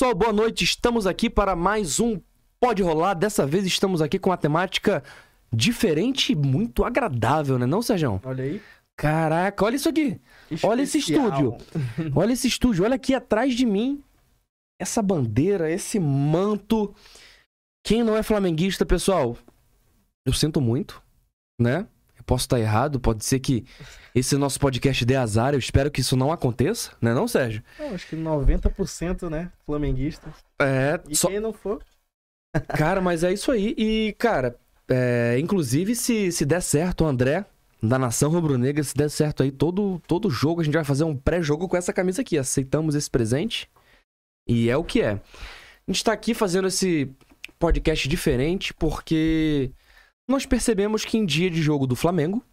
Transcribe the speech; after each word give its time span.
pessoal, 0.00 0.14
boa 0.14 0.32
noite. 0.32 0.64
Estamos 0.64 1.06
aqui 1.06 1.28
para 1.28 1.54
mais 1.54 2.00
um 2.00 2.18
Pode 2.58 2.82
Rolar. 2.82 3.12
Dessa 3.12 3.46
vez 3.46 3.66
estamos 3.66 4.00
aqui 4.00 4.18
com 4.18 4.30
uma 4.30 4.36
temática 4.38 5.02
diferente 5.52 6.32
e 6.32 6.34
muito 6.34 6.84
agradável, 6.84 7.58
né, 7.58 7.66
não, 7.66 7.82
Sérgio? 7.82 8.18
Olha 8.24 8.44
aí. 8.44 8.62
Caraca, 8.96 9.62
olha 9.62 9.76
isso 9.76 9.90
aqui. 9.90 10.18
Olha 10.62 10.80
esse 10.80 11.00
Especial. 11.00 11.26
estúdio. 11.26 11.58
Olha 12.16 12.32
esse 12.32 12.48
estúdio. 12.48 12.82
Olha 12.82 12.94
aqui 12.94 13.12
atrás 13.12 13.54
de 13.54 13.66
mim. 13.66 14.02
Essa 14.80 15.02
bandeira, 15.02 15.70
esse 15.70 16.00
manto. 16.00 16.94
Quem 17.84 18.02
não 18.02 18.16
é 18.16 18.22
flamenguista, 18.22 18.86
pessoal, 18.86 19.36
eu 20.24 20.32
sinto 20.32 20.62
muito, 20.62 21.02
né? 21.60 21.86
Eu 22.16 22.24
posso 22.24 22.44
estar 22.44 22.58
errado, 22.58 22.98
pode 22.98 23.22
ser 23.22 23.38
que 23.38 23.66
esse 24.14 24.36
nosso 24.36 24.58
podcast 24.58 25.04
dê 25.04 25.16
azar. 25.16 25.54
Eu 25.54 25.58
espero 25.58 25.90
que 25.90 26.00
isso 26.00 26.16
não 26.16 26.32
aconteça, 26.32 26.92
né, 27.00 27.14
não, 27.14 27.28
Sérgio? 27.28 27.62
Não, 27.78 27.94
acho 27.94 28.06
que 28.06 28.16
90%, 28.16 29.28
né? 29.28 29.50
Flamenguista. 29.64 30.32
É, 30.60 31.00
E 31.08 31.16
só, 31.16 31.28
quem 31.28 31.40
não 31.40 31.52
for, 31.52 31.82
Cara, 32.76 33.00
mas 33.00 33.24
é 33.24 33.32
isso 33.32 33.50
aí. 33.52 33.74
E, 33.76 34.14
cara, 34.18 34.56
é, 34.88 35.38
inclusive, 35.38 35.94
se, 35.94 36.32
se 36.32 36.44
der 36.44 36.60
certo, 36.60 37.04
o 37.04 37.06
André, 37.06 37.44
da 37.82 37.98
Nação 37.98 38.30
Rubro-Negra, 38.30 38.82
se 38.82 38.94
der 38.94 39.08
certo 39.08 39.42
aí, 39.42 39.50
todo, 39.50 40.00
todo 40.06 40.30
jogo 40.30 40.60
a 40.60 40.64
gente 40.64 40.74
vai 40.74 40.84
fazer 40.84 41.04
um 41.04 41.16
pré-jogo 41.16 41.68
com 41.68 41.76
essa 41.76 41.92
camisa 41.92 42.22
aqui. 42.22 42.36
Aceitamos 42.36 42.94
esse 42.94 43.10
presente. 43.10 43.70
E 44.48 44.68
é 44.68 44.76
o 44.76 44.84
que 44.84 45.00
é. 45.00 45.12
A 45.12 45.92
gente 45.92 46.04
tá 46.04 46.12
aqui 46.12 46.34
fazendo 46.34 46.68
esse 46.68 47.10
podcast 47.58 48.08
diferente 48.08 48.74
porque 48.74 49.70
nós 50.28 50.46
percebemos 50.46 51.04
que 51.04 51.18
em 51.18 51.26
dia 51.26 51.50
de 51.50 51.62
jogo 51.62 51.86
do 51.86 51.96
Flamengo, 51.96 52.44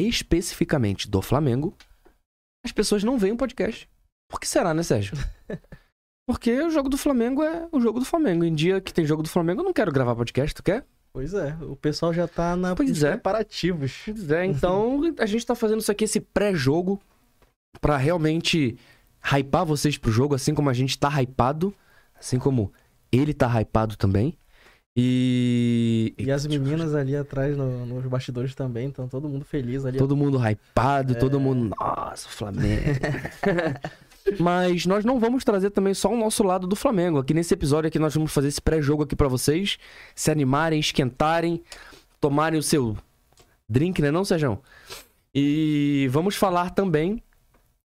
especificamente 0.00 1.08
do 1.08 1.22
Flamengo, 1.22 1.76
as 2.64 2.72
pessoas 2.72 3.02
não 3.02 3.18
veem 3.18 3.32
o 3.32 3.36
podcast. 3.36 3.88
Por 4.28 4.40
que 4.40 4.48
será, 4.48 4.74
né, 4.74 4.82
Sérgio? 4.82 5.16
Porque 6.28 6.60
o 6.60 6.70
jogo 6.70 6.88
do 6.88 6.98
Flamengo 6.98 7.42
é 7.42 7.68
o 7.70 7.80
jogo 7.80 8.00
do 8.00 8.04
Flamengo. 8.04 8.44
Em 8.44 8.54
dia 8.54 8.80
que 8.80 8.92
tem 8.92 9.06
jogo 9.06 9.22
do 9.22 9.28
Flamengo, 9.28 9.60
eu 9.60 9.64
não 9.64 9.72
quero 9.72 9.92
gravar 9.92 10.16
podcast, 10.16 10.54
tu 10.54 10.62
quer? 10.62 10.84
pois 11.16 11.32
é, 11.32 11.56
o 11.62 11.74
pessoal 11.74 12.12
já 12.12 12.28
tá 12.28 12.54
na 12.54 12.76
Pois 12.76 13.02
é. 13.02 13.12
preparativos. 13.12 14.02
Pois 14.04 14.30
é, 14.30 14.44
então 14.44 15.00
a 15.18 15.24
gente 15.24 15.46
tá 15.46 15.54
fazendo 15.54 15.80
isso 15.80 15.90
aqui, 15.90 16.04
esse 16.04 16.20
pré-jogo, 16.20 17.00
pra 17.80 17.96
realmente 17.96 18.76
hypar 19.22 19.64
vocês 19.64 19.96
pro 19.96 20.12
jogo, 20.12 20.34
assim 20.34 20.54
como 20.54 20.68
a 20.68 20.74
gente 20.74 20.98
tá 20.98 21.08
hypado, 21.08 21.74
assim 22.14 22.38
como 22.38 22.70
ele 23.10 23.32
tá 23.32 23.48
hypado 23.48 23.96
também. 23.96 24.36
E. 24.96 26.14
E 26.16 26.30
as 26.30 26.46
meninas 26.46 26.94
ali 26.94 27.14
atrás 27.14 27.56
no- 27.56 27.84
nos 27.84 28.06
bastidores 28.06 28.54
também, 28.54 28.86
então 28.86 29.06
todo 29.06 29.28
mundo 29.28 29.44
feliz 29.44 29.84
ali. 29.84 29.98
Todo 29.98 30.16
mundo 30.16 30.38
hypado, 30.38 31.12
É. 31.12 31.16
todo 31.16 31.38
mundo. 31.38 31.74
Nossa, 31.78 32.28
Flamengo. 32.28 32.82
Mas 34.40 34.86
nós 34.86 35.04
não 35.04 35.20
vamos 35.20 35.44
trazer 35.44 35.70
também 35.70 35.94
só 35.94 36.12
o 36.12 36.16
nosso 36.16 36.42
lado 36.42 36.66
do 36.66 36.74
Flamengo. 36.74 37.18
Aqui 37.18 37.32
nesse 37.34 37.54
episódio 37.54 37.86
aqui 37.88 37.98
nós 37.98 38.14
vamos 38.14 38.32
fazer 38.32 38.48
esse 38.48 38.60
pré-jogo 38.60 39.02
aqui 39.04 39.14
pra 39.14 39.28
vocês 39.28 39.78
se 40.14 40.30
animarem, 40.30 40.80
esquentarem, 40.80 41.62
tomarem 42.20 42.58
o 42.58 42.62
seu 42.62 42.96
drink, 43.68 44.00
né, 44.02 44.10
não, 44.10 44.24
Sérgio? 44.24 44.58
E 45.34 46.08
vamos 46.10 46.34
falar 46.34 46.70
também 46.70 47.22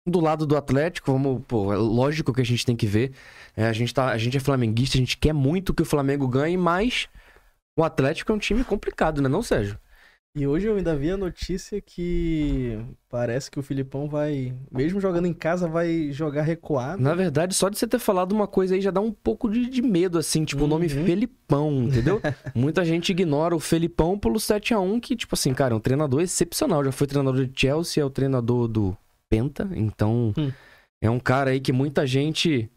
do 0.06 0.20
lado 0.20 0.47
do 0.47 0.56
Atlético, 0.56 1.12
vamos, 1.12 1.42
pô, 1.47 1.72
é 1.72 1.77
lógico 1.77 2.33
que 2.33 2.41
a 2.41 2.44
gente 2.44 2.66
tem 2.66 2.77
que 2.77 2.86
ver. 2.86 3.12
É, 3.56 3.67
a, 3.67 3.73
gente 3.73 3.92
tá, 3.95 4.08
a 4.11 4.18
gente 4.18 4.36
é 4.36 4.40
flamenguista, 4.40 4.96
a 4.96 5.01
gente 5.01 5.17
quer 5.17 5.33
muito 5.33 5.73
que 5.73 5.83
o 5.83 5.86
Flamengo 5.86 6.28
ganhe, 6.28 6.56
mas 6.56 7.08
o 7.78 7.83
Atlético 7.83 8.30
é 8.30 8.34
um 8.34 8.39
time 8.39 8.62
complicado, 8.64 9.23
né, 9.23 9.28
não, 9.28 9.42
Sérgio? 9.42 9.78
E 10.36 10.48
hoje 10.48 10.67
eu 10.67 10.74
ainda 10.74 10.96
vi 10.96 11.12
a 11.12 11.17
notícia 11.17 11.80
que 11.80 12.77
parece 13.08 13.48
que 13.48 13.58
o 13.58 13.62
Filipão 13.62 14.08
vai, 14.08 14.52
mesmo 14.70 15.01
jogando 15.01 15.27
em 15.27 15.33
casa, 15.33 15.68
vai 15.68 16.11
jogar 16.11 16.42
recuado. 16.42 17.01
Na 17.01 17.14
verdade, 17.14 17.55
só 17.55 17.68
de 17.68 17.78
você 17.78 17.86
ter 17.86 18.01
falado 18.01 18.33
uma 18.33 18.48
coisa 18.48 18.74
aí 18.74 18.80
já 18.80 18.90
dá 18.90 19.01
um 19.01 19.12
pouco 19.12 19.48
de, 19.48 19.70
de 19.70 19.80
medo, 19.80 20.18
assim, 20.18 20.45
tipo, 20.45 20.64
o 20.64 20.67
nome 20.67 20.86
Uhum. 20.86 21.05
Felipão, 21.05 21.84
entendeu? 21.84 22.20
Muita 22.52 22.84
gente 22.84 23.11
ignora 23.11 23.55
o 23.55 23.61
Felipão 23.61 24.18
pelo 24.18 24.34
7x1, 24.40 25.01
que, 25.01 25.14
tipo 25.14 25.36
assim, 25.36 25.55
cara, 25.55 25.73
é 25.73 25.77
um 25.77 25.80
treinador 25.80 26.20
excepcional. 26.20 26.84
Já 26.84 26.90
foi 26.90 27.07
treinador 27.07 27.46
de 27.46 27.61
Chelsea, 27.61 28.02
é 28.02 28.05
o 28.05 28.11
treinador 28.11 28.67
do 28.67 28.96
Penta, 29.34 29.68
então 29.74 30.33
Hum. 30.39 30.52
é 31.02 31.11
um 31.11 31.18
cara 31.18 31.50
aí 31.50 31.61
que 31.61 31.72
muita 31.72 32.06
gente. 32.06 32.70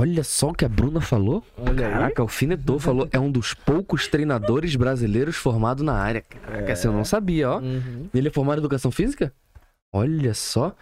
Olha 0.00 0.22
só 0.24 0.50
o 0.50 0.54
que 0.54 0.64
a 0.64 0.68
Bruna 0.68 1.00
falou. 1.02 1.44
Olha 1.58 1.86
aí. 1.86 1.92
Caraca, 1.92 2.22
alfinetou, 2.22 2.78
falou. 2.78 3.08
É 3.12 3.18
um 3.18 3.30
dos 3.30 3.52
poucos 3.52 4.06
treinadores 4.08 4.74
brasileiros 4.76 5.36
formado 5.36 5.82
na 5.84 5.92
área. 5.94 6.22
Caraca, 6.22 6.72
essa 6.72 6.86
eu 6.86 6.92
não 6.92 7.04
sabia, 7.04 7.50
ó. 7.50 7.58
Uhum. 7.58 8.08
Ele 8.14 8.28
é 8.28 8.30
formado 8.30 8.58
em 8.58 8.60
educação 8.60 8.90
física? 8.90 9.34
Olha 9.92 10.32
só, 10.34 10.74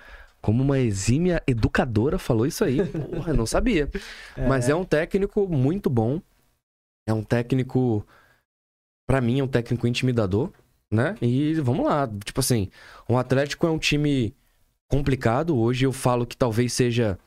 como 0.43 0.62
uma 0.62 0.78
exímia 0.78 1.43
educadora 1.47 2.19
falou 2.19 2.47
isso 2.47 2.62
aí. 2.62 2.77
Porra, 3.11 3.33
eu 3.33 3.37
não 3.37 3.47
sabia. 3.47 3.91
Mas 4.47 4.69
é 4.69 4.75
um 4.75 4.84
técnico 4.84 5.49
muito 5.49 5.88
bom. 5.91 6.21
É 7.09 7.12
um 7.12 7.25
técnico, 7.25 8.06
Pra 9.09 9.21
mim, 9.21 9.41
é 9.41 9.44
um 9.44 9.49
técnico 9.49 9.87
intimidador, 9.87 10.53
né? 10.91 11.17
E 11.21 11.55
vamos 11.55 11.87
lá, 11.87 12.09
tipo 12.25 12.41
assim, 12.41 12.71
o 13.09 13.17
Atlético 13.17 13.67
é 13.67 13.71
um 13.71 13.79
time 13.79 14.35
complicado. 14.89 15.57
Hoje 15.57 15.85
eu 15.85 15.93
falo 15.93 16.27
que 16.27 16.37
talvez 16.37 16.73
seja 16.73 17.19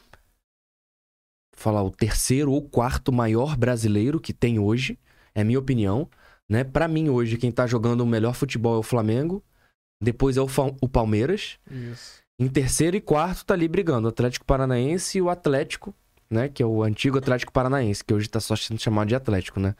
falar 1.55 1.83
o 1.83 1.91
terceiro 1.91 2.51
ou 2.51 2.61
quarto 2.61 3.11
maior 3.11 3.57
brasileiro 3.57 4.19
que 4.19 4.31
tem 4.33 4.59
hoje, 4.59 4.97
é 5.35 5.43
minha 5.43 5.59
opinião, 5.59 6.09
né? 6.47 6.63
Para 6.63 6.87
mim 6.87 7.09
hoje 7.09 7.37
quem 7.37 7.51
tá 7.51 7.67
jogando 7.67 8.01
o 8.01 8.07
melhor 8.07 8.33
futebol 8.33 8.75
é 8.75 8.79
o 8.79 8.83
Flamengo, 8.83 9.43
depois 10.01 10.37
é 10.37 10.41
o, 10.41 10.47
Fa- 10.47 10.73
o 10.81 10.87
Palmeiras, 10.87 11.59
Isso. 11.69 12.21
em 12.39 12.47
terceiro 12.47 12.95
e 12.95 13.01
quarto 13.01 13.45
tá 13.45 13.53
ali 13.53 13.67
brigando 13.67 14.07
o 14.07 14.09
Atlético 14.09 14.45
Paranaense 14.45 15.17
e 15.17 15.21
o 15.21 15.29
Atlético, 15.29 15.93
né? 16.29 16.47
Que 16.47 16.63
é 16.63 16.65
o 16.65 16.81
antigo 16.81 17.17
Atlético 17.17 17.51
Paranaense, 17.51 18.03
que 18.05 18.13
hoje 18.13 18.29
tá 18.29 18.39
só 18.39 18.55
sendo 18.55 18.79
chamado 18.79 19.09
de 19.09 19.15
Atlético, 19.15 19.59
né? 19.59 19.75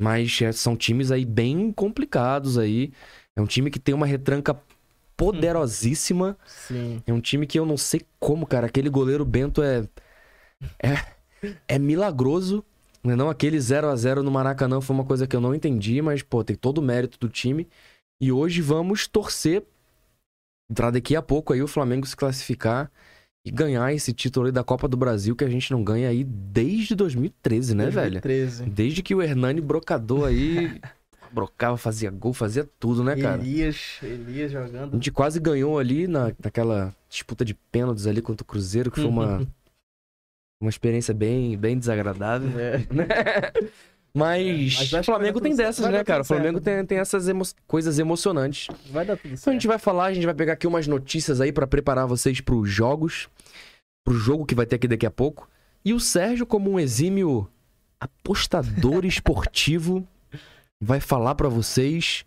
Mas 0.00 0.40
é, 0.42 0.52
são 0.52 0.76
times 0.76 1.10
aí 1.10 1.24
bem 1.24 1.72
complicados 1.72 2.56
aí. 2.56 2.92
É 3.36 3.40
um 3.40 3.46
time 3.46 3.70
que 3.70 3.78
tem 3.78 3.94
uma 3.94 4.06
retranca 4.06 4.60
poderosíssima. 5.16 6.38
Sim. 6.46 7.02
É 7.06 7.12
um 7.12 7.20
time 7.20 7.46
que 7.46 7.58
eu 7.58 7.66
não 7.66 7.76
sei 7.76 8.02
como, 8.20 8.46
cara. 8.46 8.66
Aquele 8.66 8.88
goleiro 8.88 9.24
Bento 9.24 9.62
é. 9.62 9.88
É, 10.82 11.54
é 11.66 11.78
milagroso. 11.78 12.64
Né? 13.02 13.16
Não, 13.16 13.28
aquele 13.28 13.60
0 13.60 13.88
a 13.88 13.96
0 13.96 14.22
no 14.22 14.30
Maracanã 14.30 14.80
foi 14.80 14.94
uma 14.94 15.04
coisa 15.04 15.26
que 15.26 15.34
eu 15.34 15.40
não 15.40 15.54
entendi, 15.54 16.00
mas, 16.00 16.22
pô, 16.22 16.42
tem 16.44 16.56
todo 16.56 16.78
o 16.78 16.82
mérito 16.82 17.18
do 17.18 17.28
time. 17.28 17.68
E 18.20 18.30
hoje 18.32 18.60
vamos 18.60 19.06
torcer 19.06 19.64
pra 20.74 20.90
daqui 20.90 21.16
a 21.16 21.22
pouco 21.22 21.52
aí 21.52 21.62
o 21.62 21.68
Flamengo 21.68 22.06
se 22.06 22.16
classificar 22.16 22.90
e 23.48 23.50
ganhar 23.50 23.92
esse 23.94 24.12
título 24.12 24.46
aí 24.46 24.52
da 24.52 24.62
Copa 24.62 24.86
do 24.86 24.96
Brasil 24.96 25.34
que 25.34 25.44
a 25.44 25.48
gente 25.48 25.70
não 25.72 25.82
ganha 25.82 26.08
aí 26.08 26.22
desde 26.22 26.94
2013, 26.94 27.74
né, 27.74 27.84
velho? 27.84 28.20
2013. 28.20 28.66
Desde 28.66 29.02
que 29.02 29.14
o 29.14 29.22
Hernani 29.22 29.60
brocador 29.60 30.28
aí. 30.28 30.78
brocava, 31.32 31.76
fazia 31.76 32.10
gol, 32.10 32.32
fazia 32.32 32.68
tudo, 32.78 33.04
né, 33.04 33.14
cara? 33.14 33.40
Elias, 33.40 33.98
Elias 34.02 34.54
A 34.54 34.64
jogando. 34.64 34.94
gente 34.94 35.10
quase 35.10 35.38
ganhou 35.38 35.78
ali 35.78 36.06
na, 36.06 36.32
naquela 36.42 36.94
disputa 37.08 37.44
de 37.44 37.54
pênaltis 37.54 38.06
ali 38.06 38.22
contra 38.22 38.42
o 38.42 38.46
Cruzeiro, 38.46 38.90
que 38.90 39.00
foi 39.00 39.10
uma, 39.10 39.46
uma 40.60 40.70
experiência 40.70 41.12
bem, 41.12 41.56
bem 41.56 41.78
desagradável. 41.78 42.58
É. 42.58 42.78
né? 42.90 43.06
Mas, 44.14 44.76
acho 44.80 44.98
o 45.00 45.02
Flamengo 45.04 45.40
tem 45.40 45.54
dessas, 45.54 45.84
né, 45.90 46.02
cara? 46.02 46.22
O 46.22 46.24
certo. 46.24 46.38
Flamengo 46.40 46.60
tem, 46.60 46.84
tem 46.84 46.98
essas 46.98 47.28
emo- 47.28 47.44
coisas 47.66 47.98
emocionantes. 47.98 48.66
Vai 48.90 49.04
dar 49.04 49.16
tudo 49.16 49.26
Então 49.26 49.34
a 49.34 49.38
certo. 49.38 49.52
gente 49.54 49.66
vai 49.68 49.78
falar, 49.78 50.06
a 50.06 50.12
gente 50.14 50.24
vai 50.26 50.34
pegar 50.34 50.54
aqui 50.54 50.66
umas 50.66 50.86
notícias 50.86 51.40
aí 51.40 51.52
pra 51.52 51.66
preparar 51.66 52.06
vocês 52.06 52.40
pros 52.40 52.68
jogos, 52.70 53.28
pro 54.04 54.14
jogo 54.16 54.44
que 54.46 54.54
vai 54.54 54.66
ter 54.66 54.76
aqui 54.76 54.88
daqui 54.88 55.06
a 55.06 55.10
pouco. 55.10 55.48
E 55.84 55.92
o 55.92 56.00
Sérgio, 56.00 56.44
como 56.46 56.70
um 56.70 56.80
exímio 56.80 57.48
apostador 58.00 59.04
esportivo, 59.06 60.06
vai 60.82 61.00
falar 61.00 61.34
pra 61.34 61.48
vocês 61.48 62.24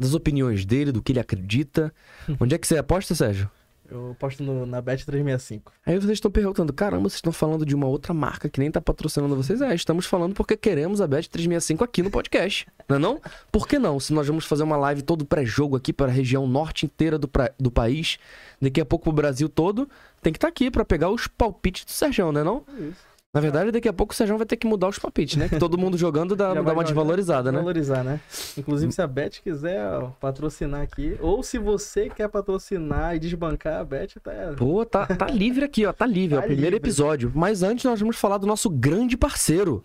das 0.00 0.14
opiniões 0.14 0.64
dele, 0.66 0.92
do 0.92 1.02
que 1.02 1.12
ele 1.12 1.20
acredita. 1.20 1.92
Onde 2.38 2.54
é 2.54 2.58
que 2.58 2.66
você 2.66 2.76
aposta, 2.76 3.14
Sérgio? 3.14 3.50
Eu 3.90 4.16
posto 4.18 4.42
no, 4.42 4.66
na 4.66 4.80
Bet 4.80 5.04
365. 5.06 5.72
Aí 5.84 5.98
vocês 5.98 6.12
estão 6.12 6.30
perguntando, 6.30 6.72
caramba, 6.72 7.02
vocês 7.08 7.14
estão 7.18 7.32
falando 7.32 7.64
de 7.64 7.74
uma 7.74 7.86
outra 7.86 8.12
marca 8.12 8.48
que 8.48 8.58
nem 8.60 8.70
tá 8.70 8.80
patrocinando 8.80 9.36
vocês? 9.36 9.60
É, 9.60 9.74
estamos 9.74 10.06
falando 10.06 10.34
porque 10.34 10.56
queremos 10.56 11.00
a 11.00 11.08
Bet365 11.08 11.82
aqui 11.82 12.02
no 12.02 12.10
podcast, 12.10 12.66
não 12.88 12.96
é 12.96 12.98
não? 12.98 13.20
Por 13.52 13.66
que 13.68 13.78
não? 13.78 13.98
Se 14.00 14.12
nós 14.12 14.26
vamos 14.26 14.44
fazer 14.44 14.62
uma 14.62 14.76
live 14.76 15.02
todo 15.02 15.24
pré-jogo 15.24 15.76
aqui 15.76 15.92
para 15.92 16.06
a 16.06 16.10
região 16.14 16.46
norte 16.46 16.86
inteira 16.86 17.18
do, 17.18 17.28
pra- 17.28 17.52
do 17.58 17.70
país, 17.70 18.18
daqui 18.60 18.80
a 18.80 18.84
pouco 18.84 19.04
pro 19.04 19.12
Brasil 19.12 19.48
todo, 19.48 19.88
tem 20.22 20.32
que 20.32 20.36
estar 20.38 20.48
aqui 20.48 20.70
para 20.70 20.84
pegar 20.84 21.10
os 21.10 21.26
palpites 21.26 21.84
do 21.84 21.90
Sérgio, 21.90 22.32
né 22.32 22.42
não? 22.42 22.64
Isso. 22.78 23.15
Na 23.34 23.40
verdade, 23.40 23.70
daqui 23.70 23.86
a 23.86 23.92
pouco 23.92 24.14
o 24.14 24.16
Sérgio 24.16 24.38
vai 24.38 24.46
ter 24.46 24.56
que 24.56 24.66
mudar 24.66 24.88
os 24.88 24.98
palpites, 24.98 25.36
né? 25.36 25.46
Que 25.46 25.58
todo 25.58 25.76
mundo 25.76 25.98
jogando 25.98 26.34
dá, 26.34 26.54
dá 26.62 26.72
uma 26.72 26.82
desvalorizada, 26.82 27.52
né? 27.52 27.58
Valorizar, 27.58 28.02
né? 28.02 28.18
Inclusive, 28.56 28.90
se 28.92 29.02
a 29.02 29.06
Bet 29.06 29.42
quiser 29.42 29.86
ó, 29.86 30.06
patrocinar 30.18 30.80
aqui, 30.80 31.16
ou 31.20 31.42
se 31.42 31.58
você 31.58 32.08
quer 32.08 32.28
patrocinar 32.28 33.14
e 33.14 33.18
desbancar 33.18 33.80
a 33.80 33.84
Bet, 33.84 34.18
tá. 34.20 34.32
Pô, 34.56 34.86
tá, 34.86 35.06
tá 35.06 35.26
livre 35.26 35.64
aqui, 35.66 35.84
ó. 35.84 35.92
Tá 35.92 36.06
livre, 36.06 36.34
é 36.36 36.38
o 36.38 36.40
Tá 36.42 36.46
primeiro 36.46 36.76
livre. 36.76 36.88
episódio. 36.88 37.30
Mas 37.34 37.62
antes 37.62 37.84
nós 37.84 38.00
vamos 38.00 38.16
falar 38.16 38.38
do 38.38 38.46
nosso 38.46 38.70
grande 38.70 39.18
parceiro, 39.18 39.84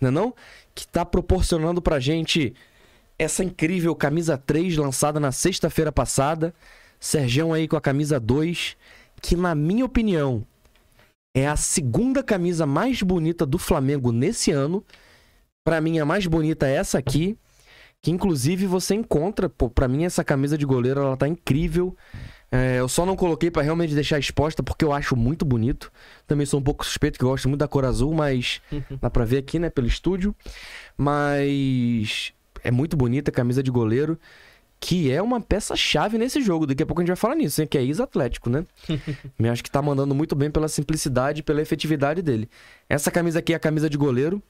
né 0.00 0.10
não? 0.10 0.32
Que 0.72 0.86
tá 0.86 1.04
proporcionando 1.04 1.82
pra 1.82 1.98
gente 1.98 2.54
essa 3.18 3.42
incrível 3.42 3.96
camisa 3.96 4.38
3 4.38 4.76
lançada 4.76 5.18
na 5.18 5.32
sexta-feira 5.32 5.90
passada. 5.90 6.54
Sergião 7.00 7.52
aí 7.52 7.66
com 7.66 7.74
a 7.76 7.80
camisa 7.80 8.20
2. 8.20 8.76
que, 9.20 9.34
na 9.34 9.56
minha 9.56 9.84
opinião, 9.84 10.46
é 11.34 11.46
a 11.46 11.56
segunda 11.56 12.22
camisa 12.22 12.66
mais 12.66 13.02
bonita 13.02 13.46
do 13.46 13.58
Flamengo 13.58 14.12
nesse 14.12 14.50
ano. 14.50 14.84
Pra 15.64 15.80
mim, 15.80 15.98
a 15.98 16.04
mais 16.04 16.26
bonita 16.26 16.66
é 16.66 16.74
essa 16.74 16.98
aqui. 16.98 17.36
Que 18.00 18.10
inclusive 18.10 18.66
você 18.66 18.96
encontra, 18.96 19.48
pô, 19.48 19.70
pra 19.70 19.86
mim 19.86 20.04
essa 20.04 20.24
camisa 20.24 20.58
de 20.58 20.66
goleiro 20.66 21.00
ela 21.00 21.16
tá 21.16 21.28
incrível. 21.28 21.96
É, 22.50 22.80
eu 22.80 22.88
só 22.88 23.06
não 23.06 23.14
coloquei 23.14 23.48
pra 23.50 23.62
realmente 23.62 23.94
deixar 23.94 24.18
exposta 24.18 24.62
porque 24.62 24.84
eu 24.84 24.92
acho 24.92 25.14
muito 25.16 25.44
bonito. 25.44 25.90
Também 26.26 26.44
sou 26.44 26.58
um 26.58 26.62
pouco 26.62 26.84
suspeito 26.84 27.16
que 27.18 27.24
eu 27.24 27.28
gosto 27.28 27.48
muito 27.48 27.60
da 27.60 27.68
cor 27.68 27.84
azul, 27.84 28.12
mas 28.12 28.60
dá 29.00 29.08
pra 29.08 29.24
ver 29.24 29.38
aqui, 29.38 29.58
né, 29.58 29.70
pelo 29.70 29.86
estúdio. 29.86 30.34
Mas 30.96 32.32
é 32.64 32.70
muito 32.70 32.96
bonita 32.96 33.30
a 33.30 33.34
camisa 33.34 33.62
de 33.62 33.70
goleiro, 33.70 34.18
que 34.82 35.12
é 35.12 35.22
uma 35.22 35.40
peça-chave 35.40 36.18
nesse 36.18 36.42
jogo. 36.42 36.66
Daqui 36.66 36.82
a 36.82 36.86
pouco 36.86 37.00
a 37.00 37.04
gente 37.04 37.08
vai 37.10 37.16
falar 37.16 37.36
nisso, 37.36 37.62
hein, 37.62 37.68
que 37.68 37.78
é 37.78 37.82
ex-atlético, 37.84 38.50
né? 38.50 38.66
Me 39.38 39.48
acho 39.48 39.62
que 39.62 39.70
tá 39.70 39.80
mandando 39.80 40.12
muito 40.12 40.34
bem 40.34 40.50
pela 40.50 40.66
simplicidade 40.66 41.38
e 41.38 41.42
pela 41.42 41.62
efetividade 41.62 42.20
dele. 42.20 42.50
Essa 42.88 43.08
camisa 43.08 43.38
aqui 43.38 43.52
é 43.52 43.56
a 43.56 43.60
camisa 43.60 43.88
de 43.88 43.96
goleiro, 43.96 44.42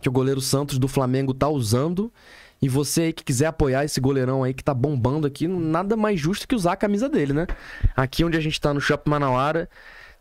que 0.00 0.08
o 0.08 0.12
goleiro 0.12 0.40
Santos 0.40 0.80
do 0.80 0.88
Flamengo 0.88 1.32
tá 1.32 1.48
usando. 1.48 2.12
E 2.60 2.68
você 2.68 3.02
aí 3.02 3.12
que 3.12 3.22
quiser 3.22 3.46
apoiar 3.46 3.84
esse 3.84 4.00
goleirão 4.00 4.42
aí 4.42 4.52
que 4.52 4.64
tá 4.64 4.74
bombando 4.74 5.28
aqui, 5.28 5.46
nada 5.46 5.96
mais 5.96 6.18
justo 6.18 6.46
que 6.48 6.56
usar 6.56 6.72
a 6.72 6.76
camisa 6.76 7.08
dele, 7.08 7.32
né? 7.32 7.46
Aqui 7.94 8.24
onde 8.24 8.36
a 8.36 8.40
gente 8.40 8.60
tá 8.60 8.74
no 8.74 8.80
Shopping 8.80 9.10
Manauara, 9.10 9.70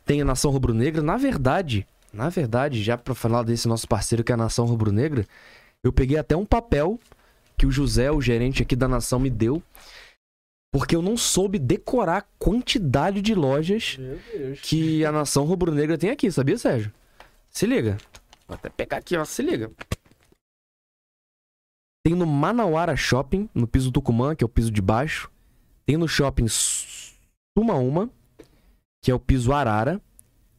tem 0.06 0.22
a 0.22 0.26
Nação 0.26 0.52
Rubro-Negra. 0.52 1.02
Na 1.02 1.18
verdade, 1.18 1.88
na 2.14 2.30
verdade, 2.30 2.84
já 2.84 2.96
pra 2.96 3.16
falar 3.16 3.42
desse 3.42 3.68
nosso 3.68 3.88
parceiro 3.88 4.24
que 4.24 4.32
é 4.32 4.36
a 4.36 4.38
Nação 4.38 4.66
Rubro-Negra, 4.66 5.26
eu 5.84 5.92
peguei 5.92 6.18
até 6.18 6.36
um 6.36 6.46
papel 6.46 7.00
que 7.58 7.66
o 7.66 7.72
José, 7.72 8.12
o 8.12 8.22
gerente 8.22 8.62
aqui 8.62 8.76
da 8.76 8.88
Nação, 8.88 9.20
me 9.20 9.30
deu. 9.30 9.62
Porque 10.74 10.96
eu 10.96 11.02
não 11.02 11.18
soube 11.18 11.60
decorar 11.60 12.18
a 12.18 12.26
quantidade 12.40 13.22
de 13.22 13.36
lojas 13.36 13.98
que 14.64 15.04
a 15.04 15.12
Nação 15.12 15.44
Rubro-Negra 15.44 15.98
tem 15.98 16.10
aqui, 16.10 16.32
sabia, 16.32 16.58
Sérgio? 16.58 16.94
Se 17.50 17.66
liga. 17.66 17.98
Vou 18.48 18.56
até 18.56 18.70
pegar 18.70 18.98
aqui, 18.98 19.18
ó. 19.18 19.26
Se 19.26 19.42
liga. 19.42 19.70
Tem 22.04 22.16
no 22.16 22.26
Manauara 22.26 22.96
Shopping, 22.96 23.50
no 23.54 23.68
piso 23.68 23.92
Tucumã, 23.92 24.34
que 24.34 24.44
é 24.44 24.46
o 24.46 24.50
piso 24.50 24.72
de 24.72 24.82
baixo. 24.82 25.30
Tem 25.86 25.98
no 25.98 26.08
shopping 26.08 26.48
Suma 26.48 27.76
Uma, 27.76 28.10
que 29.04 29.12
é 29.12 29.14
o 29.14 29.20
piso 29.20 29.52
Arara. 29.52 30.02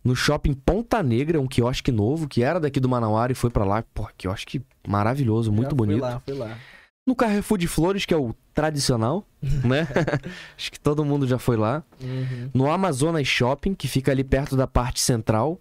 No 0.05 0.15
shopping 0.15 0.53
Ponta 0.53 1.03
Negra, 1.03 1.41
um 1.41 1.47
quiosque 1.47 1.91
novo, 1.91 2.29
que 2.29 2.43
era 2.43 2.61
daqui 2.61 2.81
do 2.81 2.89
Manauara 2.89 3.33
e 3.33 3.37
foi 3.37 3.51
pra 3.51 3.65
lá. 3.65 3.83
Pô, 3.95 4.07
quiosque 4.19 4.61
maravilhoso, 4.87 5.51
muito 5.51 5.71
Já 5.71 5.77
bonito. 5.77 6.01
Fui 6.01 6.11
lá, 6.11 6.21
fui 6.21 6.35
lá. 6.35 6.59
No 7.07 7.17
Carrefour 7.17 7.59
de 7.59 7.67
Flores, 7.67 8.05
que 8.05 8.15
é 8.15 8.17
o 8.17 8.35
tradicional, 8.55 9.27
né? 9.65 9.89
Acho 10.57 10.71
que 10.71 10.79
todo 10.79 11.05
mundo 11.05 11.27
já 11.27 11.39
foi 11.39 11.57
lá 11.57 11.83
Uhum. 12.01 12.51
no 12.55 12.71
Amazonas 12.71 13.27
Shopping, 13.27 13.75
que 13.75 13.89
fica 13.89 14.13
ali 14.13 14.23
perto 14.23 14.57
da 14.57 14.67
parte 14.67 15.01
central 15.01 15.61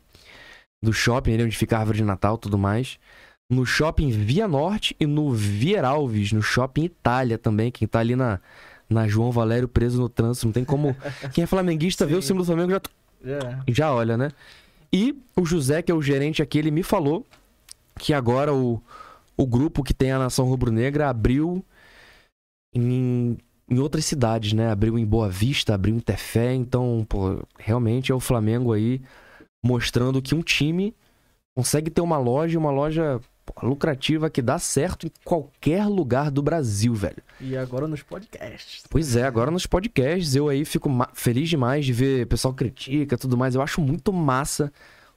do 0.83 0.91
shopping, 0.93 1.33
ali 1.33 1.43
onde 1.43 1.55
fica 1.57 1.77
a 1.77 1.79
árvore 1.79 1.99
de 1.99 2.03
Natal 2.03 2.35
e 2.35 2.39
tudo 2.39 2.57
mais. 2.57 2.97
No 3.49 3.65
Shopping 3.65 4.09
Via 4.11 4.47
Norte 4.47 4.95
e 4.99 5.05
no 5.05 5.31
Vieralves, 5.31 6.31
no 6.31 6.41
Shopping 6.41 6.83
Itália 6.85 7.38
também, 7.38 7.69
quem 7.71 7.88
tá 7.88 7.99
ali 7.99 8.15
na, 8.15 8.39
na 8.89 9.07
João 9.07 9.31
Valério 9.31 9.67
preso 9.67 9.99
no 10.01 10.09
trânsito. 10.09 10.45
Não 10.47 10.53
tem 10.53 10.63
como. 10.65 10.95
Quem 11.33 11.43
é 11.43 11.47
flamenguista 11.47 12.05
vê 12.05 12.15
o 12.15 12.21
símbolo 12.21 12.43
do 12.43 12.47
Flamengo 12.47 12.71
já, 12.71 12.81
Já. 13.23 13.63
já 13.67 13.93
olha, 13.93 14.17
né? 14.17 14.31
E 14.91 15.15
o 15.35 15.45
José, 15.45 15.81
que 15.81 15.91
é 15.91 15.95
o 15.95 16.01
gerente 16.01 16.41
aqui, 16.41 16.57
ele 16.59 16.71
me 16.71 16.81
falou 16.83 17.25
que 17.99 18.13
agora 18.13 18.53
o, 18.53 18.81
o 19.41 19.47
grupo 19.47 19.83
que 19.83 19.93
tem 19.93 20.11
a 20.11 20.19
Nação 20.19 20.45
Rubro-Negra 20.45 21.09
abriu 21.09 21.65
em, 22.73 23.38
em 23.69 23.79
outras 23.79 24.05
cidades, 24.05 24.53
né? 24.53 24.69
Abriu 24.69 24.97
em 24.97 25.05
Boa 25.05 25.29
Vista, 25.29 25.73
abriu 25.73 25.95
em 25.95 25.99
Tefé. 25.99 26.53
Então, 26.53 27.05
pô, 27.09 27.41
realmente 27.57 28.11
é 28.11 28.15
o 28.15 28.19
Flamengo 28.19 28.71
aí 28.71 29.01
mostrando 29.63 30.21
que 30.21 30.35
um 30.35 30.41
time 30.41 30.95
consegue 31.55 31.89
ter 31.89 32.01
uma 32.01 32.17
loja, 32.17 32.57
uma 32.57 32.71
loja 32.71 33.19
pô, 33.45 33.67
lucrativa 33.67 34.29
que 34.29 34.41
dá 34.41 34.59
certo 34.59 35.07
em 35.07 35.11
qualquer 35.23 35.85
lugar 35.88 36.29
do 36.29 36.41
Brasil, 36.41 36.93
velho. 36.93 37.23
E 37.39 37.57
agora 37.57 37.88
nos 37.88 38.03
podcasts. 38.03 38.83
Pois 38.89 39.15
é, 39.15 39.23
agora 39.23 39.49
nos 39.49 39.65
podcasts 39.65 40.35
eu 40.35 40.49
aí 40.49 40.63
fico 40.65 40.89
feliz 41.13 41.49
demais 41.49 41.85
de 41.85 41.93
ver 41.93 42.25
o 42.25 42.27
pessoal 42.27 42.53
critica 42.53 43.15
e 43.15 43.17
tudo 43.17 43.38
mais. 43.38 43.55
Eu 43.55 43.61
acho 43.61 43.81
muito 43.81 44.13
massa 44.13 44.71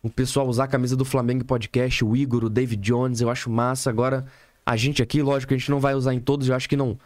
o 0.05 0.11
pessoal 0.11 0.47
usar 0.47 0.65
a 0.65 0.69
camisa 0.69 0.95
do 0.95 1.05
Flamengo 1.05 1.47
podcast, 1.47 2.05
o 2.05 2.15
Igor, 2.15 2.45
o 2.45 2.51
David 2.51 2.83
Jones, 2.83 3.23
eu 3.23 3.31
acho 3.31 3.49
massa. 3.49 3.89
Agora, 3.89 4.27
a 4.65 4.77
gente 4.77 5.03
aqui, 5.03 5.23
lógico, 5.23 5.55
a 5.55 5.57
gente 5.57 5.71
não 5.71 5.81
vai 5.81 5.95
usar 5.95 6.13
em 6.13 6.21
todos, 6.21 6.47
eu 6.47 6.55
acho 6.55 6.69
que 6.69 6.77
não. 6.77 6.99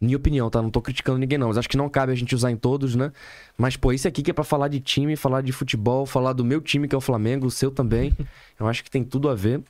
Minha 0.00 0.16
opinião, 0.16 0.48
tá? 0.48 0.62
Não 0.62 0.70
tô 0.70 0.80
criticando 0.80 1.18
ninguém, 1.18 1.36
não. 1.36 1.48
Mas 1.48 1.58
acho 1.58 1.68
que 1.68 1.76
não 1.76 1.88
cabe 1.88 2.12
a 2.12 2.14
gente 2.14 2.32
usar 2.32 2.52
em 2.52 2.56
todos, 2.56 2.94
né? 2.94 3.10
Mas, 3.58 3.76
pô, 3.76 3.92
esse 3.92 4.06
aqui 4.06 4.22
que 4.22 4.30
é 4.30 4.34
pra 4.34 4.44
falar 4.44 4.68
de 4.68 4.78
time, 4.78 5.16
falar 5.16 5.40
de 5.40 5.50
futebol, 5.50 6.06
falar 6.06 6.32
do 6.32 6.44
meu 6.44 6.60
time, 6.60 6.86
que 6.86 6.94
é 6.94 6.98
o 6.98 7.00
Flamengo, 7.00 7.44
o 7.46 7.50
seu 7.50 7.72
também. 7.72 8.16
Eu 8.58 8.68
acho 8.68 8.84
que 8.84 8.90
tem 8.90 9.02
tudo 9.02 9.28
a 9.28 9.34
ver. 9.34 9.60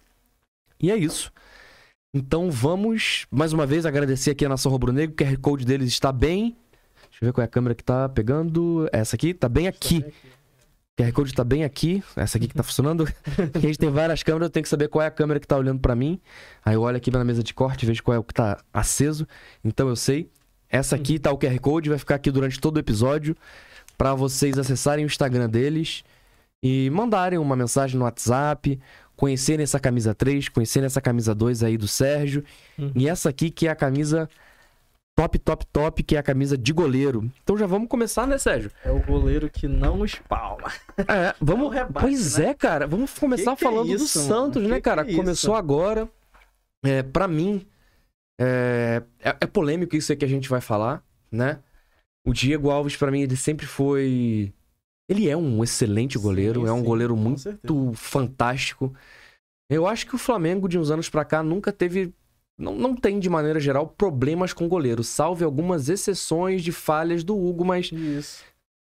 E 0.79 0.91
é 0.91 0.97
isso. 0.97 1.33
Então 2.13 2.51
vamos, 2.51 3.27
mais 3.31 3.55
uma 3.55 3.65
vez, 3.65 3.87
agradecer 3.87 4.33
aqui 4.33 4.45
a 4.45 4.49
Nação 4.49 4.71
Rubro-Negro. 4.71 5.15
O 5.15 5.17
QR 5.17 5.39
Code 5.39 5.65
deles 5.65 5.89
está 5.89 6.13
bem. 6.13 6.55
Deixa 7.11 7.25
eu 7.25 7.29
ver 7.29 7.33
qual 7.33 7.43
é 7.43 7.47
a 7.47 7.49
câmera 7.49 7.75
que 7.75 7.83
tá 7.83 8.11
pegando. 8.11 8.87
Essa 8.93 9.17
aqui 9.17 9.33
tá 9.33 9.49
bem 9.49 9.69
aqui. 9.69 10.05
O 10.97 11.03
QR 11.03 11.13
Code 11.13 11.35
tá 11.35 11.43
bem 11.43 11.65
aqui. 11.65 12.03
Essa 12.15 12.39
aqui 12.39 12.47
que 12.47 12.55
tá 12.55 12.63
funcionando. 12.63 13.05
A 13.53 13.59
gente 13.59 13.79
tem 13.79 13.91
várias 13.91 14.23
câmeras, 14.23 14.47
eu 14.47 14.51
tenho 14.51 14.63
que 14.63 14.69
saber 14.69 14.89
qual 14.89 15.03
é 15.03 15.07
a 15.07 15.11
câmera 15.11 15.41
que 15.41 15.47
tá 15.47 15.57
olhando 15.57 15.81
pra 15.81 15.97
mim. 15.97 16.21
Aí 16.65 16.75
eu 16.75 16.83
olho 16.83 16.97
aqui 16.97 17.11
na 17.11 17.25
mesa 17.25 17.43
de 17.43 17.53
corte, 17.53 17.85
vejo 17.85 18.03
qual 18.03 18.15
é 18.15 18.19
o 18.19 18.23
que 18.23 18.33
tá 18.33 18.63
aceso. 18.73 19.27
Então 19.65 19.89
eu 19.89 19.97
sei. 19.97 20.31
Essa 20.71 20.97
aqui 20.97 21.19
tá 21.19 21.33
o 21.33 21.39
QR 21.39 21.59
Code, 21.61 21.89
vai 21.89 21.99
ficar 21.99 22.15
aqui 22.17 22.31
durante 22.31 22.61
todo 22.61 22.77
o 22.77 22.81
episódio 22.81 23.37
pra 23.97 24.15
vocês 24.15 24.59
acessarem 24.59 25.05
o 25.05 25.07
Instagram 25.07 25.49
deles 25.49 26.05
e 26.63 26.91
mandarem 26.91 27.39
uma 27.39 27.55
mensagem 27.55 27.99
no 27.99 28.05
WhatsApp, 28.05 28.81
conhecerem 29.17 29.63
essa 29.63 29.79
camisa 29.79 30.15
3, 30.15 30.49
conhecerem 30.49 30.87
essa 30.87 31.01
camisa 31.01 31.35
2 31.35 31.63
aí 31.63 31.77
do 31.77 31.87
Sérgio. 31.87 32.45
Uhum. 32.79 32.93
E 32.95 33.09
essa 33.09 33.29
aqui 33.29 33.51
que 33.51 33.67
é 33.67 33.71
a 33.71 33.77
camisa 33.77 34.29
top, 35.17 35.39
top, 35.39 35.67
top, 35.67 36.03
que 36.03 36.17
é 36.17 36.19
a 36.19 36.23
camisa 36.23 36.57
de 36.59 36.73
goleiro. 36.73 37.31
Então 37.43 37.57
já 37.57 37.67
vamos 37.67 37.89
começar, 37.89 38.27
né, 38.27 38.39
Sérgio? 38.39 38.71
É 38.85 38.91
o 38.91 39.01
goleiro 39.01 39.49
que 39.49 39.69
não 39.69 40.05
espalma. 40.05 40.73
É, 40.99 41.35
vamos. 41.41 41.75
É 41.75 41.79
rebate, 41.81 42.07
pois 42.07 42.39
né? 42.39 42.47
é, 42.47 42.55
cara. 42.55 42.87
Vamos 42.87 43.17
começar 43.19 43.53
Que 43.53 43.59
que 43.59 43.65
é 43.65 43.69
falando 43.71 43.89
do 43.89 43.95
isso, 43.95 44.19
mano? 44.19 44.29
Santos, 44.29 44.63
né, 44.63 44.77
Que 44.77 44.81
cara? 44.83 45.05
que 45.05 45.13
é 45.13 45.17
Começou 45.17 45.55
agora. 45.55 46.09
É, 46.85 47.03
para 47.03 47.27
mim, 47.27 47.67
é, 48.41 49.03
é, 49.21 49.37
é 49.41 49.47
polêmico 49.47 49.97
isso 49.97 50.13
aí 50.13 50.19
que 50.19 50.25
a 50.25 50.29
gente 50.29 50.49
vai 50.49 50.61
falar, 50.61 51.03
né? 51.31 51.61
O 52.27 52.33
Diego 52.33 52.71
Alves, 52.71 52.97
pra 52.97 53.11
mim, 53.11 53.21
ele 53.23 53.37
sempre 53.37 53.67
foi. 53.67 54.53
Ele 55.09 55.29
é 55.29 55.37
um 55.37 55.63
excelente 55.63 56.19
goleiro, 56.19 56.63
Sim, 56.63 56.69
é 56.69 56.73
um 56.73 56.79
sim, 56.79 56.85
goleiro 56.85 57.17
muito 57.17 57.41
certeza. 57.41 57.93
fantástico. 57.95 58.95
Eu 59.71 59.87
acho 59.87 60.07
que 60.07 60.15
o 60.15 60.19
Flamengo, 60.19 60.69
de 60.69 60.79
uns 60.79 60.91
anos 60.91 61.09
pra 61.09 61.25
cá, 61.25 61.43
nunca 61.43 61.73
teve. 61.73 62.13
Não, 62.57 62.75
não 62.75 62.95
tem, 62.95 63.19
de 63.19 63.29
maneira 63.29 63.59
geral, 63.59 63.89
problemas 63.89 64.53
com 64.53 64.69
goleiro, 64.69 65.03
salve 65.03 65.45
algumas 65.45 65.89
exceções 65.89 66.63
de 66.63 66.71
falhas 66.71 67.25
do 67.25 67.37
Hugo, 67.37 67.65
mas 67.65 67.91
Isso. 67.91 68.45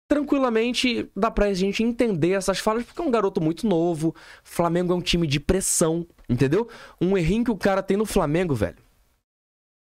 tranquilamente 0.07 1.09
dá 1.15 1.31
pra 1.31 1.53
gente 1.53 1.81
entender 1.81 2.31
essas 2.31 2.59
falhas, 2.59 2.85
porque 2.85 3.01
é 3.01 3.05
um 3.05 3.11
garoto 3.11 3.41
muito 3.41 3.67
novo. 3.67 4.15
Flamengo 4.43 4.93
é 4.93 4.95
um 4.95 5.01
time 5.01 5.25
de 5.25 5.39
pressão, 5.39 6.05
entendeu? 6.29 6.69
Um 7.01 7.17
errinho 7.17 7.45
que 7.45 7.51
o 7.51 7.57
cara 7.57 7.81
tem 7.81 7.97
no 7.97 8.05
Flamengo, 8.05 8.53
velho. 8.53 8.77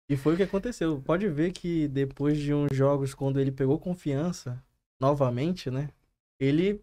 E 0.09 0.17
foi 0.17 0.35
o 0.35 0.37
que 0.37 0.43
aconteceu. 0.43 1.01
Pode 1.05 1.29
ver 1.29 1.53
que 1.53 1.89
depois 1.89 2.39
de 2.39 2.53
uns 2.53 2.69
jogos, 2.73 3.15
quando 3.15 3.41
ele 3.41 3.51
pegou 3.51 3.79
confiança, 3.79 4.63
novamente, 5.01 5.71
né? 5.71 5.89
Ele 6.39 6.81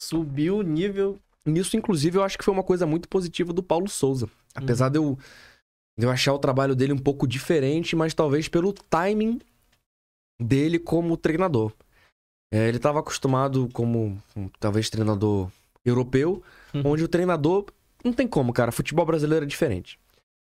subiu 0.00 0.58
o 0.58 0.62
nível. 0.62 1.18
Nisso, 1.44 1.76
inclusive, 1.76 2.18
eu 2.18 2.22
acho 2.22 2.38
que 2.38 2.44
foi 2.44 2.52
uma 2.52 2.62
coisa 2.62 2.86
muito 2.86 3.08
positiva 3.08 3.52
do 3.52 3.62
Paulo 3.62 3.88
Souza. 3.88 4.28
Apesar 4.54 4.88
de, 4.88 4.98
eu, 4.98 5.18
de 5.98 6.06
eu 6.06 6.10
achar 6.10 6.32
o 6.32 6.38
trabalho 6.38 6.76
dele 6.76 6.92
um 6.92 6.98
pouco 6.98 7.26
diferente, 7.26 7.96
mas 7.96 8.14
talvez 8.14 8.46
pelo 8.48 8.72
timing 8.72 9.40
dele 10.40 10.78
como 10.78 11.16
treinador. 11.16 11.72
É, 12.52 12.68
ele 12.68 12.76
estava 12.76 13.00
acostumado 13.00 13.68
como, 13.72 14.16
um, 14.36 14.48
talvez, 14.60 14.88
treinador 14.88 15.50
europeu, 15.84 16.42
Uhum. 16.72 16.82
onde 16.84 17.02
o 17.02 17.08
treinador. 17.08 17.66
Não 18.04 18.12
tem 18.12 18.28
como, 18.28 18.52
cara. 18.52 18.70
Futebol 18.70 19.04
brasileiro 19.04 19.44
é 19.44 19.48
diferente. 19.48 19.98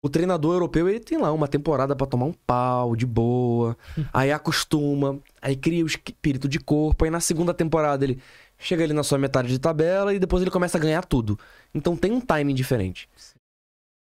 O 0.04 0.08
treinador 0.08 0.54
europeu, 0.54 0.88
ele 0.88 1.00
tem 1.00 1.18
lá 1.18 1.32
uma 1.32 1.48
temporada 1.48 1.96
pra 1.96 2.06
tomar 2.06 2.26
um 2.26 2.32
pau 2.32 2.94
de 2.94 3.04
boa, 3.06 3.76
aí 4.12 4.30
acostuma, 4.30 5.18
aí 5.42 5.56
cria 5.56 5.82
o 5.82 5.88
espírito 5.88 6.48
de 6.48 6.60
corpo, 6.60 7.04
aí 7.04 7.10
na 7.10 7.18
segunda 7.18 7.52
temporada 7.52 8.04
ele 8.04 8.20
chega 8.58 8.84
ali 8.84 8.92
na 8.92 9.02
sua 9.02 9.18
metade 9.18 9.48
de 9.48 9.58
tabela 9.58 10.14
e 10.14 10.20
depois 10.20 10.40
ele 10.42 10.52
começa 10.52 10.78
a 10.78 10.80
ganhar 10.80 11.04
tudo. 11.04 11.36
Então 11.74 11.96
tem 11.96 12.12
um 12.12 12.20
timing 12.20 12.54
diferente. 12.54 13.08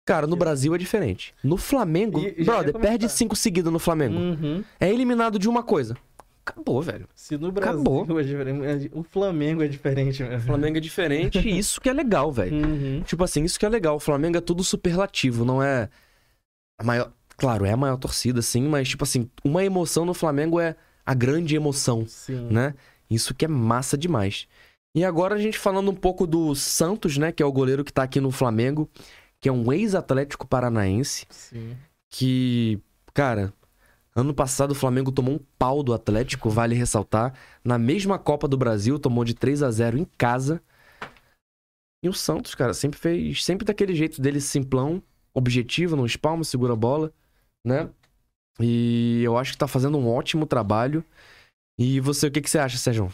Cara, 0.05 0.25
no 0.27 0.35
Brasil 0.35 0.73
é 0.73 0.77
diferente. 0.77 1.33
No 1.43 1.57
Flamengo, 1.57 2.19
E- 2.19 2.43
brother, 2.43 2.73
perde 2.73 3.07
cinco 3.09 3.35
seguidas 3.35 3.71
no 3.71 3.79
Flamengo. 3.79 4.15
Uhum. 4.17 4.63
É 4.79 4.89
eliminado 4.89 5.37
de 5.37 5.47
uma 5.47 5.61
coisa. 5.63 5.95
Acabou, 6.43 6.81
velho. 6.81 7.07
Se 7.15 7.37
no 7.37 7.51
Brasil 7.51 7.73
Acabou. 7.81 8.19
é 8.19 8.23
diferente, 8.23 8.89
o 8.93 9.03
Flamengo 9.03 9.61
é 9.61 9.67
diferente 9.67 10.23
mesmo. 10.23 10.37
O 10.37 10.41
Flamengo 10.41 10.77
é 10.77 10.79
diferente 10.79 11.37
e 11.39 11.57
isso 11.57 11.79
que 11.79 11.87
é 11.87 11.93
legal, 11.93 12.31
velho. 12.31 12.65
Uhum. 12.67 13.01
Tipo 13.03 13.23
assim, 13.23 13.43
isso 13.43 13.59
que 13.59 13.65
é 13.65 13.69
legal. 13.69 13.95
O 13.97 13.99
Flamengo 13.99 14.37
é 14.37 14.41
tudo 14.41 14.63
superlativo, 14.63 15.45
não 15.45 15.61
é 15.61 15.87
a 16.79 16.83
maior. 16.83 17.11
Claro, 17.37 17.63
é 17.65 17.71
a 17.71 17.77
maior 17.77 17.97
torcida, 17.97 18.41
sim, 18.41 18.63
mas, 18.67 18.89
tipo 18.89 19.03
assim, 19.03 19.29
uma 19.43 19.63
emoção 19.63 20.03
no 20.05 20.13
Flamengo 20.15 20.59
é 20.59 20.75
a 21.05 21.13
grande 21.13 21.55
emoção, 21.55 22.05
Sim. 22.07 22.47
né? 22.51 22.75
Isso 23.09 23.33
que 23.33 23.45
é 23.45 23.47
massa 23.47 23.97
demais. 23.97 24.47
E 24.95 25.03
agora 25.03 25.35
a 25.35 25.39
gente 25.39 25.57
falando 25.57 25.89
um 25.89 25.95
pouco 25.95 26.27
do 26.27 26.53
Santos, 26.55 27.17
né? 27.17 27.31
Que 27.31 27.41
é 27.41 27.45
o 27.45 27.51
goleiro 27.51 27.83
que 27.83 27.91
tá 27.93 28.03
aqui 28.03 28.19
no 28.19 28.29
Flamengo, 28.29 28.87
que 29.41 29.49
é 29.49 29.51
um 29.51 29.73
ex-atlético 29.73 30.47
paranaense, 30.47 31.25
Sim. 31.31 31.75
que, 32.09 32.79
cara, 33.11 33.51
ano 34.15 34.33
passado 34.33 34.71
o 34.71 34.75
Flamengo 34.75 35.11
tomou 35.11 35.33
um 35.33 35.39
pau 35.57 35.81
do 35.81 35.93
Atlético, 35.93 36.49
vale 36.49 36.75
ressaltar. 36.75 37.33
Na 37.63 37.79
mesma 37.79 38.19
Copa 38.19 38.47
do 38.47 38.55
Brasil, 38.55 38.99
tomou 38.99 39.25
de 39.25 39.33
3 39.33 39.63
a 39.63 39.71
0 39.71 39.97
em 39.97 40.05
casa. 40.05 40.61
E 42.03 42.07
o 42.07 42.13
Santos, 42.13 42.53
cara, 42.53 42.73
sempre 42.73 42.99
fez, 42.99 43.43
sempre 43.43 43.65
daquele 43.65 43.95
jeito 43.95 44.21
dele 44.21 44.39
simplão, 44.39 45.01
objetivo, 45.33 45.95
não 45.95 46.05
espalma, 46.05 46.43
segura 46.43 46.73
a 46.73 46.75
bola, 46.75 47.11
né? 47.65 47.89
E 48.59 49.21
eu 49.23 49.37
acho 49.37 49.53
que 49.53 49.57
tá 49.57 49.67
fazendo 49.67 49.97
um 49.97 50.07
ótimo 50.07 50.45
trabalho. 50.45 51.03
E 51.79 51.99
você, 51.99 52.27
o 52.27 52.31
que, 52.31 52.41
que 52.41 52.49
você 52.49 52.59
acha, 52.59 52.77
Sérgio? 52.77 53.11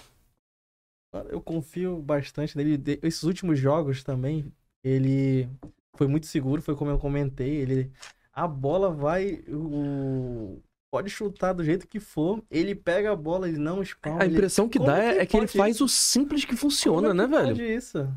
Eu 1.30 1.42
confio 1.42 2.02
bastante 2.02 2.58
nele. 2.58 3.00
Esses 3.02 3.24
últimos 3.24 3.58
jogos 3.58 4.04
também, 4.04 4.52
ele 4.84 5.50
foi 5.98 6.08
muito 6.08 6.28
seguro, 6.28 6.62
foi 6.62 6.76
como 6.76 6.92
eu 6.92 6.98
comentei. 7.00 7.50
Ele, 7.56 7.92
a 8.34 8.48
bola 8.48 8.90
vai, 8.92 9.42
o, 9.50 10.60
pode 10.92 11.10
chutar 11.10 11.54
do 11.54 11.64
jeito 11.64 11.88
que 11.88 12.00
for, 12.00 12.42
ele 12.50 12.74
pega 12.76 13.12
a 13.12 13.16
bola, 13.16 13.48
ele 13.50 13.58
não 13.58 13.82
espalma. 13.82 14.22
A 14.22 14.26
ele- 14.26 14.36
impressão 14.36 14.70
que 14.70 14.78
como 14.78 14.92
dá 14.92 15.04
é, 15.04 15.18
é 15.20 15.26
que 15.26 15.36
ele 15.38 15.48
faz 15.48 15.76
isso? 15.76 15.86
o 15.86 15.90
simples 15.90 16.46
que 16.46 16.56
funciona, 16.56 17.10
Como 17.10 17.12
é 17.12 17.14
né, 17.14 17.24
que 17.26 17.30
velho? 17.44 17.48
Pode 17.58 17.64
isso? 17.76 18.08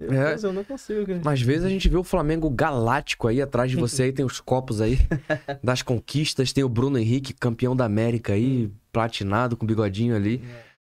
Meu 0.00 0.12
É. 0.12 0.28
Deus, 0.30 0.42
eu 0.44 0.52
não 0.52 0.64
consigo. 0.64 1.02
acreditar. 1.02 1.30
Às 1.30 1.40
vezes 1.40 1.64
a 1.64 1.68
gente 1.68 1.88
vê 1.88 1.96
o 1.96 2.02
Flamengo 2.04 2.50
galáctico 2.50 3.28
aí 3.28 3.40
atrás 3.40 3.70
de 3.70 3.76
você, 3.76 4.02
aí 4.04 4.12
tem 4.12 4.24
os 4.24 4.40
copos 4.40 4.80
aí 4.80 4.98
das 5.62 5.82
conquistas, 5.82 6.52
tem 6.52 6.64
o 6.64 6.68
Bruno 6.68 6.98
Henrique, 6.98 7.32
campeão 7.32 7.76
da 7.76 7.84
América 7.84 8.32
aí, 8.32 8.70
platinado, 8.92 9.56
com 9.56 9.64
bigodinho 9.64 10.14
ali. 10.16 10.42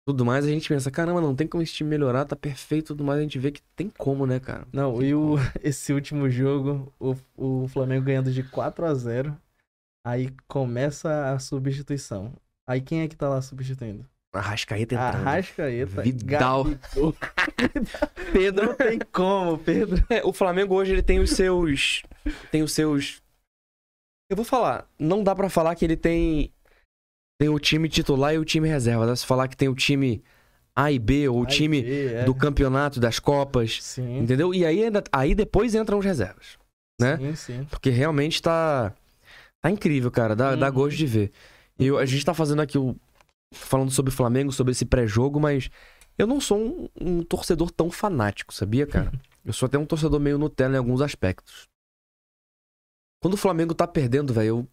Tudo 0.07 0.25
mais, 0.25 0.45
a 0.45 0.49
gente 0.49 0.69
pensa, 0.69 0.91
caramba, 0.91 1.21
não 1.21 1.35
tem 1.35 1.47
como 1.47 1.63
esse 1.63 1.73
time 1.73 1.91
melhorar, 1.91 2.25
tá 2.25 2.35
perfeito, 2.35 2.89
tudo 2.89 3.05
mais, 3.05 3.21
a 3.21 3.23
gente 3.23 3.39
vê 3.39 3.53
que 3.53 3.63
tem 3.77 3.89
como, 3.89 4.27
né, 4.27 4.41
cara? 4.41 4.67
Não, 4.73 5.01
e 5.01 5.15
o, 5.15 5.37
esse 5.63 5.93
último 5.93 6.29
jogo, 6.29 6.93
o, 6.99 7.15
o 7.37 7.69
Flamengo 7.69 8.07
ganhando 8.07 8.33
de 8.33 8.43
4 8.43 8.85
a 8.85 8.95
0 8.95 9.37
aí 10.05 10.29
começa 10.49 11.33
a 11.33 11.39
substituição. 11.39 12.33
Aí 12.69 12.81
quem 12.81 13.03
é 13.03 13.09
que 13.09 13.17
tá 13.17 13.29
lá 13.29 13.41
substituindo? 13.41 14.05
Arrascaeta 14.35 14.95
entrando. 14.95 15.29
Arrascaeta. 15.29 16.03
Vidal. 16.03 16.65
Pedro. 18.33 18.67
Não 18.67 18.75
tem 18.75 18.99
como, 19.13 19.59
Pedro. 19.59 20.05
É, 20.09 20.25
o 20.25 20.33
Flamengo 20.33 20.75
hoje 20.75 20.93
ele 20.93 21.03
tem 21.03 21.21
os 21.21 21.31
seus. 21.31 22.03
Tem 22.51 22.63
os 22.63 22.73
seus. 22.73 23.23
Eu 24.31 24.37
vou 24.37 24.45
falar, 24.45 24.89
não 24.99 25.23
dá 25.23 25.35
pra 25.35 25.51
falar 25.51 25.75
que 25.75 25.85
ele 25.85 25.97
tem. 25.97 26.51
Tem 27.39 27.49
o 27.49 27.59
time 27.59 27.89
titular 27.89 28.35
e 28.35 28.39
o 28.39 28.45
time 28.45 28.69
reserva. 28.69 29.07
Dá 29.07 29.13
pra 29.13 29.27
falar 29.27 29.49
que 29.49 29.57
tem 29.57 29.69
o 29.69 29.75
time 29.75 30.23
A 30.77 30.91
e 30.93 30.99
B, 30.99 31.29
ou 31.29 31.41
o 31.41 31.47
time 31.47 31.83
vê, 31.83 32.15
é. 32.15 32.25
do 32.25 32.35
campeonato, 32.35 33.01
das 33.01 33.19
Copas. 33.19 33.83
Sim, 33.83 34.19
Entendeu? 34.21 34.55
E 34.55 34.65
aí, 34.65 34.85
ainda- 34.85 35.03
aí 35.13 35.35
depois 35.35 35.75
entram 35.75 35.99
os 35.99 36.05
reservas. 36.05 36.59
né? 37.01 37.17
sim, 37.17 37.35
sim. 37.35 37.65
Porque 37.69 37.91
realmente 37.91 38.41
tá. 38.41 38.93
Tá 39.61 39.71
incrível, 39.71 40.11
cara. 40.11 40.37
Dá, 40.37 40.55
dá 40.55 40.69
Uhum. 40.69 40.73
gosto 40.75 40.97
de 40.97 41.07
ver. 41.07 41.33
E 41.79 41.87
eu- 41.87 41.99
a 41.99 42.05
gente 42.07 42.25
tá 42.25 42.33
fazendo 42.35 42.63
aqui 42.63 42.79
o. 42.79 42.95
Falando 43.55 43.91
sobre 43.91 44.11
o 44.11 44.15
Flamengo, 44.15 44.51
sobre 44.53 44.71
esse 44.71 44.85
pré-jogo, 44.85 45.39
mas 45.41 45.69
eu 46.17 46.27
não 46.27 46.41
sou 46.41 46.59
um, 46.59 46.89
um 47.01 47.23
torcedor 47.23 47.71
tão 47.71 47.91
fanático, 47.91 48.53
sabia, 48.55 48.87
cara? 48.87 49.13
Eu 49.45 49.53
sou 49.53 49.67
até 49.67 49.77
um 49.77 49.85
torcedor 49.85 50.21
meio 50.21 50.39
Nutella 50.39 50.75
em 50.75 50.79
alguns 50.79 51.01
aspectos. 51.01 51.67
Quando 53.21 53.35
o 53.35 53.37
Flamengo 53.37 53.75
tá 53.75 53.87
perdendo, 53.89 54.33
velho, 54.33 54.47
eu 54.49 54.69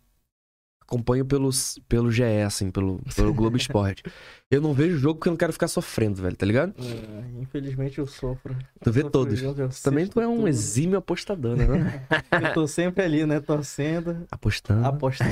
acompanho 0.90 1.24
pelos, 1.24 1.80
pelo 1.88 2.12
GE, 2.12 2.24
assim, 2.46 2.72
pelo, 2.72 3.00
pelo 3.16 3.32
Globo 3.34 3.56
Esporte. 3.58 4.02
Eu 4.50 4.60
não 4.60 4.74
vejo 4.74 4.98
jogo 4.98 5.16
porque 5.20 5.30
eu 5.30 5.32
não 5.32 5.38
quero 5.38 5.54
ficar 5.54 5.68
sofrendo, 5.68 6.22
velho, 6.22 6.36
tá 6.36 6.46
ligado? 6.46 6.74
É, 6.80 7.40
infelizmente 7.42 8.00
eu 8.00 8.08
sofro. 8.08 8.58
Tu 8.84 8.92
vê 8.92 9.08
todos. 9.08 9.42
eu 9.42 9.54
Também 9.84 10.08
tu 10.08 10.20
é 10.20 10.28
um 10.28 10.38
tudo. 10.38 10.48
exímio 10.48 10.98
apostador, 10.98 11.56
né? 11.56 12.08
Eu 12.32 12.54
tô 12.54 12.68
sempre 12.68 13.04
ali, 13.04 13.26
né? 13.26 13.40
Torcendo, 13.40 14.26
Apostando. 14.32 14.86
apostando, 14.86 15.32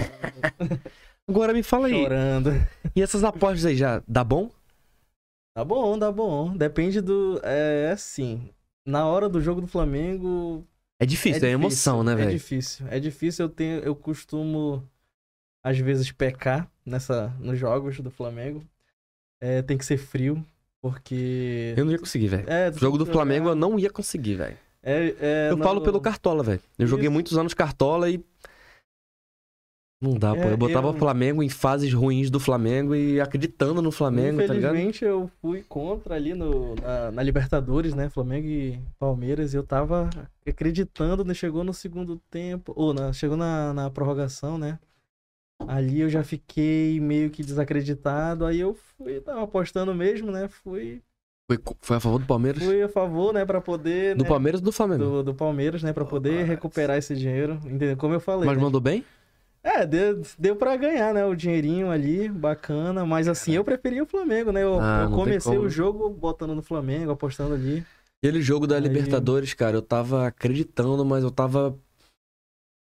Agora 1.27 1.51
me 1.53 1.63
fala 1.63 1.87
aí. 1.87 1.93
chorando. 2.03 2.51
E 2.95 3.01
essas 3.01 3.23
apostas 3.23 3.65
aí 3.65 3.75
já 3.75 4.01
dá 4.07 4.23
bom? 4.23 4.49
Tá 5.55 5.65
bom, 5.65 5.97
tá 5.97 6.11
bom. 6.11 6.55
Depende 6.55 7.01
do. 7.01 7.39
É 7.43 7.91
assim. 7.91 8.49
Na 8.85 9.05
hora 9.05 9.27
do 9.27 9.41
jogo 9.41 9.59
do 9.61 9.67
Flamengo. 9.67 10.65
É 10.99 11.05
difícil, 11.05 11.45
é, 11.47 11.51
emoção, 11.51 12.03
né, 12.03 12.13
É 12.13 12.15
velho? 12.15 12.31
difícil. 12.31 12.87
É 12.89 12.99
difícil. 12.99 13.45
Eu 13.45 13.49
tenho, 13.49 13.79
eu 13.79 13.95
costumo 13.95 14.83
às 15.69 15.77
vezes 15.77 16.11
pecar 16.11 16.69
nessa 16.85 17.33
nos 17.39 17.57
jogos 17.59 17.99
do 17.99 18.09
Flamengo. 18.11 18.63
É, 19.41 19.61
tem 19.61 19.77
que 19.77 19.85
ser 19.85 19.97
frio, 19.97 20.43
porque 20.81 21.73
Eu 21.77 21.85
não 21.85 21.91
ia 21.91 21.99
conseguir, 21.99 22.27
velho. 22.27 22.49
é, 22.49 22.71
jogo 22.73 22.97
do 22.97 23.05
Flamengo 23.05 23.47
eu 23.47 23.51
olhar. 23.51 23.59
não 23.59 23.77
ia 23.79 23.89
conseguir, 23.89 24.35
velho. 24.35 24.57
É, 24.81 25.15
é, 25.19 25.47
Eu 25.51 25.57
não- 25.57 25.65
falo 25.65 25.81
pelo 25.81 25.99
Cartola, 25.99 26.41
velho. 26.43 26.61
Eu 26.79 26.87
joguei 26.87 27.05
Isso. 27.05 27.11
muitos 27.13 27.37
anos 27.37 27.53
Cartola 27.53 28.09
e. 28.09 28.23
Não 29.99 30.13
dá, 30.13 30.33
pô. 30.35 30.41
É, 30.41 30.51
Eu 30.53 30.57
botava 30.57 30.87
eu- 30.87 30.91
o 30.93 30.97
Flamengo 30.97 31.41
em 31.41 31.49
fases 31.49 31.91
ruins 31.91 32.29
do 32.29 32.39
Flamengo 32.39 32.95
e 32.95 33.19
acreditando 33.19 33.81
no 33.81 33.91
Flamengo, 33.91 34.37
tá 34.45 34.53
ligado? 34.53 34.75
Infelizmente 34.75 35.03
eu 35.03 35.29
fui 35.41 35.63
contra 35.63 36.13
ali 36.15 36.35
no, 36.35 36.75
na, 36.75 37.11
na 37.11 37.23
Libertadores, 37.23 37.95
né? 37.95 38.07
Flamengo 38.07 38.47
e 38.47 38.79
Palmeiras. 38.99 39.53
E 39.53 39.57
eu 39.57 39.63
tava 39.63 40.07
acreditando, 40.47 41.25
né? 41.25 41.33
Chegou 41.33 41.63
no 41.63 41.73
segundo 41.73 42.21
tempo. 42.29 42.73
Ou 42.75 42.93
na, 42.93 43.11
chegou 43.11 43.35
na, 43.35 43.73
na 43.73 43.89
prorrogação, 43.89 44.57
né? 44.57 44.77
Ali 45.65 46.01
eu 46.01 46.09
já 46.09 46.23
fiquei 46.23 46.99
meio 46.99 47.29
que 47.29 47.43
desacreditado. 47.43 48.45
Aí 48.45 48.59
eu 48.59 48.75
fui, 48.97 49.19
tava 49.21 49.43
apostando 49.43 49.93
mesmo, 49.93 50.31
né? 50.31 50.47
Fui, 50.47 51.01
Foi, 51.49 51.57
foi 51.81 51.97
a 51.97 51.99
favor 51.99 52.19
do 52.19 52.25
Palmeiras? 52.25 52.63
fui 52.63 52.81
a 52.81 52.89
favor, 52.89 53.33
né? 53.33 53.45
Pra 53.45 53.59
poder. 53.61 54.15
Do 54.15 54.23
né, 54.23 54.29
Palmeiras 54.29 54.61
ou 54.61 54.65
do 54.65 54.71
Flamengo? 54.71 55.03
do, 55.03 55.23
do 55.23 55.33
Palmeiras, 55.33 55.81
né? 55.81 55.91
Pra 55.93 56.05
poder 56.05 56.33
Nossa. 56.33 56.45
recuperar 56.45 56.97
esse 56.97 57.15
dinheiro. 57.15 57.53
Entendeu? 57.65 57.97
Como 57.97 58.13
eu 58.13 58.19
falei. 58.19 58.45
Mas 58.45 58.57
né? 58.57 58.63
mandou 58.63 58.79
bem? 58.81 59.03
É, 59.63 59.85
deu, 59.85 60.21
deu 60.39 60.55
pra 60.55 60.77
ganhar, 60.77 61.13
né? 61.13 61.25
O 61.25 61.35
dinheirinho 61.35 61.89
ali, 61.91 62.29
bacana. 62.29 63.05
Mas 63.05 63.27
assim, 63.27 63.53
eu 63.53 63.63
preferia 63.65 64.03
o 64.03 64.07
Flamengo, 64.07 64.51
né? 64.51 64.63
Eu, 64.63 64.79
Ah, 64.79 65.07
eu 65.09 65.15
comecei 65.15 65.57
o 65.57 65.67
jogo 65.69 66.09
botando 66.09 66.53
no 66.55 66.61
Flamengo, 66.61 67.11
apostando 67.11 67.53
ali. 67.55 67.83
Aquele 68.23 68.41
jogo 68.41 68.65
da 68.65 68.75
Aí- 68.75 68.81
Libertadores, 68.81 69.53
cara, 69.53 69.75
eu 69.75 69.81
tava 69.81 70.25
acreditando, 70.27 71.03
mas 71.03 71.23
eu 71.23 71.31
tava 71.31 71.77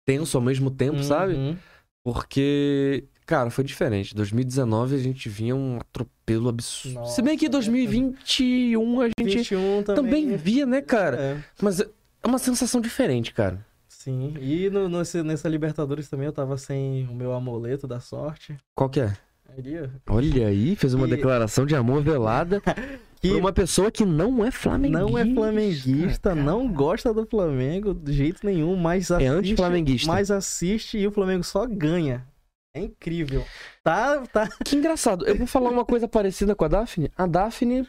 tenso 0.07 0.37
ao 0.37 0.43
mesmo 0.43 0.71
tempo, 0.71 1.03
sabe? 1.03 1.57
Porque, 2.03 3.05
cara, 3.25 3.49
foi 3.49 3.63
diferente. 3.63 4.15
2019 4.15 4.95
a 4.95 4.99
gente 4.99 5.27
vinha 5.29 5.55
um 5.55 5.77
atropelo 5.77 6.49
absurdo. 6.49 6.95
Nossa, 6.95 7.15
Se 7.15 7.21
bem 7.21 7.37
que 7.37 7.45
é. 7.47 7.49
2021 7.49 9.01
a 9.01 9.05
gente 9.07 9.37
21 9.37 9.83
também. 9.83 9.95
também 10.27 10.37
via, 10.37 10.65
né, 10.65 10.81
cara? 10.81 11.17
É, 11.17 11.43
Mas 11.61 11.79
é 11.81 11.87
uma 12.25 12.39
sensação 12.39 12.79
diferente, 12.81 13.33
cara. 13.33 13.65
sim. 13.87 14.33
E 14.39 14.69
no, 14.69 14.87
nessa 14.89 15.49
Libertadores 15.49 16.09
também 16.09 16.25
eu 16.25 16.33
tava 16.33 16.57
sem 16.57 17.05
o 17.07 17.13
meu 17.13 17.33
amuleto 17.33 17.87
da 17.87 17.99
sorte. 17.99 18.55
Qual 18.75 18.89
que 18.89 19.01
é? 19.01 19.13
Ali. 19.57 19.75
Olha 20.09 20.47
aí, 20.47 20.75
fez 20.75 20.93
uma 20.93 21.07
E- 21.07 21.09
declaração 21.09 21.65
de 21.65 21.75
amor 21.75 22.01
velada 22.01 22.61
Que 23.21 23.29
por 23.29 23.37
uma 23.39 23.51
pessoa 23.51 23.91
que 23.91 24.05
não 24.05 24.45
é 24.45 24.49
flamenguista. 24.49 24.99
não 25.05 25.17
é 25.17 25.25
flamenguista, 25.33 26.35
não 26.35 26.71
gosta 26.71 27.13
do 27.13 27.25
Flamengo 27.25 27.93
de 27.93 28.13
jeito 28.13 28.45
nenhum, 28.45 28.77
mas 28.77 29.11
assiste, 29.11 29.25
É 29.25 29.27
anti-flamenguista. 29.27 30.07
mas 30.07 30.31
assiste 30.31 30.97
e 30.97 31.05
o 31.05 31.11
Flamengo 31.11 31.43
só 31.43 31.65
ganha. 31.65 32.25
É 32.73 32.79
incrível. 32.81 33.43
Tá, 33.83 34.21
tá. 34.27 34.47
Que 34.63 34.77
engraçado. 34.77 35.25
Eu 35.27 35.35
vou 35.35 35.47
falar 35.47 35.69
uma 35.69 35.83
coisa 35.83 36.07
parecida 36.07 36.55
com 36.55 36.63
a 36.63 36.67
Daphne. 36.69 37.11
A 37.17 37.25
Daphne, 37.25 37.85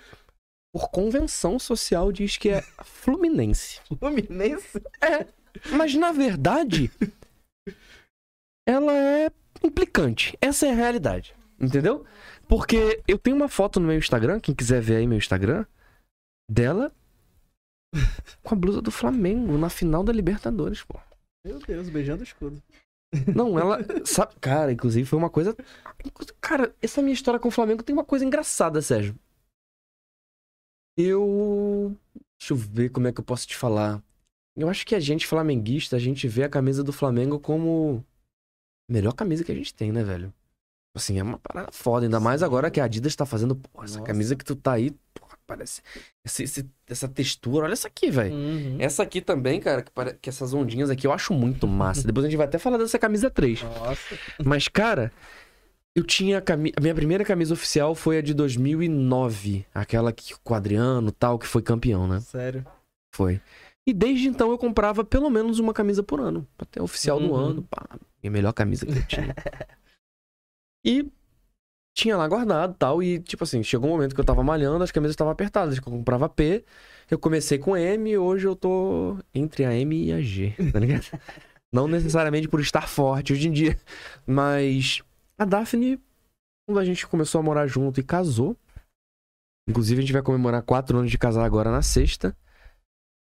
por 0.74 0.90
convenção 0.90 1.60
social, 1.60 2.10
diz 2.10 2.36
que 2.36 2.48
é 2.48 2.64
fluminense. 2.82 3.78
Fluminense. 4.00 4.82
Mas 5.70 5.94
na 5.94 6.10
verdade, 6.10 6.90
ela 8.66 8.92
é 8.92 9.30
implicante. 9.62 10.36
Essa 10.40 10.66
é 10.66 10.70
a 10.72 10.74
realidade. 10.74 11.34
Entendeu? 11.60 12.06
Porque 12.48 13.02
eu 13.06 13.18
tenho 13.18 13.36
uma 13.36 13.48
foto 13.48 13.78
no 13.78 13.86
meu 13.86 13.98
Instagram, 13.98 14.40
quem 14.40 14.54
quiser 14.54 14.80
ver 14.80 14.96
aí 14.96 15.06
meu 15.06 15.18
Instagram, 15.18 15.66
dela 16.50 16.92
com 18.42 18.54
a 18.54 18.58
blusa 18.58 18.80
do 18.80 18.90
Flamengo 18.90 19.58
na 19.58 19.68
final 19.68 20.02
da 20.02 20.12
Libertadores, 20.12 20.82
pô. 20.82 20.98
Meu 21.44 21.58
Deus, 21.58 21.88
beijando 21.88 22.20
o 22.20 22.24
escudo. 22.24 22.62
Não, 23.34 23.58
ela. 23.58 23.78
Sabe, 24.06 24.34
cara, 24.40 24.72
inclusive 24.72 25.06
foi 25.06 25.18
uma 25.18 25.30
coisa. 25.30 25.56
Cara, 26.40 26.74
essa 26.80 27.02
minha 27.02 27.14
história 27.14 27.40
com 27.40 27.48
o 27.48 27.52
Flamengo 27.52 27.82
tem 27.82 27.92
uma 27.92 28.04
coisa 28.04 28.24
engraçada, 28.24 28.80
Sérgio. 28.80 29.18
Eu. 30.96 31.96
Deixa 32.38 32.52
eu 32.52 32.56
ver 32.56 32.90
como 32.90 33.08
é 33.08 33.12
que 33.12 33.20
eu 33.20 33.24
posso 33.24 33.46
te 33.46 33.56
falar. 33.56 34.02
Eu 34.56 34.68
acho 34.68 34.86
que 34.86 34.94
a 34.94 35.00
gente, 35.00 35.26
flamenguista, 35.26 35.96
a 35.96 35.98
gente 35.98 36.28
vê 36.28 36.44
a 36.44 36.48
camisa 36.48 36.84
do 36.84 36.92
Flamengo 36.92 37.38
como. 37.38 38.04
a 38.88 38.92
melhor 38.92 39.12
camisa 39.12 39.44
que 39.44 39.52
a 39.52 39.54
gente 39.54 39.74
tem, 39.74 39.90
né, 39.92 40.02
velho? 40.04 40.32
Assim, 40.94 41.18
é 41.18 41.22
uma 41.22 41.38
parada 41.38 41.70
foda. 41.72 42.04
Ainda 42.06 42.18
mais 42.18 42.42
agora 42.42 42.70
que 42.70 42.80
a 42.80 42.84
Adidas 42.84 43.14
tá 43.14 43.24
fazendo. 43.24 43.54
Pô, 43.54 43.84
essa 43.84 43.94
Nossa. 43.98 44.06
camisa 44.06 44.34
que 44.34 44.44
tu 44.44 44.56
tá 44.56 44.72
aí, 44.72 44.90
porra, 45.14 45.38
parece. 45.46 45.82
esse- 46.24 46.68
essa 46.88 47.06
textura, 47.08 47.64
olha 47.66 47.72
essa 47.72 47.86
aqui, 47.88 48.10
velho. 48.10 48.34
Uhum. 48.34 48.76
Essa 48.80 49.02
aqui 49.04 49.20
também, 49.20 49.60
cara, 49.60 49.82
que, 49.82 49.90
pare- 49.92 50.18
que 50.20 50.28
essas 50.28 50.52
ondinhas 50.52 50.90
aqui 50.90 51.06
eu 51.06 51.12
acho 51.12 51.32
muito 51.32 51.66
massa. 51.68 52.04
Depois 52.06 52.24
a 52.26 52.28
gente 52.28 52.36
vai 52.36 52.46
até 52.46 52.58
falar 52.58 52.76
dessa 52.78 52.98
camisa 52.98 53.30
3. 53.30 53.62
Nossa. 53.62 54.18
Mas, 54.44 54.66
cara, 54.68 55.12
Eu 55.94 56.04
tinha 56.04 56.38
a, 56.38 56.40
cami... 56.40 56.72
a 56.76 56.80
minha 56.80 56.94
primeira 56.94 57.24
camisa 57.24 57.52
oficial 57.52 57.96
foi 57.96 58.18
a 58.18 58.22
de 58.22 58.32
2009, 58.32 59.66
aquela 59.74 60.12
que 60.12 60.32
o 60.44 60.54
Adriano 60.54 61.10
tal 61.10 61.36
que 61.36 61.46
foi 61.46 61.62
campeão, 61.62 62.06
né? 62.06 62.20
Sério. 62.20 62.64
Foi. 63.12 63.40
E 63.84 63.92
desde 63.92 64.28
então 64.28 64.50
eu 64.52 64.58
comprava 64.58 65.04
pelo 65.04 65.28
menos 65.28 65.58
uma 65.58 65.72
camisa 65.74 66.00
por 66.02 66.20
ano, 66.20 66.46
até 66.58 66.80
oficial 66.80 67.18
do 67.18 67.30
Uhum. 67.30 67.34
ano, 67.34 67.62
pá, 67.68 67.98
minha 68.22 68.30
melhor 68.30 68.52
camisa 68.52 68.86
que 68.86 68.92
eu 68.98 69.04
tinha. 69.06 69.34
e 70.84 71.10
tinha 71.94 72.16
lá 72.16 72.26
guardado 72.26 72.74
tal. 72.74 73.02
E, 73.02 73.20
tipo 73.20 73.44
assim, 73.44 73.62
chegou 73.62 73.88
um 73.88 73.92
momento 73.92 74.14
que 74.14 74.20
eu 74.20 74.24
tava 74.24 74.42
malhando, 74.42 74.82
as 74.82 74.90
camisas 74.90 75.12
estavam 75.12 75.32
apertadas. 75.32 75.76
Eu 75.76 75.82
comprava 75.82 76.28
P, 76.28 76.64
eu 77.10 77.18
comecei 77.18 77.58
com 77.58 77.76
M, 77.76 78.16
hoje 78.16 78.46
eu 78.46 78.56
tô 78.56 79.18
entre 79.34 79.64
a 79.64 79.74
M 79.74 80.04
e 80.06 80.12
a 80.12 80.20
G, 80.20 80.54
tá 80.72 80.78
ligado? 80.78 81.06
Não 81.72 81.86
necessariamente 81.86 82.48
por 82.48 82.60
estar 82.60 82.88
forte 82.88 83.32
hoje 83.32 83.46
em 83.46 83.52
dia, 83.52 83.78
mas 84.26 85.02
a 85.38 85.44
Daphne, 85.44 86.00
quando 86.66 86.80
a 86.80 86.84
gente 86.84 87.06
começou 87.06 87.38
a 87.38 87.42
morar 87.42 87.68
junto 87.68 88.00
e 88.00 88.02
casou, 88.02 88.56
inclusive 89.68 90.00
a 90.00 90.02
gente 90.02 90.12
vai 90.12 90.22
comemorar 90.22 90.62
quatro 90.62 90.98
anos 90.98 91.12
de 91.12 91.16
casar 91.16 91.44
agora 91.44 91.70
na 91.70 91.80
sexta, 91.80 92.36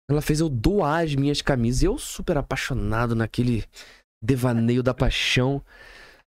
ela 0.09 0.21
fez 0.21 0.39
eu 0.39 0.47
doar 0.47 1.03
as 1.03 1.13
minhas 1.13 1.41
camisas 1.41 1.81
e 1.81 1.85
eu 1.85 1.97
super 1.97 2.37
apaixonado 2.37 3.13
naquele 3.15 3.65
devaneio 4.23 4.81
da 4.81 4.93
paixão. 4.93 5.61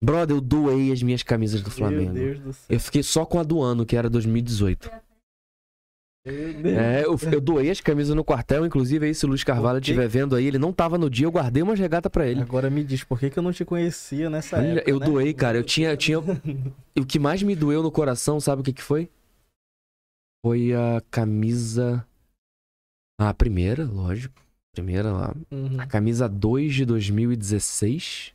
Brother, 0.02 0.36
eu 0.36 0.40
doei 0.40 0.90
as 0.92 1.02
minhas 1.02 1.22
camisas 1.22 1.62
do 1.62 1.70
Flamengo. 1.70 2.12
Meu 2.12 2.24
Deus 2.24 2.40
do 2.40 2.52
céu. 2.54 2.66
Eu 2.68 2.80
fiquei 2.80 3.02
só 3.02 3.26
com 3.26 3.38
a 3.38 3.42
do 3.42 3.60
ano, 3.60 3.84
que 3.84 3.96
era 3.96 4.08
2018. 4.08 4.90
Meu 6.24 6.54
Deus. 6.54 6.78
É, 6.78 7.04
eu, 7.04 7.18
eu 7.32 7.40
doei 7.40 7.70
as 7.70 7.80
camisas 7.80 8.14
no 8.14 8.24
quartel, 8.24 8.64
inclusive 8.64 9.06
aí 9.06 9.14
se 9.14 9.24
o 9.26 9.28
Luiz 9.28 9.44
Carvalho 9.44 9.78
estiver 9.78 10.08
vendo 10.08 10.34
aí, 10.34 10.46
ele 10.46 10.58
não 10.58 10.72
tava 10.72 10.96
no 10.96 11.10
dia, 11.10 11.26
eu 11.26 11.32
guardei 11.32 11.62
uma 11.62 11.74
regata 11.74 12.08
pra 12.08 12.26
ele. 12.26 12.40
Agora 12.40 12.70
me 12.70 12.82
diz, 12.82 13.04
por 13.04 13.18
que, 13.18 13.28
que 13.28 13.38
eu 13.38 13.42
não 13.42 13.52
te 13.52 13.64
conhecia 13.64 14.30
nessa 14.30 14.56
época? 14.58 14.90
eu 14.90 14.98
né? 14.98 15.06
doei, 15.06 15.34
cara, 15.34 15.58
eu 15.58 15.64
tinha, 15.64 15.90
eu 15.90 15.96
tinha... 15.96 16.18
E 16.94 17.00
o 17.00 17.06
que 17.06 17.18
mais 17.18 17.42
me 17.42 17.54
doeu 17.54 17.82
no 17.82 17.90
coração, 17.90 18.40
sabe 18.40 18.60
o 18.62 18.64
que 18.64 18.72
que 18.72 18.82
foi? 18.82 19.10
Foi 20.44 20.74
a 20.74 21.02
camisa... 21.10 22.06
Ah, 23.18 23.30
a 23.30 23.34
primeira, 23.34 23.84
lógico. 23.84 24.42
Primeira 24.72 25.12
lá. 25.12 25.34
Uhum. 25.50 25.78
A 25.78 25.86
camisa 25.86 26.26
2 26.26 26.74
de 26.74 26.84
2016. 26.86 28.32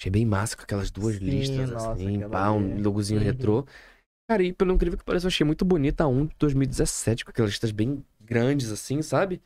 Achei 0.00 0.10
bem 0.10 0.26
massa 0.26 0.56
com 0.56 0.62
aquelas 0.62 0.90
duas 0.90 1.16
Sim, 1.16 1.24
listras, 1.24 1.70
nossa, 1.70 1.92
assim, 1.92 2.28
pá, 2.28 2.50
um 2.50 2.82
logozinho 2.82 3.20
Uhum. 3.20 3.26
retrô. 3.26 3.66
Cara, 4.28 4.42
e 4.42 4.52
pelo 4.52 4.72
incrível 4.72 4.98
que 4.98 5.04
pareça, 5.04 5.26
eu 5.26 5.28
achei 5.28 5.44
muito 5.46 5.64
bonita 5.64 6.04
a 6.04 6.08
1 6.08 6.26
de 6.26 6.34
2017, 6.38 7.24
com 7.24 7.30
aquelas 7.30 7.52
listas 7.52 7.70
bem 7.70 8.04
grandes, 8.20 8.70
assim, 8.72 9.00
sabe? 9.00 9.40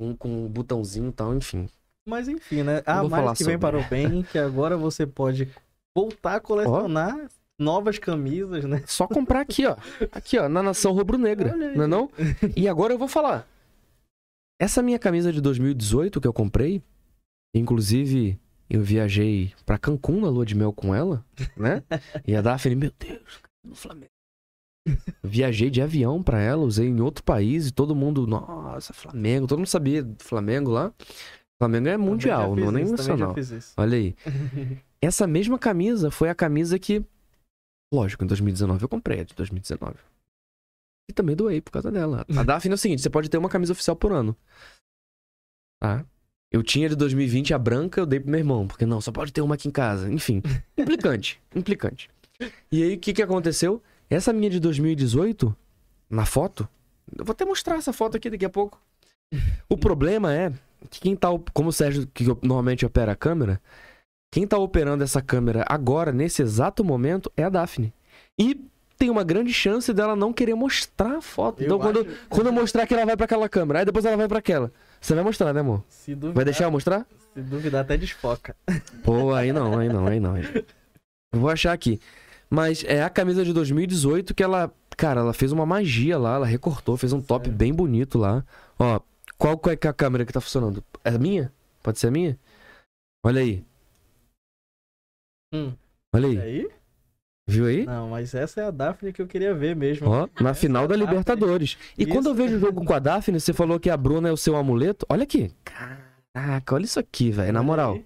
Um, 0.00 0.16
com 0.16 0.46
um 0.46 0.48
botãozinho 0.48 1.10
e 1.10 1.12
tal, 1.12 1.34
enfim. 1.34 1.68
Mas 2.08 2.28
enfim, 2.28 2.62
né? 2.62 2.78
A 2.78 2.94
falar 2.94 3.08
mais 3.08 3.38
que 3.38 3.44
vem 3.44 3.58
para 3.58 3.78
o 3.78 3.84
bem, 3.84 4.22
que 4.24 4.38
agora 4.38 4.76
você 4.76 5.06
pode 5.06 5.48
voltar 5.96 6.36
a 6.36 6.40
colecionar 6.40 7.28
novas 7.60 7.98
camisas, 7.98 8.64
né? 8.64 8.82
Só 8.86 9.06
comprar 9.06 9.40
aqui, 9.40 9.66
ó. 9.66 9.76
Aqui, 10.10 10.38
ó, 10.38 10.48
na 10.48 10.62
Nação 10.62 10.92
Rubro-Negra, 10.92 11.54
não 11.54 11.84
é 11.84 11.86
não? 11.86 12.10
E 12.56 12.66
agora 12.66 12.92
eu 12.92 12.98
vou 12.98 13.06
falar. 13.06 13.46
Essa 14.60 14.82
minha 14.82 14.98
camisa 14.98 15.32
de 15.32 15.40
2018 15.40 16.20
que 16.20 16.26
eu 16.26 16.32
comprei, 16.32 16.82
inclusive 17.54 18.40
eu 18.72 18.80
viajei 18.80 19.52
pra 19.66 19.76
Cancún 19.76 20.22
na 20.22 20.30
lua 20.30 20.46
de 20.46 20.54
mel 20.54 20.72
com 20.72 20.94
ela, 20.94 21.22
né? 21.54 21.82
E 22.26 22.34
a 22.34 22.40
Daphne, 22.40 22.74
meu 22.74 22.90
Deus, 22.98 23.42
no 23.62 23.74
Flamengo. 23.74 24.10
Viajei 25.22 25.68
de 25.68 25.82
avião 25.82 26.22
pra 26.22 26.40
ela, 26.40 26.62
usei 26.62 26.88
em 26.88 27.00
outro 27.02 27.22
país 27.22 27.68
e 27.68 27.70
todo 27.70 27.94
mundo, 27.94 28.26
nossa, 28.26 28.94
Flamengo, 28.94 29.46
todo 29.46 29.58
mundo 29.58 29.68
sabia 29.68 30.02
do 30.02 30.24
Flamengo 30.24 30.70
lá. 30.70 30.90
Flamengo 31.60 31.88
é 31.88 31.98
mundial, 31.98 32.56
não 32.56 32.70
é 32.70 32.72
nem 32.72 32.84
isso, 32.84 32.92
nacional. 32.92 33.34
Olha 33.76 33.98
aí. 33.98 34.16
Essa 35.02 35.26
mesma 35.26 35.58
camisa 35.58 36.10
foi 36.10 36.30
a 36.30 36.34
camisa 36.34 36.78
que, 36.78 37.04
lógico, 37.92 38.24
em 38.24 38.26
2019 38.26 38.82
eu 38.82 38.88
comprei, 38.88 39.20
a 39.20 39.24
de 39.24 39.34
2019. 39.34 39.96
E 41.10 41.12
também 41.12 41.36
doei 41.36 41.60
por 41.60 41.72
causa 41.72 41.92
dela. 41.92 42.24
A 42.34 42.42
Daphne 42.42 42.72
é 42.72 42.74
o 42.74 42.78
seguinte, 42.78 43.02
você 43.02 43.10
pode 43.10 43.28
ter 43.28 43.36
uma 43.36 43.50
camisa 43.50 43.72
oficial 43.72 43.94
por 43.94 44.12
ano. 44.12 44.34
Tá? 45.78 46.06
Eu 46.52 46.62
tinha 46.62 46.88
de 46.88 46.94
2020 46.94 47.54
a 47.54 47.58
branca, 47.58 48.00
eu 48.00 48.06
dei 48.06 48.20
pro 48.20 48.30
meu 48.30 48.38
irmão, 48.38 48.66
porque 48.66 48.84
não, 48.84 49.00
só 49.00 49.10
pode 49.10 49.32
ter 49.32 49.40
uma 49.40 49.54
aqui 49.54 49.68
em 49.68 49.70
casa. 49.70 50.12
Enfim, 50.12 50.42
implicante, 50.76 51.40
implicante. 51.54 52.10
E 52.70 52.82
aí, 52.82 52.94
o 52.94 52.98
que 52.98 53.12
que 53.12 53.22
aconteceu? 53.22 53.82
Essa 54.10 54.32
minha 54.32 54.50
de 54.50 54.60
2018, 54.60 55.54
na 56.10 56.26
foto, 56.26 56.68
eu 57.16 57.24
vou 57.24 57.32
até 57.32 57.44
mostrar 57.44 57.76
essa 57.76 57.92
foto 57.92 58.16
aqui 58.16 58.28
daqui 58.28 58.44
a 58.44 58.50
pouco. 58.50 58.80
O 59.68 59.78
problema 59.78 60.34
é 60.34 60.52
que 60.90 61.00
quem 61.00 61.16
tá, 61.16 61.28
como 61.54 61.70
o 61.70 61.72
Sérgio, 61.72 62.06
que 62.12 62.24
normalmente 62.42 62.84
opera 62.84 63.12
a 63.12 63.16
câmera, 63.16 63.58
quem 64.30 64.46
tá 64.46 64.58
operando 64.58 65.02
essa 65.04 65.22
câmera 65.22 65.64
agora, 65.68 66.12
nesse 66.12 66.42
exato 66.42 66.84
momento, 66.84 67.32
é 67.36 67.44
a 67.44 67.48
Daphne. 67.48 67.94
E 68.38 68.60
tem 68.98 69.08
uma 69.08 69.24
grande 69.24 69.52
chance 69.52 69.92
dela 69.92 70.14
não 70.14 70.32
querer 70.32 70.54
mostrar 70.54 71.16
a 71.16 71.22
foto. 71.22 71.60
Eu 71.62 71.66
então, 71.66 71.78
quando, 71.78 72.00
acho- 72.00 72.10
quando 72.28 72.46
eu 72.48 72.52
mostrar 72.52 72.86
que 72.86 72.92
ela 72.94 73.06
vai 73.06 73.16
pra 73.16 73.24
aquela 73.24 73.48
câmera, 73.48 73.78
aí 73.80 73.84
depois 73.84 74.04
ela 74.04 74.16
vai 74.16 74.28
pra 74.28 74.38
aquela. 74.38 74.70
Você 75.02 75.14
vai 75.16 75.24
mostrar, 75.24 75.52
né, 75.52 75.60
amor? 75.60 75.82
Se 75.88 76.14
duvidar, 76.14 76.34
Vai 76.34 76.44
deixar 76.44 76.64
eu 76.64 76.70
mostrar? 76.70 77.04
se 77.34 77.42
duvidar 77.42 77.80
até 77.82 77.96
desfoca. 77.96 78.54
Pô, 79.02 79.34
aí 79.34 79.52
não, 79.52 79.76
aí 79.78 79.88
não, 79.88 80.06
aí 80.06 80.20
não. 80.20 80.34
Aí 80.36 80.42
não. 80.42 81.40
Vou 81.40 81.50
achar 81.50 81.72
aqui. 81.72 82.00
Mas 82.48 82.84
é 82.84 83.02
a 83.02 83.10
camisa 83.10 83.44
de 83.44 83.52
2018 83.52 84.32
que 84.32 84.42
ela. 84.42 84.72
Cara, 84.96 85.20
ela 85.22 85.32
fez 85.32 85.50
uma 85.50 85.66
magia 85.66 86.18
lá, 86.18 86.34
ela 86.36 86.46
recortou, 86.46 86.96
fez 86.96 87.12
um 87.12 87.20
top 87.20 87.46
Sério? 87.46 87.58
bem 87.58 87.72
bonito 87.74 88.16
lá. 88.18 88.44
Ó, 88.78 89.00
qual 89.36 89.60
é 89.66 89.88
a 89.88 89.92
câmera 89.92 90.24
que 90.24 90.32
tá 90.32 90.40
funcionando? 90.40 90.84
É 91.02 91.10
a 91.10 91.18
minha? 91.18 91.50
Pode 91.82 91.98
ser 91.98 92.06
a 92.08 92.10
minha? 92.10 92.38
Olha 93.24 93.40
aí, 93.40 93.64
Hum. 95.52 95.72
olha 96.14 96.28
aí. 96.28 96.38
aí? 96.38 96.70
Viu 97.46 97.66
aí? 97.66 97.84
Não, 97.84 98.10
mas 98.10 98.34
essa 98.34 98.60
é 98.60 98.64
a 98.64 98.70
Daphne 98.70 99.12
que 99.12 99.20
eu 99.20 99.26
queria 99.26 99.54
ver 99.54 99.74
mesmo. 99.74 100.08
Ó, 100.08 100.28
na 100.40 100.54
final 100.54 100.86
da 100.86 100.94
é 100.94 100.96
a 100.96 101.00
Daphne. 101.00 101.18
Libertadores. 101.18 101.76
E 101.98 102.06
quando 102.06 102.26
eu 102.26 102.32
Isso. 102.32 102.42
vejo 102.42 102.56
o 102.56 102.60
jogo 102.60 102.84
com 102.84 102.94
a 102.94 102.98
Daphne, 102.98 103.40
você 103.40 103.52
falou 103.52 103.80
que 103.80 103.90
a 103.90 103.96
Bruna 103.96 104.28
é 104.28 104.32
o 104.32 104.36
seu 104.36 104.56
amuleto. 104.56 105.04
Olha 105.08 105.24
aqui. 105.24 105.52
Caraca, 106.34 106.74
olha 106.74 106.84
isso 106.84 107.00
aqui, 107.00 107.30
velho. 107.30 107.52
Na 107.52 107.62
moral. 107.62 107.98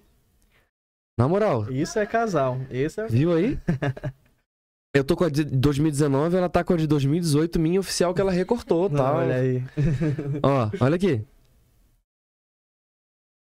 Na 1.17 1.27
moral. 1.27 1.71
Isso 1.71 1.97
é 1.99 2.05
casal. 2.05 2.59
Esse 2.69 3.01
é 3.01 3.07
Viu 3.07 3.33
aí? 3.33 3.59
Eu 4.93 5.03
tô 5.03 5.15
com 5.15 5.25
a 5.25 5.29
de 5.29 5.43
2019, 5.43 6.35
ela 6.35 6.49
tá 6.49 6.63
com 6.63 6.73
a 6.73 6.77
de 6.77 6.87
2018, 6.87 7.59
minha 7.59 7.79
oficial 7.79 8.15
que 8.15 8.21
ela 8.21 8.31
recortou, 8.31 8.89
Não, 8.89 8.97
tá? 8.97 9.13
Olha 9.13 9.35
aí. 9.35 9.63
Ó, 10.41 10.71
olha 10.79 10.95
aqui. 10.95 11.23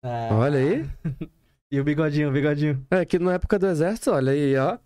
Ah. 0.04 0.30
Olha 0.32 0.60
aí. 0.60 0.90
E 1.72 1.80
o 1.80 1.84
bigodinho, 1.84 2.30
o 2.30 2.32
bigodinho. 2.32 2.86
É 2.92 3.04
que 3.04 3.18
na 3.18 3.34
época 3.34 3.58
do 3.58 3.66
exército, 3.66 4.12
olha 4.12 4.32
aí, 4.32 4.56
ó. 4.56 4.78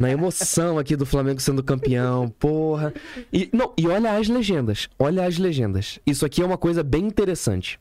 Na 0.00 0.10
emoção 0.10 0.78
aqui 0.78 0.96
do 0.96 1.04
Flamengo 1.04 1.42
sendo 1.42 1.62
campeão, 1.62 2.26
porra. 2.26 2.94
E, 3.30 3.50
não, 3.52 3.74
e 3.76 3.86
olha 3.86 4.16
as 4.16 4.28
legendas. 4.28 4.88
Olha 4.98 5.26
as 5.26 5.36
legendas. 5.36 6.00
Isso 6.06 6.24
aqui 6.24 6.40
é 6.40 6.46
uma 6.46 6.56
coisa 6.56 6.82
bem 6.82 7.04
interessante. 7.04 7.78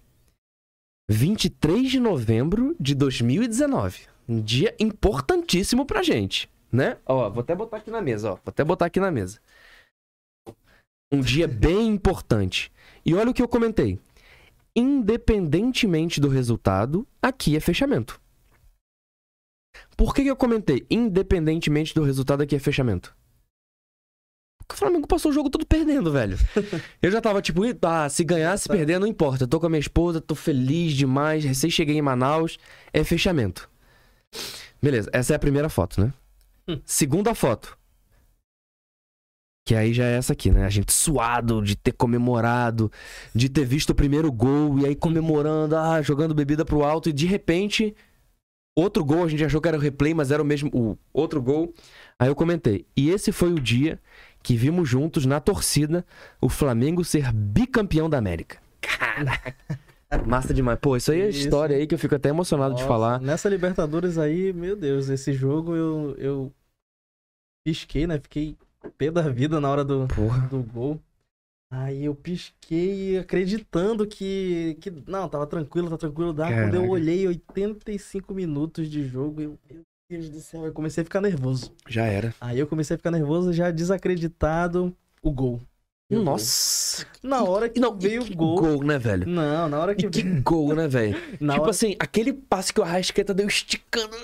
23 1.09 1.89
de 1.89 1.97
novembro 1.97 2.75
de 2.77 2.93
2019. 2.93 4.01
Um 4.27 4.41
dia 4.41 4.75
importantíssimo 4.81 5.85
pra 5.85 6.03
gente, 6.03 6.49
né? 6.69 6.97
Ó, 7.05 7.29
vou 7.29 7.39
até 7.39 7.55
botar 7.55 7.77
aqui 7.77 7.89
na 7.89 8.01
mesa, 8.01 8.31
ó. 8.31 8.35
Vou 8.35 8.41
até 8.47 8.65
botar 8.65 8.87
aqui 8.87 8.99
na 8.99 9.09
mesa. 9.09 9.39
Um 11.11 11.21
dia 11.21 11.47
bem 11.47 11.87
importante. 11.87 12.69
E 13.05 13.15
olha 13.15 13.31
o 13.31 13.33
que 13.33 13.41
eu 13.41 13.47
comentei. 13.47 13.97
Independentemente 14.75 16.19
do 16.19 16.27
resultado, 16.27 17.07
aqui 17.21 17.55
é 17.55 17.61
fechamento. 17.61 18.19
Por 19.97 20.13
que, 20.13 20.23
que 20.23 20.29
eu 20.29 20.35
comentei? 20.35 20.85
Independentemente 20.89 21.93
do 21.93 22.03
resultado, 22.03 22.41
aqui 22.43 22.55
é 22.55 22.59
fechamento. 22.59 23.15
Porque 24.59 24.75
o 24.75 24.77
Flamengo 24.77 25.07
passou 25.07 25.31
o 25.31 25.33
jogo 25.33 25.49
todo 25.49 25.65
perdendo, 25.65 26.11
velho. 26.11 26.37
Eu 27.01 27.09
já 27.09 27.19
tava 27.19 27.41
tipo, 27.41 27.65
"Ih, 27.65 27.75
ah, 27.81 28.07
se 28.07 28.23
ganhar, 28.23 28.55
se 28.57 28.67
Tá. 28.67 28.75
perder, 28.75 28.99
não 28.99 29.07
importa. 29.07 29.45
Eu 29.45 29.47
tô 29.47 29.59
com 29.59 29.65
a 29.65 29.69
minha 29.69 29.79
esposa, 29.79 30.21
tô 30.21 30.35
feliz 30.35 30.93
demais. 30.93 31.43
Recém 31.43 31.71
cheguei 31.71 31.97
em 31.97 32.01
Manaus. 32.03 32.59
É 32.93 33.03
fechamento. 33.03 33.67
Beleza, 34.81 35.09
essa 35.11 35.33
é 35.33 35.35
a 35.35 35.39
primeira 35.39 35.69
foto, 35.69 35.99
né? 36.01 36.13
Hum. 36.67 36.79
Segunda 36.85 37.33
foto. 37.33 37.75
Que 39.67 39.75
aí 39.75 39.93
já 39.93 40.05
é 40.05 40.17
essa 40.17 40.33
aqui, 40.33 40.49
né? 40.51 40.65
A 40.65 40.69
gente 40.69 40.91
suado 40.93 41.61
de 41.61 41.75
ter 41.75 41.91
comemorado, 41.91 42.91
de 43.35 43.49
ter 43.49 43.65
visto 43.65 43.89
o 43.91 43.95
primeiro 43.95 44.31
gol 44.31 44.79
e 44.79 44.85
aí 44.85 44.95
comemorando, 44.95 45.75
ah, 45.75 46.01
jogando 46.01 46.33
bebida 46.33 46.63
pro 46.65 46.83
alto 46.83 47.09
e 47.09 47.13
de 47.13 47.25
repente 47.25 47.95
outro 48.81 49.03
gol, 49.03 49.23
a 49.23 49.27
gente 49.27 49.43
achou 49.43 49.61
que 49.61 49.67
era 49.67 49.77
o 49.77 49.79
replay, 49.79 50.13
mas 50.13 50.31
era 50.31 50.41
o 50.41 50.45
mesmo, 50.45 50.69
o 50.73 50.97
outro 51.13 51.41
gol. 51.41 51.73
Aí 52.17 52.27
eu 52.27 52.35
comentei. 52.35 52.85
E 52.95 53.09
esse 53.09 53.31
foi 53.31 53.51
o 53.51 53.59
dia 53.59 53.99
que 54.41 54.55
vimos 54.55 54.87
juntos 54.87 55.25
na 55.25 55.39
torcida 55.39 56.05
o 56.41 56.49
Flamengo 56.49 57.03
ser 57.03 57.31
bicampeão 57.31 58.09
da 58.09 58.17
América. 58.17 58.57
Caraca. 58.81 59.55
Massa 60.25 60.53
demais. 60.53 60.79
Pô, 60.79 60.97
isso 60.97 61.11
aí 61.11 61.21
é 61.21 61.29
Isso. 61.29 61.39
história 61.39 61.75
aí 61.75 61.85
que 61.85 61.93
eu 61.93 61.99
fico 61.99 62.15
até 62.15 62.29
emocionado 62.29 62.73
de 62.73 62.81
Nossa, 62.81 62.87
falar. 62.87 63.21
Nessa 63.21 63.47
Libertadores 63.47 64.17
aí, 64.17 64.51
meu 64.51 64.75
Deus, 64.75 65.07
esse 65.09 65.33
jogo 65.33 65.75
eu, 65.75 66.15
eu 66.17 66.53
pisquei, 67.63 68.07
né? 68.07 68.19
Fiquei 68.19 68.57
pé 68.97 69.11
da 69.11 69.21
vida 69.29 69.59
na 69.59 69.69
hora 69.69 69.83
do, 69.83 70.07
Porra. 70.07 70.47
do 70.47 70.63
gol. 70.63 70.99
Aí 71.71 72.05
eu 72.05 72.15
pisquei 72.15 73.17
acreditando 73.19 74.07
que, 74.07 74.75
que. 74.81 74.91
Não, 75.05 75.29
tava 75.29 75.45
tranquilo, 75.45 75.89
tá 75.89 75.97
tranquilo. 75.97 76.33
Dá. 76.33 76.47
Quando 76.51 76.75
eu 76.75 76.89
olhei 76.89 77.27
85 77.27 78.33
minutos 78.33 78.89
de 78.89 79.05
jogo, 79.07 79.41
eu. 79.41 79.59
Meu 79.69 79.83
Deus 80.09 80.29
do 80.31 80.39
céu, 80.41 80.65
eu 80.65 80.73
comecei 80.73 81.03
a 81.03 81.05
ficar 81.05 81.21
nervoso. 81.21 81.71
Já 81.87 82.05
era. 82.05 82.33
Aí 82.41 82.57
eu 82.57 82.65
comecei 82.65 82.95
a 82.95 82.97
ficar 82.97 83.11
nervoso, 83.11 83.53
já 83.53 83.69
desacreditado 83.69 84.95
o 85.21 85.31
gol. 85.31 85.61
O 86.11 86.17
Nossa. 86.17 87.05
gol. 87.05 87.29
Na 87.29 87.43
hora 87.43 87.69
que 87.69 87.79
Não, 87.79 87.95
veio 87.95 88.23
o 88.23 88.35
gol. 88.35 88.59
gol, 88.59 88.83
né, 88.83 88.97
velho? 88.97 89.27
Não, 89.27 89.69
na 89.69 89.77
hora 89.79 89.93
que 89.93 90.07
E 90.07 90.09
que 90.09 90.23
gol, 90.41 90.73
né, 90.73 90.87
velho? 90.87 91.13
Tipo 91.37 91.51
hora- 91.61 91.69
assim, 91.69 91.95
aquele 91.99 92.33
passe 92.33 92.73
que 92.73 92.79
o 92.79 92.83
Arrascaeta 92.83 93.31
deu 93.35 93.47
esticando. 93.47 94.15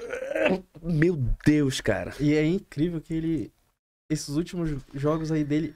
Meu 0.82 1.16
Deus, 1.46 1.80
cara. 1.82 2.12
E 2.20 2.34
é 2.34 2.44
incrível 2.44 3.00
que 3.00 3.14
ele. 3.14 3.52
Esses 4.10 4.30
últimos 4.30 4.72
jogos 4.96 5.32
aí 5.32 5.44
dele. 5.44 5.76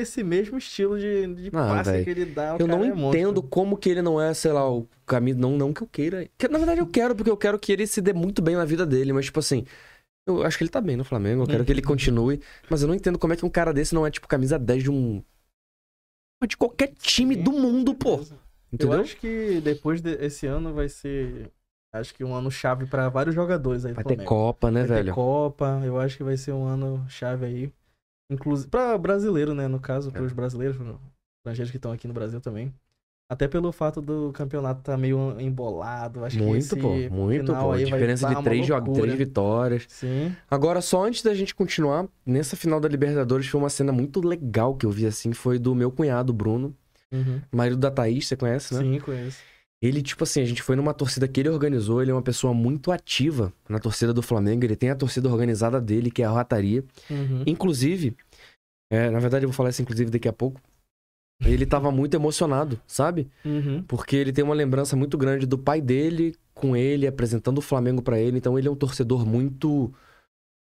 Esse 0.00 0.22
mesmo 0.22 0.58
estilo 0.58 0.98
de, 0.98 1.34
de 1.34 1.52
Não, 1.52 1.68
passe 1.68 1.90
velho. 1.90 2.04
que 2.04 2.10
ele 2.10 2.24
dá. 2.26 2.56
Eu 2.58 2.66
não 2.66 2.84
é 2.84 2.88
entendo 2.88 3.42
como 3.42 3.76
que 3.76 3.88
ele 3.88 4.02
não 4.02 4.20
é, 4.20 4.32
sei 4.34 4.52
lá, 4.52 4.70
o 4.70 4.88
caminho. 5.06 5.36
Não, 5.38 5.56
não 5.56 5.72
que 5.72 5.82
eu 5.82 5.86
queira. 5.86 6.28
Que, 6.36 6.48
na 6.48 6.58
verdade, 6.58 6.80
eu 6.80 6.86
quero, 6.86 7.14
porque 7.14 7.30
eu 7.30 7.36
quero 7.36 7.58
que 7.58 7.72
ele 7.72 7.86
se 7.86 8.00
dê 8.00 8.12
muito 8.12 8.40
bem 8.40 8.56
na 8.56 8.64
vida 8.64 8.86
dele. 8.86 9.12
Mas, 9.12 9.26
tipo 9.26 9.40
assim, 9.40 9.64
eu 10.26 10.42
acho 10.44 10.58
que 10.58 10.64
ele 10.64 10.70
tá 10.70 10.80
bem 10.80 10.96
no 10.96 11.04
Flamengo. 11.04 11.42
Eu 11.42 11.46
quero 11.46 11.64
que 11.64 11.72
ele 11.72 11.82
continue. 11.82 12.40
Mas 12.68 12.82
eu 12.82 12.88
não 12.88 12.94
entendo 12.94 13.18
como 13.18 13.32
é 13.32 13.36
que 13.36 13.46
um 13.46 13.50
cara 13.50 13.72
desse 13.72 13.94
não 13.94 14.06
é, 14.06 14.10
tipo, 14.10 14.28
camisa 14.28 14.58
10 14.58 14.82
de 14.82 14.90
um. 14.90 15.22
De 16.46 16.56
qualquer 16.56 16.92
time 16.98 17.34
Sim, 17.34 17.42
do 17.42 17.52
mundo, 17.52 17.94
pô. 17.94 18.20
Entendeu? 18.72 18.98
Eu 18.98 19.00
acho 19.00 19.16
que 19.16 19.60
depois 19.60 20.00
desse 20.00 20.46
ano 20.46 20.74
vai 20.74 20.88
ser. 20.88 21.50
Acho 21.92 22.14
que 22.14 22.22
um 22.22 22.34
ano 22.34 22.50
chave 22.50 22.86
pra 22.86 23.08
vários 23.08 23.34
jogadores 23.34 23.86
aí 23.86 23.94
Vai 23.94 24.04
ter. 24.04 24.22
Copa, 24.24 24.70
né, 24.70 24.80
Vai 24.80 24.98
ter 24.98 25.02
velho? 25.04 25.14
Copa, 25.14 25.80
eu 25.82 25.98
acho 25.98 26.18
que 26.18 26.22
vai 26.22 26.36
ser 26.36 26.52
um 26.52 26.64
ano 26.64 27.04
chave 27.08 27.46
aí. 27.46 27.72
Inclusive, 28.30 28.68
pra 28.68 28.96
brasileiro, 28.98 29.54
né? 29.54 29.66
No 29.68 29.80
caso, 29.80 30.10
É. 30.10 30.12
pros 30.12 30.32
brasileiros, 30.32 30.76
pros 30.76 30.96
estrangeiros 31.40 31.70
que 31.70 31.76
estão 31.78 31.92
aqui 31.92 32.06
no 32.06 32.14
Brasil 32.14 32.40
também. 32.40 32.72
Até 33.30 33.46
pelo 33.46 33.70
fato 33.72 34.00
do 34.00 34.32
campeonato 34.32 34.82
tá 34.82 34.96
meio 34.96 35.38
embolado. 35.38 36.24
Acho 36.24 36.38
que 36.38 36.42
Muito, 36.42 36.58
esse 36.62 36.76
pô. 36.76 36.94
Muito, 37.14 37.54
pô. 37.54 37.72
Aí 37.72 37.84
diferença 37.84 38.26
de 38.34 38.42
três, 38.42 38.66
jogos, 38.66 38.98
três 38.98 39.14
vitórias. 39.14 39.84
Sim. 39.88 40.34
Agora, 40.50 40.80
só 40.80 41.04
antes 41.04 41.22
da 41.22 41.34
gente 41.34 41.54
continuar, 41.54 42.08
nessa 42.24 42.56
final 42.56 42.80
da 42.80 42.88
Libertadores 42.88 43.46
foi 43.46 43.60
uma 43.60 43.68
cena 43.68 43.92
muito 43.92 44.26
legal 44.26 44.74
que 44.74 44.86
eu 44.86 44.90
vi 44.90 45.04
assim, 45.06 45.34
foi 45.34 45.58
do 45.58 45.74
meu 45.74 45.90
cunhado, 45.90 46.32
Bruno, 46.32 46.74
Uhum. 47.12 47.40
marido 47.52 47.76
da 47.76 47.90
Thaís, 47.90 48.26
você 48.26 48.34
conhece, 48.36 48.72
né? 48.74 48.80
Sim, 48.80 48.98
conheço. 49.00 49.38
Ele, 49.80 50.02
tipo 50.02 50.24
assim, 50.24 50.42
a 50.42 50.44
gente 50.44 50.62
foi 50.62 50.74
numa 50.74 50.92
torcida 50.92 51.28
que 51.28 51.38
ele 51.40 51.48
organizou, 51.48 52.02
ele 52.02 52.10
é 52.10 52.14
uma 52.14 52.22
pessoa 52.22 52.52
muito 52.52 52.90
ativa 52.90 53.52
na 53.68 53.78
torcida 53.78 54.12
do 54.12 54.22
Flamengo, 54.22 54.64
ele 54.64 54.74
tem 54.74 54.90
a 54.90 54.96
torcida 54.96 55.28
organizada 55.28 55.80
dele, 55.80 56.10
que 56.10 56.22
é 56.22 56.26
a 56.26 56.32
Rataria. 56.32 56.84
Uhum. 57.08 57.44
Inclusive, 57.46 58.16
é, 58.90 59.08
na 59.08 59.20
verdade 59.20 59.44
eu 59.44 59.48
vou 59.48 59.54
falar 59.54 59.70
isso 59.70 59.82
inclusive 59.82 60.10
daqui 60.10 60.28
a 60.28 60.32
pouco, 60.32 60.60
ele 61.44 61.64
tava 61.64 61.90
muito 61.90 62.14
emocionado, 62.14 62.80
sabe? 62.86 63.30
Uhum. 63.44 63.82
Porque 63.86 64.16
ele 64.16 64.32
tem 64.32 64.44
uma 64.44 64.54
lembrança 64.54 64.96
muito 64.96 65.16
grande 65.16 65.46
do 65.46 65.56
pai 65.56 65.80
dele 65.80 66.34
com 66.52 66.76
ele, 66.76 67.06
apresentando 67.06 67.58
o 67.58 67.62
Flamengo 67.62 68.02
pra 68.02 68.18
ele. 68.18 68.38
Então 68.38 68.58
ele 68.58 68.66
é 68.66 68.70
um 68.70 68.76
torcedor 68.76 69.24
muito. 69.24 69.92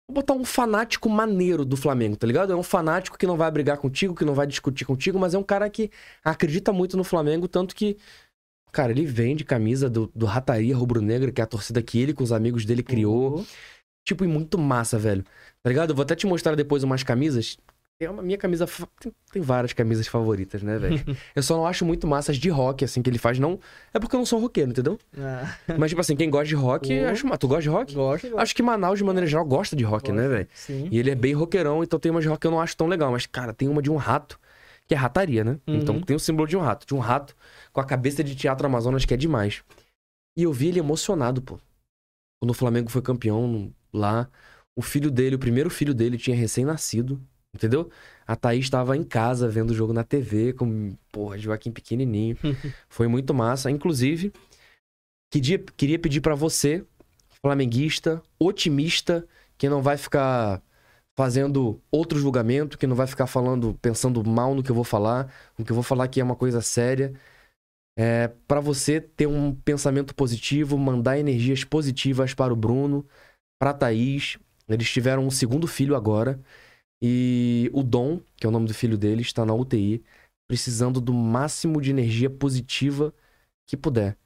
Vou 0.08 0.16
botar 0.16 0.34
um 0.34 0.44
fanático 0.44 1.08
maneiro 1.08 1.64
do 1.64 1.76
Flamengo, 1.76 2.16
tá 2.16 2.26
ligado? 2.26 2.52
É 2.52 2.56
um 2.56 2.62
fanático 2.62 3.18
que 3.18 3.26
não 3.26 3.36
vai 3.36 3.50
brigar 3.50 3.78
contigo, 3.78 4.14
que 4.14 4.24
não 4.24 4.34
vai 4.34 4.46
discutir 4.46 4.84
contigo, 4.84 5.18
mas 5.18 5.34
é 5.34 5.38
um 5.38 5.42
cara 5.42 5.68
que 5.68 5.90
acredita 6.22 6.72
muito 6.72 6.96
no 6.96 7.04
Flamengo, 7.04 7.46
tanto 7.46 7.74
que. 7.74 7.96
Cara, 8.74 8.90
ele 8.90 9.06
vende 9.06 9.44
camisa 9.44 9.88
do, 9.88 10.10
do 10.12 10.26
Rataria 10.26 10.76
Rubro-Negra, 10.76 11.30
que 11.30 11.40
é 11.40 11.44
a 11.44 11.46
torcida 11.46 11.80
que 11.80 11.96
ele 12.00 12.12
com 12.12 12.24
os 12.24 12.32
amigos 12.32 12.64
dele 12.64 12.82
criou. 12.82 13.36
Uhum. 13.36 13.46
Tipo, 14.04 14.24
e 14.24 14.26
muito 14.28 14.58
massa, 14.58 14.98
velho. 14.98 15.24
Tá 15.62 15.70
ligado? 15.70 15.90
Eu 15.90 15.94
vou 15.94 16.02
até 16.02 16.16
te 16.16 16.26
mostrar 16.26 16.56
depois 16.56 16.82
umas 16.82 17.04
camisas. 17.04 17.56
Tem 18.00 18.08
uma 18.08 18.20
minha 18.20 18.36
camisa. 18.36 18.66
Tem, 18.98 19.12
tem 19.32 19.40
várias 19.40 19.72
camisas 19.72 20.08
favoritas, 20.08 20.60
né, 20.60 20.76
velho? 20.76 21.00
eu 21.36 21.42
só 21.44 21.56
não 21.56 21.64
acho 21.64 21.84
muito 21.84 22.04
massas 22.04 22.36
de 22.36 22.48
rock, 22.50 22.84
assim, 22.84 23.00
que 23.00 23.08
ele 23.08 23.16
faz. 23.18 23.38
Não. 23.38 23.60
É 23.94 24.00
porque 24.00 24.16
eu 24.16 24.18
não 24.18 24.26
sou 24.26 24.40
roqueiro, 24.40 24.72
entendeu? 24.72 24.98
Ah, 25.16 25.54
Mas, 25.78 25.90
tipo 25.92 26.00
assim, 26.00 26.16
quem 26.16 26.28
gosta 26.28 26.46
de 26.48 26.56
rock, 26.56 26.92
Oh. 26.92 27.08
acho 27.10 27.24
massa. 27.28 27.38
Tu 27.38 27.46
gosta 27.48 27.62
de 27.62 27.68
rock? 27.68 27.94
gosto, 27.94 28.22
gosto. 28.28 28.38
Acho 28.40 28.56
que 28.56 28.62
Manaus, 28.62 28.98
de 28.98 29.04
maneira 29.04 29.28
geral, 29.28 29.44
gosta 29.44 29.76
de 29.76 29.84
rock, 29.84 30.10
né, 30.10 30.26
velho? 30.26 30.48
Sim. 30.52 30.88
E 30.90 30.98
ele 30.98 31.12
é 31.12 31.14
bem 31.14 31.32
roqueirão, 31.32 31.84
então 31.84 31.96
tem 31.98 32.10
umas 32.10 32.24
de 32.24 32.28
rock 32.28 32.40
que 32.40 32.46
eu 32.48 32.50
não 32.50 32.60
acho 32.60 32.76
tão 32.76 32.88
legal. 32.88 33.12
Mas, 33.12 33.24
cara, 33.26 33.52
tem 33.54 33.68
uma 33.68 33.80
de 33.80 33.90
um 33.90 33.96
rato, 33.96 34.40
que 34.86 34.94
é 34.94 34.96
rataria, 34.96 35.44
né? 35.44 35.58
Uhum. 35.66 35.76
Então 35.76 36.00
tem 36.00 36.16
o 36.16 36.20
símbolo 36.20 36.46
de 36.46 36.56
um 36.56 36.60
rato. 36.60 36.86
De 36.86 36.94
um 36.94 36.98
rato 36.98 37.34
com 37.72 37.80
a 37.80 37.84
cabeça 37.84 38.22
de 38.22 38.34
teatro 38.34 38.66
Amazonas, 38.66 39.04
que 39.04 39.14
é 39.14 39.16
demais. 39.16 39.62
E 40.36 40.42
eu 40.42 40.52
vi 40.52 40.68
ele 40.68 40.78
emocionado, 40.78 41.40
pô. 41.40 41.58
Quando 42.40 42.50
o 42.50 42.54
Flamengo 42.54 42.90
foi 42.90 43.00
campeão 43.00 43.72
lá, 43.92 44.28
o 44.76 44.82
filho 44.82 45.10
dele, 45.10 45.36
o 45.36 45.38
primeiro 45.38 45.70
filho 45.70 45.94
dele, 45.94 46.18
tinha 46.18 46.36
recém-nascido, 46.36 47.20
entendeu? 47.54 47.90
A 48.26 48.36
Thaís 48.36 48.64
estava 48.64 48.96
em 48.96 49.04
casa 49.04 49.48
vendo 49.48 49.70
o 49.70 49.74
jogo 49.74 49.92
na 49.92 50.04
TV, 50.04 50.52
com, 50.52 50.96
porra, 51.10 51.38
Joaquim 51.38 51.70
pequenininho. 51.70 52.36
foi 52.88 53.06
muito 53.08 53.32
massa. 53.32 53.70
Inclusive, 53.70 54.32
queria, 55.32 55.58
queria 55.58 55.98
pedir 55.98 56.20
pra 56.20 56.34
você, 56.34 56.84
flamenguista, 57.40 58.22
otimista, 58.38 59.26
que 59.56 59.68
não 59.68 59.80
vai 59.80 59.96
ficar 59.96 60.60
fazendo 61.16 61.80
outro 61.90 62.18
julgamento, 62.18 62.76
que 62.76 62.86
não 62.86 62.96
vai 62.96 63.06
ficar 63.06 63.26
falando, 63.26 63.74
pensando 63.80 64.24
mal 64.24 64.54
no 64.54 64.62
que 64.62 64.70
eu 64.70 64.74
vou 64.74 64.84
falar, 64.84 65.32
o 65.58 65.64
que 65.64 65.70
eu 65.70 65.74
vou 65.74 65.82
falar 65.82 66.04
aqui 66.04 66.20
é 66.20 66.24
uma 66.24 66.36
coisa 66.36 66.60
séria. 66.60 67.14
É, 67.96 68.28
para 68.48 68.60
você 68.60 69.00
ter 69.00 69.26
um 69.26 69.54
pensamento 69.54 70.14
positivo, 70.14 70.76
mandar 70.76 71.18
energias 71.18 71.62
positivas 71.62 72.34
para 72.34 72.52
o 72.52 72.56
Bruno, 72.56 73.06
para 73.60 73.70
a 73.70 73.74
Thaís. 73.74 74.36
Eles 74.68 74.90
tiveram 74.90 75.24
um 75.26 75.30
segundo 75.30 75.66
filho 75.66 75.94
agora. 75.94 76.40
E 77.02 77.70
o 77.72 77.82
Dom, 77.82 78.20
que 78.36 78.46
é 78.46 78.48
o 78.48 78.52
nome 78.52 78.66
do 78.66 78.74
filho 78.74 78.98
dele, 78.98 79.22
está 79.22 79.44
na 79.44 79.54
UTI, 79.54 80.02
precisando 80.48 81.00
do 81.00 81.12
máximo 81.12 81.80
de 81.80 81.90
energia 81.90 82.30
positiva 82.30 83.14
que 83.68 83.76
puder. 83.76 84.16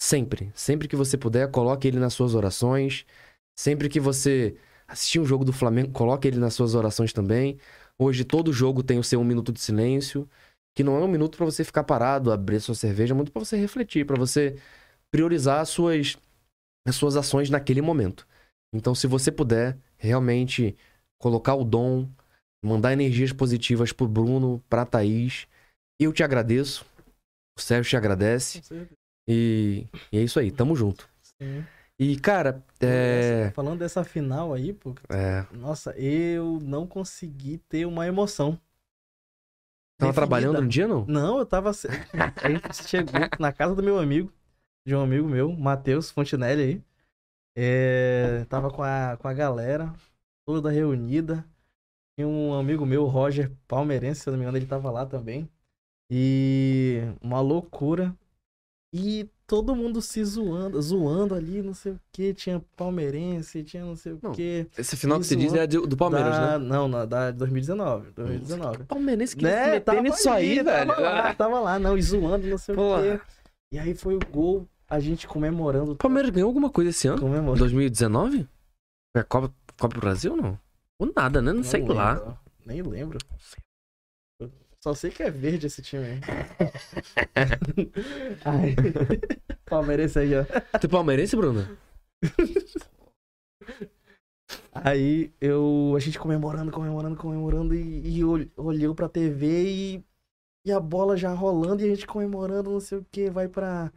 Sempre. 0.00 0.50
Sempre 0.54 0.88
que 0.88 0.96
você 0.96 1.18
puder, 1.18 1.50
coloque 1.50 1.88
ele 1.88 1.98
nas 1.98 2.14
suas 2.14 2.34
orações. 2.34 3.04
Sempre 3.58 3.88
que 3.88 4.00
você 4.00 4.56
assistir 4.88 5.20
um 5.20 5.26
jogo 5.26 5.44
do 5.44 5.52
Flamengo, 5.52 5.92
coloque 5.92 6.26
ele 6.26 6.38
nas 6.38 6.54
suas 6.54 6.74
orações 6.74 7.12
também. 7.12 7.58
Hoje 7.98 8.24
todo 8.24 8.52
jogo 8.52 8.82
tem 8.82 8.98
o 8.98 9.04
seu 9.04 9.20
um 9.20 9.24
minuto 9.24 9.52
de 9.52 9.60
silêncio, 9.60 10.28
que 10.74 10.82
não 10.82 10.96
é 10.96 11.04
um 11.04 11.08
minuto 11.08 11.36
para 11.36 11.44
você 11.44 11.62
ficar 11.62 11.84
parado, 11.84 12.32
abrir 12.32 12.60
sua 12.60 12.74
cerveja, 12.74 13.12
é 13.12 13.16
muito 13.16 13.30
para 13.30 13.44
você 13.44 13.56
refletir, 13.56 14.06
para 14.06 14.16
você 14.16 14.56
priorizar 15.10 15.60
as 15.60 15.68
suas 15.68 16.16
as 16.86 16.96
suas 16.96 17.16
ações 17.16 17.50
naquele 17.50 17.82
momento. 17.82 18.26
Então, 18.72 18.94
se 18.94 19.06
você 19.06 19.30
puder 19.30 19.76
realmente 19.98 20.74
colocar 21.18 21.54
o 21.54 21.64
dom, 21.64 22.08
mandar 22.64 22.92
energias 22.92 23.32
positivas 23.32 23.92
pro 23.92 24.08
Bruno, 24.08 24.62
pra 24.68 24.86
Thaís, 24.86 25.46
eu 26.00 26.12
te 26.12 26.22
agradeço. 26.22 26.86
O 27.58 27.60
Sérgio 27.60 27.90
te 27.90 27.96
agradece. 27.96 28.62
E, 29.28 29.86
e 30.10 30.18
é 30.18 30.22
isso 30.22 30.38
aí, 30.38 30.50
tamo 30.50 30.74
junto. 30.74 31.08
Sim. 31.22 31.64
E, 31.98 32.16
cara, 32.18 32.64
é. 32.80 33.50
Falando 33.54 33.80
dessa 33.80 34.04
final 34.04 34.54
aí, 34.54 34.72
pô, 34.72 34.94
é 35.08 35.44
nossa, 35.52 35.90
eu 35.98 36.60
não 36.60 36.86
consegui 36.86 37.58
ter 37.58 37.86
uma 37.86 38.06
emoção. 38.06 38.52
tava 39.98 40.12
definida. 40.12 40.12
trabalhando 40.12 40.62
no 40.62 40.68
dia, 40.68 40.86
não? 40.86 41.04
Não, 41.06 41.38
eu 41.38 41.46
tava. 41.46 41.70
A 41.70 42.48
gente 42.48 42.88
chegou 42.88 43.20
na 43.40 43.52
casa 43.52 43.74
do 43.74 43.82
meu 43.82 43.98
amigo, 43.98 44.32
de 44.86 44.94
um 44.94 45.00
amigo 45.00 45.28
meu, 45.28 45.52
Matheus 45.52 46.10
Fontinelli 46.10 46.62
aí. 46.62 46.82
É, 47.56 48.44
tava 48.48 48.70
com 48.70 48.84
a, 48.84 49.16
com 49.16 49.26
a 49.26 49.34
galera, 49.34 49.92
toda 50.46 50.70
reunida. 50.70 51.44
E 52.16 52.24
um 52.24 52.54
amigo 52.54 52.86
meu, 52.86 53.06
Roger 53.06 53.50
Palmeirense, 53.66 54.20
se 54.20 54.28
eu 54.28 54.32
não 54.32 54.38
me 54.38 54.44
engano, 54.44 54.58
ele 54.58 54.66
tava 54.66 54.88
lá 54.90 55.04
também. 55.04 55.48
E 56.10 57.00
uma 57.20 57.40
loucura. 57.40 58.14
E 58.92 59.28
todo 59.48 59.74
mundo 59.74 60.02
se 60.02 60.22
zoando, 60.22 60.80
zoando 60.80 61.34
ali, 61.34 61.62
não 61.62 61.72
sei 61.72 61.92
o 61.92 62.00
que. 62.12 62.34
Tinha 62.34 62.62
palmeirense, 62.76 63.64
tinha 63.64 63.82
não 63.84 63.96
sei 63.96 64.12
o 64.12 64.18
Não, 64.22 64.32
que. 64.32 64.66
Esse 64.76 64.94
final 64.94 65.18
que 65.18 65.26
você 65.26 65.34
diz 65.34 65.54
é 65.54 65.66
do, 65.66 65.96
Palmeiras, 65.96 66.36
da, 66.36 66.58
né? 66.58 66.68
Não, 66.68 66.86
na, 66.86 67.06
da 67.06 67.30
2019. 67.30 68.10
2019. 68.12 68.84
Palmeirense 68.84 69.34
que 69.34 69.40
se 69.44 69.50
Né, 69.50 69.66
meter 69.66 69.80
tava 69.80 70.02
nisso 70.02 70.28
ali, 70.30 70.58
aí, 70.58 70.62
velho. 70.62 70.86
Tava 70.88 71.00
lá, 71.00 71.28
Ah, 71.30 71.34
tava 71.34 71.60
lá, 71.60 71.78
não, 71.78 71.96
e 71.96 72.02
zoando, 72.02 72.46
não 72.46 72.58
sei 72.58 72.74
Pô. 72.74 72.96
o 72.98 73.02
quê. 73.02 73.20
E 73.72 73.78
aí 73.78 73.94
foi 73.94 74.16
o 74.16 74.20
gol, 74.30 74.68
a 74.88 75.00
gente 75.00 75.26
comemorando. 75.26 75.92
O 75.92 75.96
Palmeiras 75.96 76.30
ganhou 76.30 76.48
alguma 76.48 76.68
coisa 76.70 76.90
esse 76.90 77.08
ano? 77.08 77.18
Comemorando. 77.18 77.58
2019? 77.58 78.46
Foi 79.16 79.22
a 79.22 79.24
Copa, 79.24 79.52
Copa 79.80 79.94
do 79.94 80.00
Brasil, 80.00 80.36
não? 80.36 80.58
Ou 81.00 81.10
nada, 81.16 81.40
né? 81.40 81.52
Não, 81.54 81.62
sei 81.64 81.80
lembro, 81.80 81.94
lá. 81.94 82.38
Nem 82.66 82.82
lembro. 82.82 83.18
Só 84.82 84.94
sei 84.94 85.10
que 85.10 85.22
é 85.22 85.30
verde 85.30 85.66
esse 85.66 85.82
time 85.82 86.04
aí. 86.04 86.20
Ai. 88.44 88.74
Palmeirense 89.66 90.18
aí, 90.18 90.34
ó. 90.34 90.44
Tu 90.78 90.86
é 90.86 90.90
palmeirense, 90.90 91.36
Bruno? 91.36 91.66
Aí 94.72 95.32
eu, 95.40 95.92
a 95.96 96.00
gente 96.00 96.18
comemorando, 96.18 96.70
comemorando, 96.72 97.16
comemorando 97.16 97.74
e, 97.74 98.16
e 98.18 98.24
ol- 98.24 98.46
olhou 98.56 98.94
pra 98.94 99.08
TV 99.08 99.96
e, 99.96 100.04
e 100.66 100.72
a 100.72 100.80
bola 100.80 101.16
já 101.16 101.32
rolando 101.34 101.82
e 101.82 101.86
a 101.90 101.94
gente 101.94 102.06
comemorando, 102.06 102.70
não 102.70 102.80
sei 102.80 102.98
o 102.98 103.04
que, 103.10 103.30
vai 103.30 103.48
pra, 103.48 103.92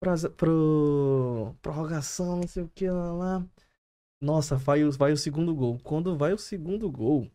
pra 0.00 0.14
pro 0.36 1.54
prorrogação, 1.62 2.36
não 2.38 2.48
sei 2.48 2.62
o 2.64 2.68
que, 2.74 2.90
lá, 2.90 3.12
lá. 3.12 3.46
Nossa, 4.22 4.56
vai, 4.56 4.82
vai 4.90 5.12
o 5.12 5.16
segundo 5.16 5.54
gol. 5.54 5.78
Quando 5.84 6.16
vai 6.16 6.32
o 6.32 6.38
segundo 6.38 6.90
gol, 6.90 7.30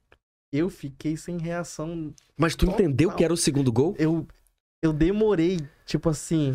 eu 0.57 0.69
fiquei 0.69 1.15
sem 1.17 1.37
reação. 1.37 2.13
Mas 2.37 2.55
tu 2.55 2.65
Total. 2.65 2.79
entendeu 2.81 3.11
que 3.11 3.23
era 3.23 3.33
o 3.33 3.37
segundo 3.37 3.71
gol? 3.71 3.95
Eu, 3.97 4.27
eu 4.81 4.91
demorei, 4.93 5.59
tipo 5.85 6.09
assim, 6.09 6.53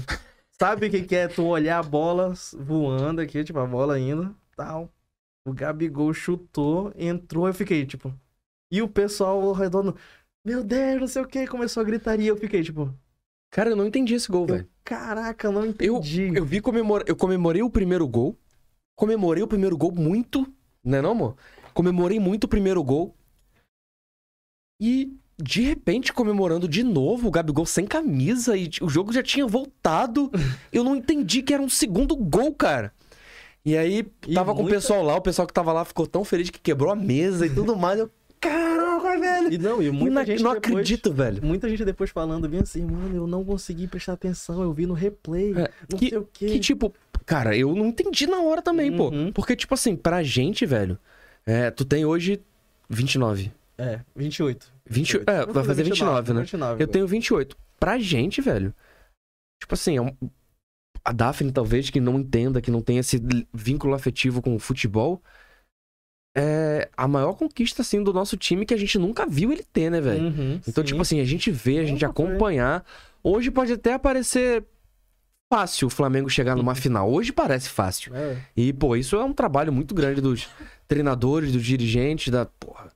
sabe 0.60 0.86
o 0.86 0.90
que, 0.90 1.02
que 1.02 1.14
é 1.16 1.28
tu 1.28 1.44
olhar 1.46 1.78
a 1.78 1.82
bola 1.82 2.32
voando 2.58 3.20
aqui, 3.20 3.42
tipo, 3.44 3.58
a 3.58 3.66
bola 3.66 3.98
indo, 3.98 4.34
tal. 4.56 4.90
O 5.46 5.52
Gabigol 5.52 6.12
chutou, 6.12 6.92
entrou, 6.96 7.46
eu 7.46 7.54
fiquei, 7.54 7.86
tipo. 7.86 8.14
E 8.70 8.82
o 8.82 8.88
pessoal 8.88 9.40
ao 9.40 9.52
redor, 9.52 9.94
meu 10.44 10.62
Deus, 10.62 11.00
não 11.00 11.06
sei 11.06 11.22
o 11.22 11.26
que, 11.26 11.46
começou 11.46 11.80
a 11.80 11.84
gritaria, 11.84 12.28
eu 12.28 12.36
fiquei, 12.36 12.62
tipo, 12.62 12.94
Cara, 13.52 13.70
eu 13.70 13.76
não 13.76 13.86
entendi 13.86 14.14
esse 14.14 14.30
gol, 14.30 14.42
eu, 14.42 14.46
velho. 14.54 14.68
caraca, 14.84 15.50
não 15.50 15.64
Eu, 15.80 15.96
entendi. 15.96 16.30
eu 16.36 16.44
vi 16.44 16.60
comemora... 16.60 17.04
eu 17.08 17.16
comemorei 17.16 17.62
o 17.62 17.70
primeiro 17.70 18.06
gol. 18.06 18.38
Comemorei 18.96 19.42
o 19.42 19.48
primeiro 19.48 19.76
gol 19.76 19.90
muito. 19.90 20.46
Né 20.84 21.02
não, 21.02 21.10
amor? 21.10 21.36
Comemorei 21.74 22.20
muito 22.20 22.44
o 22.44 22.48
primeiro 22.48 22.80
gol. 22.84 23.12
E 24.80 25.12
de 25.42 25.62
repente, 25.62 26.12
comemorando 26.12 26.68
de 26.68 26.82
novo 26.82 27.28
o 27.28 27.30
Gabigol 27.30 27.64
sem 27.66 27.86
camisa 27.86 28.56
e 28.56 28.68
o 28.82 28.88
jogo 28.88 29.12
já 29.12 29.22
tinha 29.22 29.46
voltado. 29.46 30.30
Eu 30.72 30.84
não 30.84 30.94
entendi 30.96 31.42
que 31.42 31.52
era 31.54 31.62
um 31.62 31.68
segundo 31.68 32.14
gol, 32.16 32.54
cara. 32.54 32.92
E 33.64 33.76
aí, 33.76 34.06
E 34.26 34.34
tava 34.34 34.54
com 34.54 34.62
muita- 34.62 34.76
o 34.78 34.80
pessoal 34.80 35.02
lá, 35.02 35.14
o 35.16 35.20
pessoal 35.20 35.46
que 35.46 35.52
tava 35.54 35.72
lá 35.72 35.84
ficou 35.84 36.06
tão 36.06 36.24
feliz 36.24 36.48
que 36.50 36.58
quebrou 36.60 36.90
a 36.90 36.96
mesa 36.96 37.46
e 37.46 37.50
tudo 37.50 37.76
mais. 37.76 37.98
Eu, 38.00 38.10
caraca, 38.40 39.18
velho. 39.20 39.52
E 39.52 39.58
não, 39.58 39.82
e 39.82 39.90
muita 39.90 40.10
Ina- 40.12 40.24
gente 40.24 40.42
não 40.42 40.54
depois, 40.54 40.72
acredito, 40.72 41.12
velho. 41.12 41.44
Muita 41.44 41.68
gente 41.68 41.84
depois 41.84 42.08
falando 42.10 42.48
bem 42.48 42.60
assim, 42.60 42.84
mano, 42.86 43.14
eu 43.14 43.26
não 43.26 43.44
consegui 43.44 43.86
prestar 43.86 44.14
atenção, 44.14 44.62
eu 44.62 44.72
vi 44.72 44.86
no 44.86 44.94
replay, 44.94 45.52
É, 45.54 45.70
não 45.90 45.98
que- 45.98 46.08
sei 46.08 46.18
o 46.18 46.28
quê. 46.32 46.46
Que 46.46 46.58
tipo, 46.58 46.92
cara, 47.26 47.54
eu 47.56 47.74
não 47.74 47.86
entendi 47.86 48.26
na 48.26 48.40
hora 48.40 48.62
também, 48.62 48.94
pô. 48.94 49.08
Uhum. 49.10 49.30
Porque, 49.32 49.54
tipo 49.54 49.74
assim, 49.74 49.94
pra 49.94 50.22
gente, 50.22 50.64
velho, 50.64 50.98
é, 51.46 51.70
tu 51.70 51.84
tem 51.84 52.04
hoje 52.06 52.40
29. 52.88 53.52
É, 53.80 54.00
28. 54.14 54.72
20, 54.88 55.16
é, 55.26 55.46
vai 55.46 55.64
fazer 55.64 55.82
29, 55.84 56.32
né? 56.34 56.40
29, 56.42 56.82
Eu 56.82 56.86
tenho 56.88 57.06
28. 57.06 57.56
Pra 57.78 57.98
gente, 57.98 58.40
velho, 58.42 58.74
tipo 59.62 59.72
assim, 59.74 59.96
é 59.96 60.02
um- 60.02 60.14
a 61.04 61.12
Daphne 61.12 61.50
talvez 61.50 61.88
que 61.88 61.98
não 62.00 62.18
entenda, 62.20 62.60
que 62.60 62.70
não 62.70 62.82
tem 62.82 62.98
esse 62.98 63.20
vínculo 63.54 63.94
afetivo 63.94 64.42
com 64.42 64.54
o 64.54 64.58
futebol, 64.58 65.22
é 66.36 66.88
a 66.96 67.08
maior 67.08 67.34
conquista, 67.34 67.82
assim, 67.82 68.02
do 68.02 68.12
nosso 68.12 68.36
time 68.36 68.64
que 68.64 68.74
a 68.74 68.76
gente 68.76 68.98
nunca 68.98 69.26
viu 69.26 69.50
ele 69.52 69.64
ter, 69.64 69.90
né, 69.90 70.00
velho? 70.00 70.24
Uhum, 70.26 70.60
Então, 70.68 70.84
sim. 70.84 70.88
tipo 70.88 71.00
assim, 71.02 71.20
a 71.20 71.24
gente 71.24 71.50
vê, 71.50 71.78
a 71.78 71.84
gente 71.84 72.02
Nunca 72.04 72.14
foi. 72.14 72.26
acompanhar. 72.26 72.84
Hoje 73.22 73.50
pode 73.50 73.72
até 73.72 73.98
parecer 73.98 74.64
fácil 75.52 75.88
o 75.88 75.90
Flamengo 75.90 76.28
chegar 76.30 76.54
numa 76.54 76.74
final. 76.76 77.10
Hoje 77.10 77.32
parece 77.32 77.68
fácil. 77.68 78.14
É, 78.14 78.36
E, 78.56 78.72
pô, 78.72 78.94
isso 78.94 79.16
é 79.16 79.24
um 79.24 79.32
trabalho 79.32 79.72
muito 79.72 79.94
grande 79.94 80.20
dos 80.20 80.48
treinadores, 80.86 81.50
dos 81.52 81.64
dirigentes, 81.64 82.28
da. 82.32 82.46
Porra. 82.46 82.88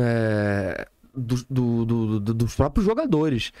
É, 0.00 0.86
do- 1.14 1.44
do- 1.48 1.84
do- 1.84 2.20
do- 2.20 2.34
dos 2.34 2.54
próprios 2.54 2.84
jogadores. 2.86 3.52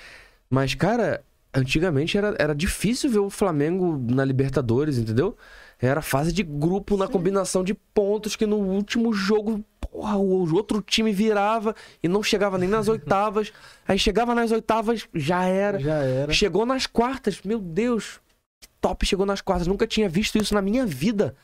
Mas, 0.48 0.74
cara, 0.74 1.22
antigamente 1.54 2.16
era, 2.16 2.34
era 2.38 2.54
difícil 2.54 3.10
ver 3.10 3.18
o 3.18 3.30
Flamengo 3.30 3.98
na 4.12 4.24
Libertadores, 4.24 4.98
entendeu? 4.98 5.36
Era 5.78 6.02
fase 6.02 6.32
de 6.32 6.42
grupo 6.42 6.96
na 6.96 7.06
Sim. 7.06 7.12
combinação 7.12 7.64
de 7.64 7.72
pontos 7.74 8.36
que 8.36 8.46
no 8.46 8.56
último 8.56 9.12
jogo, 9.12 9.64
porra, 9.80 10.16
o 10.16 10.54
outro 10.54 10.82
time 10.82 11.10
virava 11.12 11.74
e 12.02 12.08
não 12.08 12.22
chegava 12.22 12.58
nem 12.58 12.68
nas 12.68 12.86
oitavas. 12.88 13.52
Aí 13.88 13.98
chegava 13.98 14.34
nas 14.34 14.50
oitavas, 14.50 15.08
já 15.14 15.44
era. 15.44 15.78
já 15.80 15.94
era. 16.02 16.32
Chegou 16.32 16.66
nas 16.66 16.86
quartas, 16.86 17.40
meu 17.42 17.58
Deus. 17.58 18.20
Que 18.60 18.68
top 18.80 19.06
chegou 19.06 19.24
nas 19.24 19.40
quartas. 19.40 19.66
Nunca 19.66 19.86
tinha 19.86 20.08
visto 20.08 20.36
isso 20.36 20.52
na 20.54 20.60
minha 20.60 20.84
vida. 20.84 21.34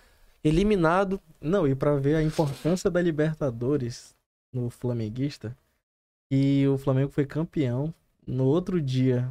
Eliminado. 0.45 1.19
Não, 1.41 1.67
e 1.67 1.75
pra 1.75 1.97
ver 1.97 2.17
a 2.17 2.23
importância 2.23 2.91
da 2.91 3.01
Libertadores 3.01 4.15
no 4.61 4.71
flamenguista, 4.71 5.57
e 6.31 6.67
o 6.67 6.79
Flamengo 6.79 7.11
foi 7.11 7.25
campeão. 7.27 7.93
No 8.27 8.45
outro 8.45 8.81
dia, 8.81 9.31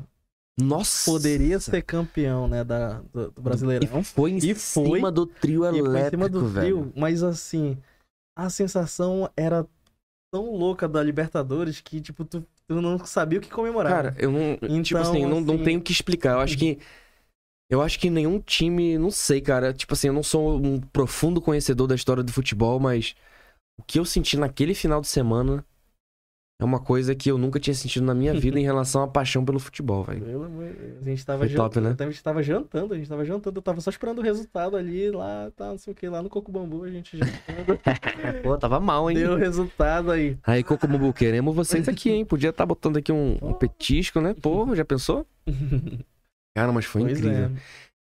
Nossa. 0.58 1.12
poderia 1.12 1.60
ser 1.60 1.82
campeão, 1.82 2.48
né, 2.48 2.64
da, 2.64 3.02
do, 3.14 3.32
do 3.32 3.42
Brasileirão. 3.42 4.00
E 4.00 4.04
foi 4.04 4.32
em 4.32 4.38
E 4.38 4.56
foi- 4.56 4.86
cima 4.96 5.12
do 5.12 5.26
trio 5.26 5.66
E 5.66 5.70
foi 5.70 5.80
elétrico, 5.80 6.08
em 6.08 6.10
cima 6.12 6.30
do 6.30 6.48
velho. 6.48 6.94
mas 6.96 7.22
assim, 7.24 7.78
a 8.38 8.50
sensação 8.50 9.30
era 9.36 9.66
tão 10.32 10.56
louca 10.56 10.88
da 10.88 11.02
Libertadores 11.04 11.82
que, 11.82 12.00
tipo, 12.00 12.24
tu, 12.24 12.46
tu 12.68 12.82
não 12.82 12.98
sabia 13.06 13.40
o 13.40 13.42
que 13.42 13.50
comemorar. 13.50 13.92
Cara, 13.92 14.16
eu 14.18 14.32
não. 14.32 14.54
tipo 14.82 14.98
Então, 15.00 15.02
assim, 15.02 15.22
não, 15.26 15.42
não 15.42 15.56
assim- 15.56 15.64
tenho 15.64 15.80
o 15.80 15.84
que 15.84 15.92
explicar. 15.92 16.34
Eu 16.34 16.40
acho 16.40 16.58
que. 16.58 16.80
Eu 17.70 17.82
acho 17.82 18.00
que 18.00 18.10
nenhum 18.10 18.40
time. 18.40 18.98
Não 18.98 19.10
sei, 19.12 19.42
cara. 19.42 19.74
Tipo 19.74 19.94
assim, 19.94 20.08
eu 20.08 20.14
não 20.14 20.22
sou 20.24 20.58
um 20.58 20.80
profundo 20.80 21.42
conhecedor 21.42 21.88
da 21.88 21.96
história 21.96 22.24
do 22.24 22.32
futebol, 22.32 22.80
mas. 22.80 23.16
O 23.80 23.84
que 23.84 24.00
eu 24.00 24.06
senti 24.06 24.38
naquele 24.38 24.74
final 24.74 25.02
de 25.02 25.08
semana. 25.08 25.66
É 26.58 26.64
uma 26.64 26.80
coisa 26.80 27.14
que 27.14 27.30
eu 27.30 27.38
nunca 27.38 27.60
tinha 27.60 27.74
sentido 27.74 28.06
na 28.06 28.14
minha 28.16 28.32
vida 28.40 28.58
em 28.58 28.64
relação 28.64 29.04
à 29.04 29.08
paixão 29.10 29.44
pelo 29.44 29.60
futebol, 29.60 30.06
velho. 30.06 30.24
A 31.02 31.04
gente 31.04 31.26
tava 31.26 31.40
Foi 31.40 31.50
top, 31.54 31.76
jantando, 31.76 31.90
né? 31.90 31.96
a 32.00 32.10
gente 32.10 32.24
tava 32.24 32.42
jantando, 32.42 32.94
a 32.94 32.98
gente 32.98 33.10
tava 33.10 33.26
jantando, 33.26 33.58
eu 33.58 33.62
tava 33.62 33.82
só 33.82 33.90
esperando 33.90 34.20
o 34.20 34.22
resultado 34.22 34.78
ali, 34.78 35.12
lá, 35.12 35.52
tá, 35.54 35.68
não 35.68 35.78
sei 35.78 35.92
o 35.92 35.96
que, 35.96 36.08
lá 36.08 36.24
no 36.24 36.30
Coco 36.30 36.50
Bambu, 36.54 36.86
a 36.86 36.90
gente 36.90 37.18
jantando. 37.18 37.78
Pô, 38.42 38.58
tava 38.58 38.80
mal, 38.80 39.12
hein? 39.12 39.18
Deu 39.18 39.34
o 39.34 39.36
resultado 39.36 40.12
aí. 40.12 40.38
Aí, 40.44 40.64
Cocomumbu, 40.64 41.12
queremos 41.12 41.54
vocês 41.54 41.90
aqui, 41.90 42.10
hein? 42.10 42.24
Podia 42.24 42.52
estar 42.52 42.66
botando 42.66 42.96
aqui 42.96 43.12
um, 43.12 43.38
um 43.42 43.54
petisco, 43.54 44.22
né? 44.22 44.34
Pô, 44.34 44.74
já 44.74 44.86
pensou? 44.86 45.28
Cara, 46.56 46.72
mas 46.72 46.86
foi 46.86 47.02
Pois 47.02 47.20
incrível. 47.20 47.48
é. 47.48 47.52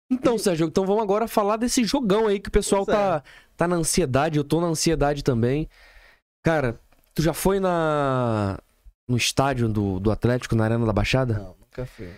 Então, 0.09 0.38
Sérgio, 0.38 0.68
então 0.68 0.87
vamos 0.87 1.02
agora 1.02 1.26
falar 1.26 1.57
desse 1.57 1.83
jogão 1.83 2.29
aí 2.29 2.38
que 2.38 2.48
o 2.48 2.52
pessoal 2.52 2.87
Pois 2.87 2.96
é. 2.96 3.22
Tá, 3.57 3.69
na 3.69 3.77
ansiedade, 3.77 4.38
eu 4.38 4.45
tô 4.45 4.61
na 4.61 4.66
ansiedade 4.66 5.25
também. 5.25 5.69
Cara, 6.45 6.79
tu 7.14 7.23
já 7.23 7.33
foi 7.33 7.59
na 7.61 8.59
no 9.09 9.16
estádio 9.16 9.69
do, 9.69 10.01
do 10.01 10.11
Atlético, 10.11 10.57
na 10.57 10.64
Arena 10.64 10.85
da 10.85 10.92
Baixada? 10.92 11.35
Não, 11.35 11.57
nunca 11.61 11.87
fui. 11.87 12.11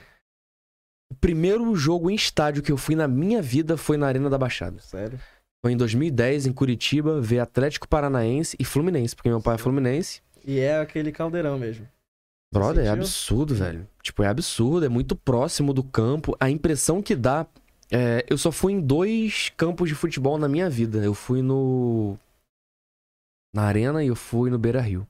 O 1.11 1.15
primeiro 1.15 1.75
jogo 1.75 2.11
em 2.11 2.15
estádio 2.15 2.63
que 2.63 2.73
eu 2.73 2.77
fui 2.77 2.95
na 2.95 3.09
minha 3.09 3.41
vida 3.41 3.77
foi 3.77 3.97
na 3.97 4.07
Arena 4.07 4.29
da 4.29 4.39
Baixada. 4.39 4.79
Sério? 4.81 5.19
Foi 5.65 5.73
em 5.73 5.77
2010, 5.77 6.47
em 6.47 6.53
Curitiba, 6.53 7.21
ver 7.21 7.41
Atlético 7.41 7.89
Paranaense 7.89 8.57
e 8.59 8.65
Fluminense, 8.65 9.17
porque 9.17 9.29
meu 9.29 9.41
pai 9.41 9.57
é 9.57 9.59
Fluminense. 9.59 10.23
E 10.45 10.61
é 10.61 10.79
aquele 10.79 11.11
caldeirão 11.11 11.59
mesmo. 11.59 11.87
Brother, 12.53 12.87
é 12.87 12.89
absurdo, 12.89 13.55
velho. 13.55 13.87
Tipo, 14.03 14.23
é 14.23 14.29
absurdo, 14.29 14.87
é 14.87 14.89
muito 14.89 15.15
próximo 15.15 15.75
do 15.75 15.83
campo. 15.83 16.37
A 16.41 16.49
impressão 16.49 17.03
que 17.03 17.15
dá. 17.15 17.47
É, 17.91 18.25
eu 18.29 18.37
só 18.37 18.53
fui 18.53 18.73
em 18.73 18.81
dois 18.81 19.51
campos 19.57 19.89
de 19.89 19.95
futebol 19.95 20.39
na 20.39 20.49
minha 20.49 20.69
vida. 20.69 20.99
Eu 20.99 21.15
fui 21.15 21.43
no. 21.43 22.19
Na 23.55 23.63
Arena 23.63 24.05
e 24.05 24.09
eu 24.09 24.17
fui 24.17 24.51
no 24.51 24.59
Beira 24.59 24.81
Rio. 24.81 25.07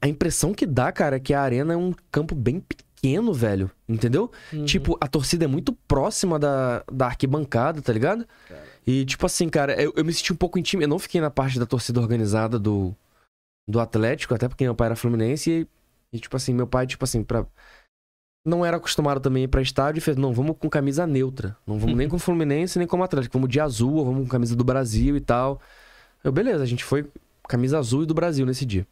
A 0.00 0.08
impressão 0.08 0.54
que 0.54 0.66
dá, 0.66 0.90
cara, 0.90 1.16
é 1.16 1.20
que 1.20 1.34
a 1.34 1.40
Arena 1.40 1.74
é 1.74 1.76
um 1.76 1.94
campo 2.10 2.34
bem 2.34 2.60
pequeno, 2.60 3.32
velho. 3.32 3.70
Entendeu? 3.88 4.30
Uhum. 4.52 4.64
Tipo, 4.64 4.96
a 5.00 5.06
torcida 5.06 5.44
é 5.44 5.48
muito 5.48 5.72
próxima 5.72 6.38
da, 6.38 6.82
da 6.90 7.06
arquibancada, 7.06 7.82
tá 7.82 7.92
ligado? 7.92 8.26
Cara. 8.48 8.64
E, 8.86 9.04
tipo 9.04 9.26
assim, 9.26 9.48
cara, 9.48 9.80
eu, 9.80 9.92
eu 9.96 10.04
me 10.04 10.12
senti 10.12 10.32
um 10.32 10.36
pouco 10.36 10.58
intimidado. 10.58 10.90
Eu 10.90 10.94
não 10.94 10.98
fiquei 10.98 11.20
na 11.20 11.30
parte 11.30 11.58
da 11.58 11.66
torcida 11.66 12.00
organizada 12.00 12.58
do, 12.58 12.94
do 13.68 13.78
Atlético, 13.80 14.34
até 14.34 14.48
porque 14.48 14.64
meu 14.64 14.74
pai 14.74 14.86
era 14.86 14.96
fluminense. 14.96 15.50
E, 15.50 16.16
e, 16.16 16.18
tipo 16.18 16.36
assim, 16.36 16.54
meu 16.54 16.66
pai, 16.66 16.86
tipo 16.86 17.04
assim, 17.04 17.22
pra. 17.22 17.46
Não 18.46 18.64
era 18.64 18.76
acostumado 18.76 19.18
também 19.20 19.42
a 19.42 19.44
ir 19.44 19.48
pra 19.48 19.60
estádio 19.60 19.98
e 19.98 20.00
fez, 20.00 20.16
não, 20.16 20.32
vamos 20.32 20.56
com 20.56 20.70
camisa 20.70 21.04
neutra. 21.04 21.56
Não 21.66 21.80
vamos 21.80 21.96
nem 21.96 22.08
com 22.08 22.16
Fluminense, 22.16 22.78
nem 22.78 22.86
como 22.86 23.02
Atlético. 23.02 23.32
Vamos 23.32 23.50
de 23.50 23.58
azul, 23.58 24.04
vamos 24.04 24.22
com 24.22 24.28
camisa 24.28 24.54
do 24.54 24.62
Brasil 24.62 25.16
e 25.16 25.20
tal. 25.20 25.60
Eu, 26.22 26.30
beleza, 26.30 26.62
a 26.62 26.66
gente 26.66 26.84
foi 26.84 27.06
camisa 27.48 27.76
azul 27.76 28.04
e 28.04 28.06
do 28.06 28.14
Brasil 28.14 28.46
nesse 28.46 28.64
dia. 28.64 28.86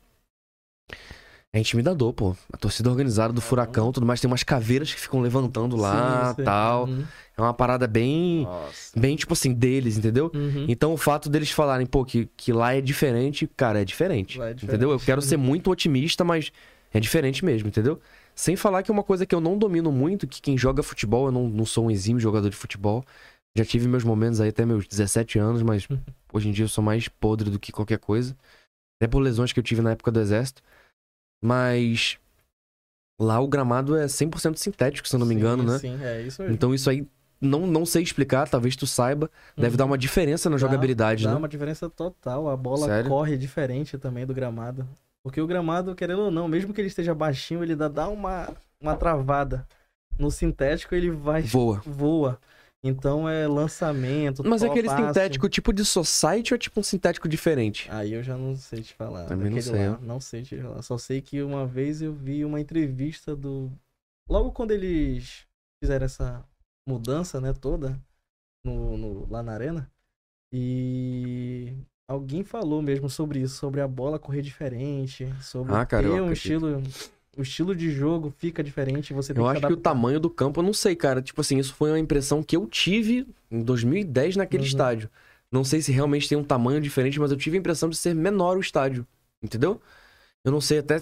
É 1.53 1.61
intimidador, 1.61 2.12
pô. 2.12 2.35
A 2.53 2.57
torcida 2.57 2.90
organizada 2.90 3.33
do 3.33 3.40
Furacão, 3.40 3.93
tudo 3.93 4.05
mais. 4.05 4.21
Tem 4.21 4.27
umas 4.27 4.43
caveiras 4.43 4.93
que 4.93 5.01
ficam 5.01 5.21
levantando 5.21 5.77
lá, 5.77 6.31
Sim, 6.31 6.35
sim. 6.35 6.43
tal. 6.43 6.87
Uhum. 6.87 7.05
É 7.38 7.40
uma 7.40 7.55
parada 7.55 7.87
bem, 7.87 8.43
Nossa. 8.43 8.99
bem 8.99 9.14
tipo 9.14 9.35
assim, 9.35 9.53
deles, 9.53 9.97
entendeu? 9.97 10.33
Uhum. 10.35 10.67
Então 10.69 10.93
o 10.93 10.97
fato 10.97 11.29
deles 11.29 11.53
falarem, 11.53 11.87
pô, 11.87 12.05
que, 12.05 12.29
que 12.37 12.53
lá 12.53 12.75
é 12.75 12.81
diferente, 12.81 13.49
cara, 13.57 13.81
é 13.81 13.85
diferente. 13.85 14.40
É 14.40 14.53
diferente. 14.53 14.64
Entendeu? 14.64 14.90
Eu 14.90 14.99
quero 14.99 15.23
ser 15.23 15.37
muito 15.37 15.71
otimista, 15.71 16.25
mas 16.25 16.51
é 16.93 16.99
diferente 16.99 17.45
mesmo, 17.45 17.69
entendeu? 17.69 18.01
Sem 18.35 18.57
falar 18.57 18.83
que 18.83 18.90
é 18.90 18.94
uma 18.94 19.05
coisa 19.05 19.25
que 19.25 19.35
eu 19.35 19.40
não 19.40 19.57
domino 19.57 19.92
muito, 19.92 20.27
que 20.27 20.40
quem 20.42 20.59
joga 20.59 20.83
futebol, 20.83 21.27
eu 21.27 21.33
não, 21.33 21.49
não 21.49 21.64
sou 21.64 21.87
um 21.87 21.90
exímio 21.90 22.20
jogador 22.20 22.51
de 22.51 22.57
futebol. 22.57 23.05
Já 23.57 23.64
tive 23.64 23.87
meus 23.87 24.03
momentos 24.03 24.40
aí 24.40 24.49
até 24.49 24.66
meus 24.66 24.87
17 24.88 25.38
anos, 25.38 25.62
mas 25.62 25.87
hoje 26.33 26.49
em 26.49 26.53
dia 26.53 26.64
eu 26.64 26.68
sou 26.68 26.83
mais 26.83 27.07
podre 27.09 27.51
do 27.51 27.59
que 27.59 27.70
qualquer 27.70 27.99
coisa. 27.99 28.37
Até 29.01 29.09
por 29.09 29.20
lesões 29.20 29.53
que 29.53 29.59
eu 29.61 29.64
tive 29.64 29.83
na 29.83 29.92
época 29.92 30.11
do 30.11 30.20
exército. 30.20 30.62
Mas 31.42 32.18
lá 33.20 33.38
o 33.40 33.47
gramado 33.47 33.97
é 33.97 34.09
100% 34.09 34.57
sintético, 34.57 35.07
se 35.07 35.14
eu 35.14 35.20
não 35.20 35.27
me 35.27 35.35
Sim, 35.35 35.40
engano, 35.40 35.62
né? 35.62 35.79
Sim, 35.79 36.03
é 36.03 36.23
isso 36.23 36.42
mesmo. 36.42 36.55
Então 36.55 36.75
isso 36.75 36.90
aí 36.90 37.07
não, 37.40 37.66
não 37.66 37.85
sei 37.85 38.03
explicar, 38.03 38.49
talvez 38.49 38.75
tu 38.75 38.87
saiba. 38.87 39.31
Deve 39.57 39.70
Uhum. 39.73 39.77
dar 39.77 39.85
uma 39.85 39.99
diferença 39.99 40.49
na 40.49 40.57
Dá- 40.57 40.61
jogabilidade, 40.61 41.25
Dá 41.25 41.33
né? 41.33 41.37
uma 41.37 41.49
diferença 41.49 41.88
total. 41.90 42.49
A 42.49 42.57
bola 42.57 42.87
Sério? 42.87 43.11
corre 43.11 43.37
diferente 43.37 43.99
também 43.99 44.27
do 44.27 44.35
gramado. 44.35 44.88
Porque 45.24 45.40
o 45.40 45.46
gramado, 45.46 45.94
querendo 45.94 46.20
ou 46.20 46.30
não, 46.30 46.46
mesmo 46.46 46.74
que 46.74 46.80
ele 46.82 46.88
esteja 46.88 47.14
baixinho, 47.14 47.62
ele 47.62 47.74
dá, 47.74 47.88
dá 47.88 48.08
uma, 48.08 48.54
uma 48.78 48.94
travada. 48.94 49.66
No 50.18 50.30
sintético, 50.30 50.94
ele 50.94 51.10
vai 51.10 51.42
Voa. 51.42 51.80
voa. 51.80 52.38
Então 52.84 53.26
é 53.26 53.48
lançamento. 53.48 54.44
Mas 54.46 54.62
é 54.62 54.66
aquele 54.66 54.90
sintético 54.90 55.48
tipo 55.48 55.72
de 55.72 55.82
society 55.82 56.52
ou 56.52 56.56
é 56.56 56.58
tipo 56.58 56.78
um 56.78 56.82
sintético 56.82 57.26
diferente? 57.26 57.90
Aí 57.90 58.12
eu 58.12 58.22
já 58.22 58.37
não 58.37 58.54
sei 58.54 58.82
te 58.82 58.92
falar. 58.92 59.24
Também 59.24 59.48
não 59.50 59.62
sei, 59.62 59.88
lá. 59.88 59.98
Não 59.98 60.20
sei 60.20 60.42
te 60.42 60.60
falar. 60.60 60.82
Só 60.82 60.98
sei 60.98 61.22
que 61.22 61.42
uma 61.42 61.66
vez 61.66 62.02
eu 62.02 62.12
vi 62.12 62.44
uma 62.44 62.60
entrevista 62.60 63.34
do. 63.34 63.72
Logo 64.28 64.52
quando 64.52 64.72
eles 64.72 65.46
fizeram 65.82 66.04
essa 66.04 66.46
mudança, 66.87 67.40
né, 67.40 67.54
toda, 67.54 67.98
no, 68.64 68.98
no- 68.98 69.30
lá 69.30 69.42
na 69.42 69.52
arena, 69.54 69.90
E 70.52 71.72
alguém 72.09 72.43
falou 72.45 72.83
mesmo 72.83 73.09
sobre 73.09 73.40
isso, 73.40 73.57
sobre 73.57 73.81
a 73.81 73.88
bola 73.88 74.19
correr 74.19 74.43
diferente, 74.43 75.27
sobre 75.43 75.75
Ah, 75.75 75.85
cara, 75.87 76.09
ter 76.09 76.21
um 76.21 76.33
estilo. 76.33 76.83
O 77.37 77.43
estilo 77.43 77.75
de 77.75 77.90
jogo 77.90 78.33
fica 78.38 78.62
diferente, 78.62 79.12
você 79.12 79.35
tem 79.35 79.43
Eu 79.43 79.47
que 79.47 79.51
acho 79.53 79.61
que 79.61 79.67
o 79.67 79.75
adaptar. 79.75 79.90
tamanho 79.90 80.21
do 80.21 80.31
campo, 80.31 80.61
eu 80.61 80.64
não 80.64 80.73
sei, 80.73 80.95
cara. 80.95 81.21
Tipo 81.21 81.40
assim, 81.40 81.59
isso 81.59 81.75
foi 81.75 81.90
uma 81.90 81.99
impressão 81.99 82.43
que 82.45 82.57
eu 82.57 82.64
tive 82.67 83.27
em 83.51 83.61
2010 83.61 84.37
naquele 84.37 84.62
Uhum. 84.62 84.69
estádio. 84.69 85.11
Não 85.51 85.64
sei 85.64 85.83
se 85.83 85.90
realmente 85.90 86.29
tem 86.29 86.38
um 86.38 86.45
tamanho 86.45 86.81
diferente, 86.81 87.19
mas 87.19 87.33
eu 87.33 87.37
tive 87.37 87.57
a 87.57 87.61
impressão 87.61 87.88
de 87.88 87.97
ser 87.97 88.14
menor 88.14 88.57
o 88.57 88.61
estádio. 88.61 89.05
Entendeu? 89.43 89.81
Eu 90.45 90.53
não 90.53 90.61
sei 90.61 90.79
até. 90.79 91.01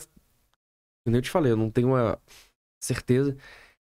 Como 1.04 1.16
eu 1.16 1.20
te 1.22 1.28
falei, 1.30 1.52
eu 1.52 1.56
não 1.56 1.70
tenho 1.70 1.88
uma 1.88 2.18
certeza. 2.82 3.36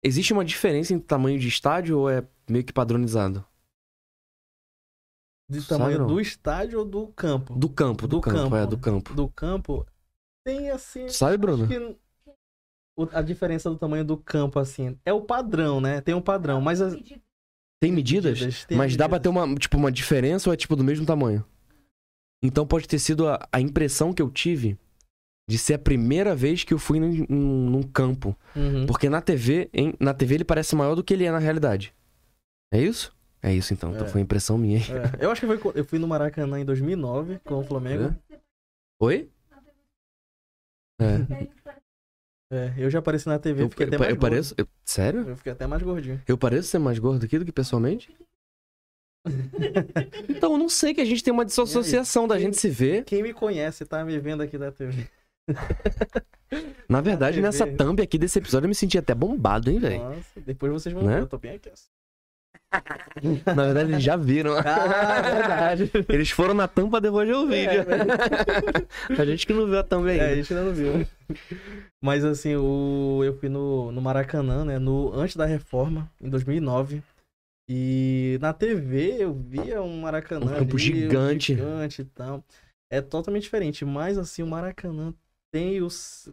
Existe 0.03 0.33
uma 0.33 0.43
diferença 0.43 0.93
entre 0.93 1.07
tamanho 1.07 1.39
de 1.39 1.47
estádio 1.47 1.97
ou 1.99 2.09
é 2.09 2.25
meio 2.49 2.65
que 2.65 2.73
padronizado? 2.73 3.45
De 5.49 5.61
tamanho 5.67 6.07
do 6.07 6.19
estádio 6.21 6.79
ou 6.79 6.85
do 6.85 7.07
campo? 7.07 7.53
Do 7.55 7.69
campo, 7.69 8.07
do, 8.07 8.15
Do 8.17 8.21
campo, 8.21 8.37
campo. 8.39 8.55
é, 8.55 8.65
do 8.65 8.77
campo. 8.77 9.13
Do 9.13 9.27
campo, 9.29 9.85
tem 10.45 10.69
assim. 10.69 11.09
Sabe, 11.09 11.37
Bruno? 11.37 11.67
que 11.67 11.97
a 13.11 13.21
diferença 13.21 13.69
do 13.69 13.75
tamanho 13.77 14.05
do 14.05 14.15
campo, 14.17 14.59
assim, 14.59 14.97
é 15.03 15.11
o 15.11 15.21
padrão, 15.21 15.81
né? 15.81 15.99
Tem 15.99 16.13
um 16.13 16.21
padrão, 16.21 16.61
mas 16.61 16.79
as 16.79 16.93
Tem 17.81 17.91
medidas? 17.91 18.39
medidas, 18.39 18.65
tem 18.65 18.77
Mas 18.77 18.95
dá 18.95 19.09
pra 19.09 19.19
ter 19.19 19.29
medidas. 19.29 19.49
uma, 19.49 19.55
tipo, 19.59 19.77
uma 19.77 19.91
diferença 19.91 20.49
ou 20.49 20.53
é 20.53 20.57
tipo 20.57 20.75
do 20.75 20.83
mesmo 20.83 21.05
tamanho? 21.05 21.43
Então 22.41 22.67
pode 22.67 22.87
ter 22.87 22.99
sido 22.99 23.27
a, 23.27 23.47
a 23.51 23.59
impressão 23.59 24.13
que 24.13 24.21
eu 24.21 24.29
tive 24.29 24.77
de 25.49 25.57
ser 25.57 25.73
a 25.73 25.79
primeira 25.79 26.35
vez 26.35 26.63
que 26.63 26.73
eu 26.73 26.79
fui 26.79 26.99
num, 26.99 27.25
num- 27.27 27.69
num 27.69 27.83
campo. 27.83 28.35
Uhum. 28.55 28.85
Porque 28.85 29.09
na 29.09 29.21
TV, 29.21 29.69
hein, 29.73 29.93
na 29.99 30.13
TV 30.13 30.35
ele 30.35 30.45
parece 30.45 30.75
maior 30.75 30.95
do 30.95 31.03
que 31.03 31.13
ele 31.13 31.25
é 31.25 31.31
na 31.31 31.39
realidade. 31.39 31.93
É 32.73 32.79
isso? 32.81 33.13
É 33.43 33.53
isso 33.53 33.73
então. 33.73 33.91
Então 33.93 34.05
É. 34.07 34.09
foi 34.09 34.21
impressão 34.21 34.57
minha. 34.57 34.79
É, 34.79 35.25
eu 35.25 35.29
acho 35.29 35.41
que 35.41 35.47
foi, 35.57 35.71
eu 35.75 35.83
fui 35.85 35.99
no 35.99 36.07
Maracanã 36.07 36.59
em 36.59 36.65
2009 36.65 37.39
com 37.43 37.55
o 37.55 37.63
Flamengo. 37.63 38.15
Oi? 39.01 39.29
É. 41.01 41.49
É, 42.51 42.73
eu 42.77 42.89
já 42.89 42.99
apareci 42.99 43.27
na 43.27 43.37
TV, 43.39 43.63
Eu, 43.63 43.69
fiquei 43.69 43.87
até 43.87 43.95
eu- 43.95 43.99
mais 43.99 44.09
eu 44.11 44.15
gordo. 44.15 44.29
pareço. 44.31 44.55
eu- 44.57 44.67
sério? 44.85 45.27
Eu 45.27 45.35
fiquei 45.35 45.51
até 45.51 45.67
mais 45.67 45.81
gordinho. 45.83 46.21
Eu 46.27 46.37
pareço 46.37 46.69
ser 46.69 46.77
mais 46.79 46.97
gordo 46.99 47.25
aqui 47.25 47.37
do 47.37 47.43
que 47.45 47.51
pessoalmente? 47.51 48.15
Então 50.29 50.51
eu 50.53 50.57
não 50.57 50.69
sei 50.69 50.93
que 50.93 51.01
a 51.01 51.05
gente 51.05 51.23
tem 51.23 51.33
uma 51.33 51.45
dissociação 51.45 52.27
da 52.27 52.35
Quem- 52.35 52.45
gente 52.45 52.57
se 52.57 52.69
ver. 52.69 53.03
Quem 53.05 53.23
me 53.23 53.33
conhece 53.33 53.85
tá 53.85 54.03
me 54.05 54.17
vendo 54.19 54.41
aqui 54.43 54.57
da 54.57 54.71
TV. 54.71 55.07
Na 56.87 57.01
verdade, 57.01 57.35
TV. 57.37 57.41
nessa 57.47 57.65
thumb 57.65 58.01
aqui 58.01 58.17
desse 58.17 58.37
episódio 58.39 58.65
eu 58.65 58.69
me 58.69 58.75
senti 58.75 58.97
até 58.97 59.15
bombado, 59.15 59.69
hein, 59.71 59.79
velho? 59.79 60.03
Nossa, 60.03 60.39
depois 60.41 60.71
vocês 60.71 60.93
vão 60.93 61.03
Né? 61.03 61.15
ver, 61.15 61.21
eu 61.21 61.27
tô 61.27 61.37
bem 61.37 61.55
aqui. 61.55 61.71
Na 63.45 63.65
verdade, 63.65 63.91
eles 63.91 64.03
já 64.03 64.15
viram. 64.15 64.53
Ah, 64.57 65.17
é 65.17 65.35
verdade. 65.35 65.91
Eles 66.09 66.29
foram 66.29 66.53
na 66.53 66.67
tampa 66.67 66.99
depois 66.99 67.27
de 67.27 67.33
ouvir. 67.33 67.67
É, 67.67 67.85
a 69.21 69.25
gente 69.25 69.45
que 69.45 69.53
não 69.53 69.65
viu 69.65 69.79
a 69.79 69.83
thumb 69.83 70.09
É, 70.09 70.31
a 70.31 70.35
gente 70.35 70.53
ainda 70.53 70.65
não 70.65 70.73
viu. 70.73 71.07
Mas 72.01 72.25
assim, 72.25 72.55
o... 72.55 73.21
eu 73.23 73.37
fui 73.37 73.49
no, 73.49 73.91
no 73.91 74.01
Maracanã, 74.01 74.65
né? 74.65 74.79
No... 74.79 75.13
Antes 75.13 75.35
da 75.35 75.45
reforma, 75.45 76.09
em 76.19 76.29
2009. 76.29 77.01
E 77.69 78.37
na 78.41 78.51
TV 78.53 79.23
eu 79.23 79.33
via 79.33 79.81
um 79.81 80.01
Maracanã. 80.01 80.45
Um 80.45 80.59
campo 80.59 80.75
ali, 80.75 80.83
gigante. 80.83 81.55
gigante 81.55 82.01
e 82.01 82.05
tal. 82.05 82.43
É 82.91 83.01
totalmente 83.01 83.43
diferente. 83.43 83.85
Mas 83.85 84.17
assim, 84.17 84.43
o 84.43 84.47
Maracanã 84.47 85.13
tem 85.51 85.81
os... 85.81 86.29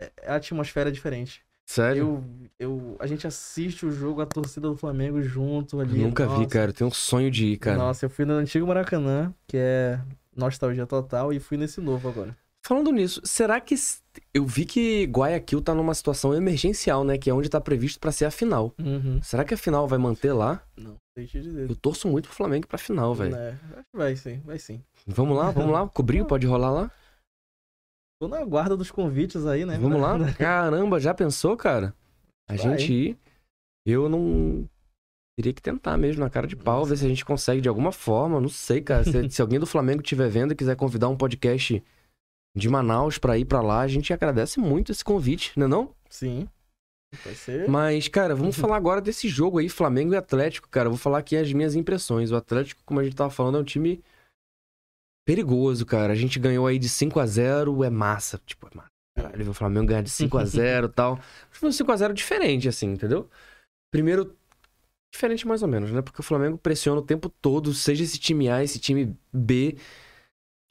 é- 0.00 0.12
a 0.26 0.36
atmosfera 0.36 0.90
é 0.90 0.92
diferente. 0.92 1.42
Sério? 1.68 2.24
Eu, 2.58 2.70
eu, 2.70 2.96
a 2.98 3.06
gente 3.06 3.26
assiste 3.26 3.84
o 3.84 3.90
jogo, 3.90 4.22
a 4.22 4.26
torcida 4.26 4.66
do 4.66 4.74
Flamengo 4.74 5.20
junto 5.20 5.78
ali. 5.78 6.02
Nunca 6.02 6.26
vi, 6.26 6.32
nossa. 6.32 6.46
cara. 6.46 6.70
Eu 6.70 6.74
tenho 6.74 6.88
um 6.88 6.92
sonho 6.92 7.30
de 7.30 7.44
ir, 7.44 7.58
cara. 7.58 7.76
Nossa, 7.76 8.06
eu 8.06 8.10
fui 8.10 8.24
no 8.24 8.32
antigo 8.32 8.66
Maracanã, 8.66 9.34
que 9.46 9.58
é 9.58 10.00
nostalgia 10.34 10.86
total, 10.86 11.30
e 11.30 11.38
fui 11.38 11.58
nesse 11.58 11.78
novo 11.78 12.08
agora. 12.08 12.34
Falando 12.66 12.90
nisso, 12.90 13.20
será 13.22 13.60
que. 13.60 13.74
Eu 14.32 14.46
vi 14.46 14.64
que 14.64 15.04
Guayaquil 15.04 15.60
tá 15.60 15.74
numa 15.74 15.92
situação 15.92 16.34
emergencial, 16.34 17.04
né? 17.04 17.18
Que 17.18 17.28
é 17.28 17.34
onde 17.34 17.50
tá 17.50 17.60
previsto 17.60 18.00
pra 18.00 18.12
ser 18.12 18.24
a 18.24 18.30
final. 18.30 18.74
Uhum. 18.78 19.20
Será 19.22 19.44
que 19.44 19.52
a 19.52 19.58
final 19.58 19.86
vai 19.86 19.98
manter 19.98 20.32
lá? 20.32 20.62
Não, 20.74 20.96
sei 21.14 21.26
te 21.26 21.38
dizer. 21.38 21.68
Eu 21.68 21.76
torço 21.76 22.08
muito 22.08 22.28
pro 22.28 22.36
Flamengo 22.36 22.66
pra 22.66 22.78
final, 22.78 23.14
velho. 23.14 23.36
É, 23.36 23.50
acho 23.50 23.84
que 23.92 23.96
vai 23.96 24.16
sim, 24.16 24.40
vai 24.42 24.58
sim. 24.58 24.82
Vamos 25.06 25.36
lá, 25.36 25.50
vamos 25.50 25.72
lá. 25.72 25.86
Cobriu, 25.92 26.24
pode 26.24 26.46
rolar 26.46 26.70
lá? 26.70 26.90
Tô 28.20 28.26
na 28.26 28.44
guarda 28.44 28.76
dos 28.76 28.90
convites 28.90 29.46
aí, 29.46 29.64
né? 29.64 29.78
Vamos 29.78 30.00
lá? 30.00 30.18
Caramba, 30.34 30.98
já 30.98 31.14
pensou, 31.14 31.56
cara? 31.56 31.94
A 32.48 32.56
Vai. 32.56 32.58
gente 32.58 32.92
ir. 32.92 33.18
Eu 33.86 34.08
não. 34.08 34.68
Teria 35.36 35.52
que 35.52 35.62
tentar 35.62 35.96
mesmo, 35.96 36.20
na 36.20 36.28
cara 36.28 36.48
de 36.48 36.56
pau, 36.56 36.84
ver 36.84 36.96
se 36.96 37.06
a 37.06 37.08
gente 37.08 37.24
consegue 37.24 37.60
de 37.60 37.68
alguma 37.68 37.92
forma. 37.92 38.40
Não 38.40 38.48
sei, 38.48 38.80
cara. 38.80 39.04
Se, 39.04 39.10
se 39.30 39.40
alguém 39.40 39.60
do 39.60 39.66
Flamengo 39.66 40.02
estiver 40.02 40.28
vendo 40.28 40.52
e 40.52 40.56
quiser 40.56 40.74
convidar 40.74 41.08
um 41.08 41.16
podcast 41.16 41.82
de 42.56 42.68
Manaus 42.68 43.18
pra 43.18 43.38
ir 43.38 43.44
pra 43.44 43.60
lá, 43.60 43.80
a 43.80 43.88
gente 43.88 44.12
agradece 44.12 44.58
muito 44.58 44.90
esse 44.90 45.04
convite, 45.04 45.56
né 45.56 45.68
não? 45.68 45.94
Sim. 46.10 46.48
Vai 47.24 47.34
ser. 47.34 47.68
Mas, 47.68 48.08
cara, 48.08 48.34
vamos 48.34 48.56
falar 48.58 48.76
agora 48.76 49.00
desse 49.00 49.28
jogo 49.28 49.58
aí, 49.58 49.68
Flamengo 49.68 50.12
e 50.12 50.16
Atlético, 50.16 50.68
cara. 50.68 50.86
Eu 50.88 50.92
vou 50.92 50.98
falar 50.98 51.18
aqui 51.18 51.36
as 51.36 51.52
minhas 51.52 51.76
impressões. 51.76 52.32
O 52.32 52.36
Atlético, 52.36 52.82
como 52.84 52.98
a 52.98 53.04
gente 53.04 53.14
tava 53.14 53.30
falando, 53.30 53.58
é 53.58 53.60
um 53.60 53.64
time 53.64 54.02
perigoso, 55.28 55.84
cara. 55.84 56.14
A 56.14 56.16
gente 56.16 56.38
ganhou 56.38 56.66
aí 56.66 56.78
de 56.78 56.88
5 56.88 57.20
a 57.20 57.26
0 57.26 57.84
é 57.84 57.90
massa. 57.90 58.40
Tipo, 58.46 58.66
é 58.66 58.70
massa. 58.74 58.88
Caralho, 59.14 59.44
ver 59.44 59.50
o 59.50 59.54
Flamengo 59.54 59.86
ganhar 59.86 60.00
de 60.00 60.08
5 60.08 60.38
a 60.38 60.44
0 60.46 60.86
e 60.86 60.88
tal. 60.88 61.20
Foi 61.50 61.68
um 61.68 61.72
5 61.72 61.92
a 61.92 61.96
0 61.96 62.14
diferente, 62.14 62.66
assim, 62.66 62.92
entendeu? 62.92 63.28
Primeiro, 63.90 64.34
diferente 65.12 65.46
mais 65.46 65.62
ou 65.62 65.68
menos, 65.68 65.92
né? 65.92 66.00
Porque 66.00 66.20
o 66.20 66.24
Flamengo 66.24 66.56
pressiona 66.56 67.00
o 67.00 67.04
tempo 67.04 67.28
todo, 67.28 67.74
seja 67.74 68.04
esse 68.04 68.18
time 68.18 68.48
A, 68.48 68.64
esse 68.64 68.78
time 68.78 69.14
B. 69.30 69.76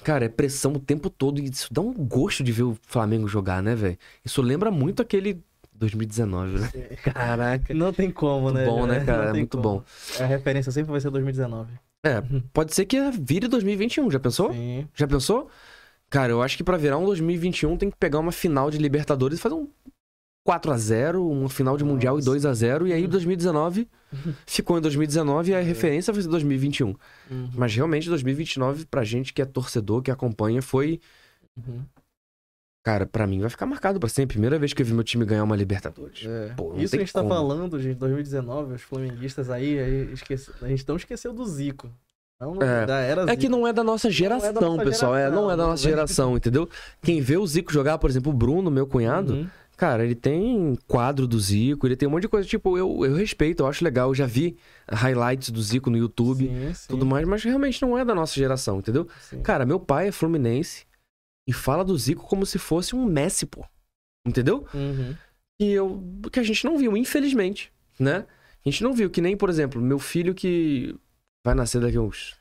Cara, 0.03 0.25
é 0.25 0.29
pressão 0.29 0.73
o 0.73 0.79
tempo 0.79 1.07
todo 1.07 1.39
e 1.39 1.45
isso 1.45 1.71
dá 1.71 1.81
um 1.81 1.93
gosto 1.93 2.43
de 2.43 2.51
ver 2.51 2.63
o 2.63 2.77
Flamengo 2.81 3.27
jogar, 3.27 3.61
né, 3.61 3.75
velho? 3.75 3.97
Isso 4.25 4.41
lembra 4.41 4.71
muito 4.71 5.03
aquele 5.03 5.39
2019, 5.71 6.59
né? 6.59 6.71
Caraca. 7.03 7.73
Não 7.75 7.93
tem 7.93 8.09
como, 8.09 8.45
Muito 8.45 8.55
né? 8.55 8.65
bom, 8.65 8.87
né, 8.87 9.05
cara? 9.05 9.29
É 9.29 9.33
muito 9.33 9.57
como. 9.57 9.81
bom. 9.81 9.83
A 10.19 10.25
referência 10.25 10.71
sempre 10.71 10.91
vai 10.91 10.99
ser 10.99 11.11
2019. 11.11 11.71
É, 12.07 12.23
pode 12.53 12.73
ser 12.73 12.85
que 12.85 12.97
vire 13.11 13.47
2021, 13.47 14.09
já 14.09 14.19
pensou? 14.19 14.53
Sim. 14.53 14.87
Já 14.93 15.07
pensou? 15.07 15.49
Cara, 16.09 16.31
eu 16.31 16.41
acho 16.41 16.55
que 16.55 16.63
pra 16.63 16.77
virar 16.77 16.97
um 16.97 17.05
2021 17.05 17.77
tem 17.77 17.89
que 17.89 17.97
pegar 17.97 18.19
uma 18.19 18.31
final 18.31 18.71
de 18.71 18.77
Libertadores 18.77 19.39
e 19.39 19.41
fazer 19.41 19.55
um 19.55 19.67
4 20.45 20.71
a 20.71 20.77
0 20.77 21.29
uma 21.29 21.49
final 21.49 21.75
de 21.75 21.83
Mundial 21.83 22.15
e 22.15 22.19
Nossa. 22.19 22.29
2 22.31 22.45
a 22.45 22.53
0 22.53 22.87
e 22.87 22.93
aí 22.93 23.05
2019 23.05 23.89
ficou 24.47 24.77
em 24.77 24.81
2019 24.81 25.51
e 25.51 25.55
a 25.55 25.59
referência 25.59 26.13
vai 26.13 26.21
ser 26.21 26.29
2021. 26.29 26.87
Uhum. 27.29 27.49
Mas 27.53 27.75
realmente 27.75 28.07
2029 28.07 28.85
pra 28.85 29.03
gente 29.03 29.33
que 29.33 29.41
é 29.41 29.45
torcedor, 29.45 30.01
que 30.01 30.09
acompanha, 30.09 30.61
foi, 30.61 31.01
Uhum. 31.57 31.81
Cara, 32.87 33.05
pra 33.05 33.27
mim 33.27 33.41
vai 33.41 33.49
ficar 33.49 33.65
marcado 33.65 33.99
pra 33.99 34.07
sempre. 34.07 34.35
Primeira 34.35 34.57
vez 34.57 34.71
que 34.71 34.81
eu 34.81 34.85
vi 34.85 34.93
meu 34.93 35.03
time 35.03 35.25
ganhar 35.25 35.43
uma 35.43 35.57
Libertadores. 35.57 36.25
É. 36.25 36.53
Pô, 36.55 36.69
não 36.73 36.79
Isso 36.81 36.95
a 36.95 36.99
gente 36.99 37.11
tá 37.11 37.19
como. 37.21 37.33
falando, 37.33 37.77
gente, 37.81 37.97
2019, 37.97 38.75
os 38.75 38.81
flamenguistas 38.81 39.49
aí, 39.49 39.77
aí 39.77 40.13
esquece... 40.13 40.51
a 40.61 40.67
gente 40.69 40.85
não 40.87 40.95
esqueceu 40.95 41.33
do 41.33 41.45
Zico. 41.45 41.89
Não, 42.39 42.61
É. 42.61 42.85
da 42.85 42.99
era 42.99 43.23
É 43.23 43.35
que 43.35 43.41
Zico. 43.41 43.51
não 43.51 43.67
é 43.67 43.73
da 43.73 43.83
nossa 43.83 44.09
geração, 44.09 44.53
nossa 44.53 44.85
pessoal. 44.85 45.15
É, 45.17 45.29
não 45.29 45.51
é 45.51 45.57
da 45.57 45.63
geração, 45.63 45.67
nossa 45.67 45.83
geração, 45.83 46.37
entendeu? 46.37 46.69
Quem 47.01 47.19
vê 47.19 47.35
o 47.35 47.45
Zico 47.45 47.73
jogar, 47.73 47.97
por 47.97 48.09
exemplo, 48.09 48.31
o 48.31 48.35
Bruno, 48.35 48.71
meu 48.71 48.87
cunhado, 48.87 49.33
Uhum. 49.33 49.47
Cara, 49.75 50.03
ele 50.03 50.15
tem 50.15 50.75
quadro 50.87 51.27
do 51.27 51.39
Zico, 51.39 51.85
ele 51.85 51.95
tem 51.95 52.07
um 52.07 52.11
monte 52.11 52.23
de 52.23 52.27
coisa. 52.27 52.47
Tipo, 52.47 52.75
eu, 52.79 53.05
eu 53.05 53.13
respeito, 53.13 53.61
eu 53.61 53.67
acho 53.67 53.83
legal. 53.83 54.09
Eu 54.09 54.15
já 54.15 54.25
vi 54.25 54.57
highlights 54.91 55.51
do 55.51 55.61
Zico 55.61 55.91
no 55.91 55.97
YouTube, 55.97 56.47
Sim, 56.47 56.73
sim, 56.73 56.85
tudo 56.89 57.05
mais, 57.05 57.27
mas 57.27 57.43
realmente 57.43 57.79
não 57.83 57.95
é 57.95 58.03
da 58.03 58.15
nossa 58.15 58.33
geração, 58.33 58.79
entendeu? 58.79 59.07
sim. 59.21 59.39
Cara, 59.43 59.67
meu 59.67 59.79
pai 59.79 60.07
é 60.07 60.11
fluminense 60.11 60.86
e 61.47 61.53
fala 61.53 61.85
do 61.85 61.97
Zico 61.97 62.27
como 62.27 62.45
se 62.45 62.59
fosse 62.59 62.95
um 62.95 63.05
Messi, 63.05 63.45
pô. 63.45 63.65
Entendeu? 64.27 64.67
Uhum. 64.73 65.15
E 65.59 65.71
eu. 65.71 66.03
Que 66.31 66.39
a 66.39 66.43
gente 66.43 66.65
não 66.65 66.77
viu, 66.77 66.95
infelizmente, 66.97 67.71
né? 67.97 68.27
A 68.65 68.69
gente 68.69 68.83
não 68.83 68.93
viu, 68.93 69.09
que 69.09 69.21
nem, 69.21 69.37
por 69.37 69.49
exemplo, 69.49 69.81
meu 69.81 69.97
filho 69.97 70.35
que 70.35 70.93
vai 71.45 71.55
nascer 71.55 71.79
daqui 71.79 71.95
a 71.95 72.01
uns 72.01 72.37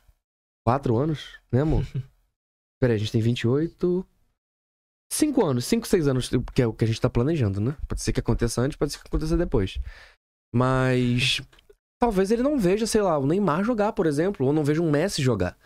quatro 0.66 0.96
anos, 0.96 1.38
né, 1.52 1.60
amor? 1.60 1.86
Peraí, 2.80 2.96
a 2.96 2.98
gente 2.98 3.12
tem 3.12 3.20
28. 3.20 4.04
Cinco 5.12 5.46
anos, 5.46 5.64
cinco, 5.64 5.86
seis 5.86 6.08
anos, 6.08 6.28
que 6.52 6.60
é 6.60 6.66
o 6.66 6.72
que 6.72 6.84
a 6.84 6.86
gente 6.86 7.00
tá 7.00 7.08
planejando, 7.08 7.60
né? 7.60 7.76
Pode 7.86 8.02
ser 8.02 8.12
que 8.12 8.18
aconteça 8.18 8.60
antes, 8.60 8.76
pode 8.76 8.92
ser 8.92 8.98
que 8.98 9.06
aconteça 9.06 9.36
depois. 9.36 9.78
Mas 10.52 11.40
talvez 12.00 12.32
ele 12.32 12.42
não 12.42 12.58
veja, 12.58 12.86
sei 12.86 13.00
lá, 13.02 13.16
o 13.16 13.26
Neymar 13.26 13.62
jogar, 13.62 13.92
por 13.92 14.06
exemplo, 14.06 14.44
ou 14.44 14.52
não 14.52 14.64
veja 14.64 14.82
um 14.82 14.90
Messi 14.90 15.22
jogar. 15.22 15.56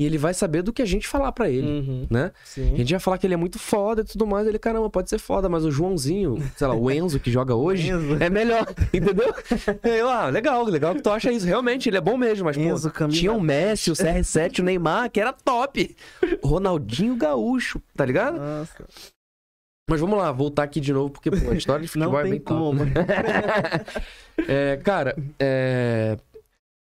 E 0.00 0.04
ele 0.06 0.16
vai 0.16 0.32
saber 0.32 0.62
do 0.62 0.72
que 0.72 0.80
a 0.80 0.86
gente 0.86 1.06
falar 1.06 1.30
pra 1.30 1.50
ele, 1.50 1.66
Uhum. 1.66 2.06
né? 2.08 2.32
Sim. 2.42 2.72
A 2.72 2.76
gente 2.78 2.90
vai 2.92 2.98
falar 3.00 3.18
que 3.18 3.26
ele 3.26 3.34
é 3.34 3.36
muito 3.36 3.58
foda 3.58 4.00
e 4.00 4.04
tudo 4.04 4.26
mais. 4.26 4.46
Ele, 4.46 4.58
caramba, 4.58 4.88
pode 4.88 5.10
ser 5.10 5.18
foda, 5.18 5.46
mas 5.46 5.62
o 5.62 5.70
Joãozinho, 5.70 6.42
sei 6.56 6.66
lá, 6.66 6.74
o 6.74 6.90
Enzo 6.90 7.20
que 7.20 7.30
joga 7.30 7.54
hoje, 7.54 7.90
Enzo, 7.90 8.16
é 8.18 8.30
melhor, 8.30 8.66
entendeu? 8.94 9.34
Eu, 9.84 10.08
ah, 10.08 10.30
legal, 10.30 10.64
legal 10.64 10.94
que 10.94 11.02
tu 11.02 11.10
acha 11.10 11.30
isso. 11.30 11.44
Realmente, 11.44 11.90
ele 11.90 11.98
é 11.98 12.00
bom 12.00 12.16
mesmo, 12.16 12.46
mas, 12.46 12.56
pô, 12.56 12.62
Enzo 12.62 12.90
camisa... 12.90 13.18
tinha 13.20 13.30
o 13.30 13.38
Messi, 13.42 13.90
o 13.90 13.94
CR7, 13.94 14.60
o 14.60 14.62
Neymar, 14.62 15.10
que 15.10 15.20
era 15.20 15.34
top. 15.34 15.94
Ronaldinho 16.42 17.14
Gaúcho, 17.16 17.78
tá 17.94 18.06
ligado? 18.06 18.38
Nossa, 18.38 18.86
Mas 19.86 20.00
vamos 20.00 20.16
lá, 20.18 20.32
voltar 20.32 20.62
aqui 20.62 20.80
de 20.80 20.94
novo, 20.94 21.10
porque, 21.10 21.30
pô, 21.30 21.50
a 21.50 21.54
história 21.54 21.82
de 21.82 21.88
futebol 21.92 22.12
não 22.14 22.20
é 22.20 22.24
bem 22.24 22.40
como. 22.40 22.80
É, 24.48 24.78
cara, 24.82 25.14
é... 25.38 26.16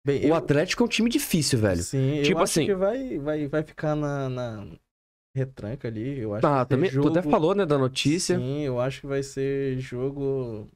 Bem, 0.04 0.24
O 0.24 0.28
eu- 0.28 0.34
Atlético 0.34 0.82
é 0.82 0.86
um 0.86 0.88
time 0.88 1.10
difícil, 1.10 1.58
velho. 1.58 1.82
Sim, 1.82 2.22
Tipo 2.22 2.38
eu 2.38 2.42
acho 2.42 2.52
assim- 2.52 2.66
que 2.66 2.74
vai, 2.74 3.18
vai, 3.18 3.46
vai 3.48 3.62
ficar 3.62 3.94
na, 3.94 4.28
na 4.28 4.66
retranca 5.34 5.88
ali. 5.88 6.20
Eu 6.20 6.34
acho 6.34 6.46
Ah, 6.46 6.64
também, 6.64 6.88
ser 6.90 6.96
tu 7.00 7.04
jogo... 7.04 7.18
até 7.18 7.28
falou, 7.30 7.54
né, 7.54 7.66
da 7.66 7.76
notícia. 7.78 8.38
Sim, 8.38 8.60
eu 8.62 8.80
acho 8.80 9.00
que 9.02 9.06
vai 9.06 9.22
ser 9.22 9.78
jogo 9.78 10.68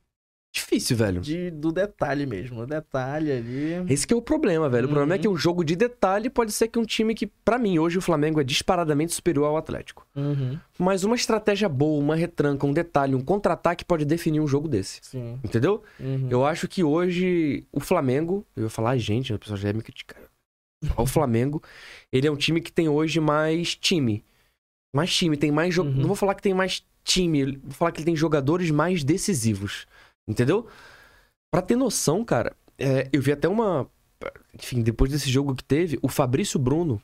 Difícil, 0.55 0.97
velho. 0.97 1.21
de, 1.21 1.51
do 1.51 1.73
detalhe 1.73 2.25
mesmo. 2.27 2.61
O 2.61 2.67
detalhe 2.67 3.33
ali. 3.33 3.93
Esse 3.93 4.07
que 4.07 4.15
é 4.15 4.17
o 4.17 4.23
problema, 4.23 4.69
velho. 4.69 4.85
O 4.87 4.89
problema 4.89 5.15
é 5.15 5.17
Uhum. 5.17 5.23
que 5.23 5.29
um 5.29 5.37
jogo 5.37 5.65
de 5.65 5.75
detalhe 5.75 6.31
pode 6.31 6.53
ser 6.53 6.69
que 6.69 6.79
um 6.79 6.85
time 6.85 7.13
que, 7.13 7.27
pra 7.27 7.59
mim, 7.59 7.81
hoje 7.81 7.99
o 7.99 8.01
Flamengo 8.01 8.41
é 8.41 8.45
disparadamente 8.45 9.13
superior 9.13 9.47
ao 9.47 9.57
Atlético. 9.57 10.07
Uhum, 10.15 10.57
Mas 10.79 11.03
uma 11.03 11.17
estratégia 11.17 11.69
boa, 11.69 12.01
uma 12.01 12.15
retranca, 12.15 12.65
um 12.67 12.73
detalhe, 12.73 13.17
um 13.17 13.21
contra-ataque 13.21 13.85
pode 13.85 14.05
definir 14.05 14.39
um 14.39 14.47
jogo 14.47 14.69
desse. 14.69 15.01
sim. 15.03 15.41
Entendeu? 15.43 15.83
Uhum. 15.99 16.29
Eu 16.31 16.45
acho 16.47 16.69
que 16.69 16.85
hoje 16.85 17.65
o 17.73 17.81
Flamengo, 17.81 18.47
eu 18.57 18.63
ia 18.65 18.71
falar 18.71 18.91
a 18.91 18.97
gente, 18.99 19.33
o 19.35 19.39
pessoal 19.41 19.57
já 19.59 19.69
ia 19.69 19.75
me 19.75 19.83
criticar. 19.83 20.19
O 20.97 21.07
Flamengo, 21.07 21.61
ele 22.13 22.29
é 22.29 22.31
um 22.31 22.37
time 22.37 22.61
que 22.61 22.71
tem 22.71 22.89
hoje 22.89 23.19
mais 23.19 23.75
time. 23.75 24.23
Mais 24.95 25.13
time, 25.13 25.37
tem 25.37 25.51
mais 25.51 25.75
jogo. 25.75 25.91
Uhum. 25.91 25.97
Não 25.97 26.07
vou 26.07 26.15
falar 26.17 26.35
que 26.37 26.43
tem 26.43 26.55
mais 26.55 26.85
time, 27.03 27.57
vou 27.65 27.73
falar 27.73 27.91
que 27.91 27.99
ele 27.99 28.05
tem 28.07 28.15
jogadores 28.17 28.71
mais 28.71 29.03
decisivos. 29.03 29.87
Entendeu? 30.29 30.67
Pra 31.53 31.63
ter 31.63 31.77
noção, 31.77 32.25
cara, 32.25 32.57
é, 32.79 33.09
eu 33.13 33.21
vi 33.23 33.33
até 33.33 33.49
uma. 33.49 33.89
Enfim, 34.55 34.83
depois 34.83 35.11
desse 35.11 35.31
jogo 35.31 35.55
que 35.55 35.63
teve, 35.65 35.99
o 36.03 36.09
Fabrício 36.09 36.59
Bruno, 36.59 37.01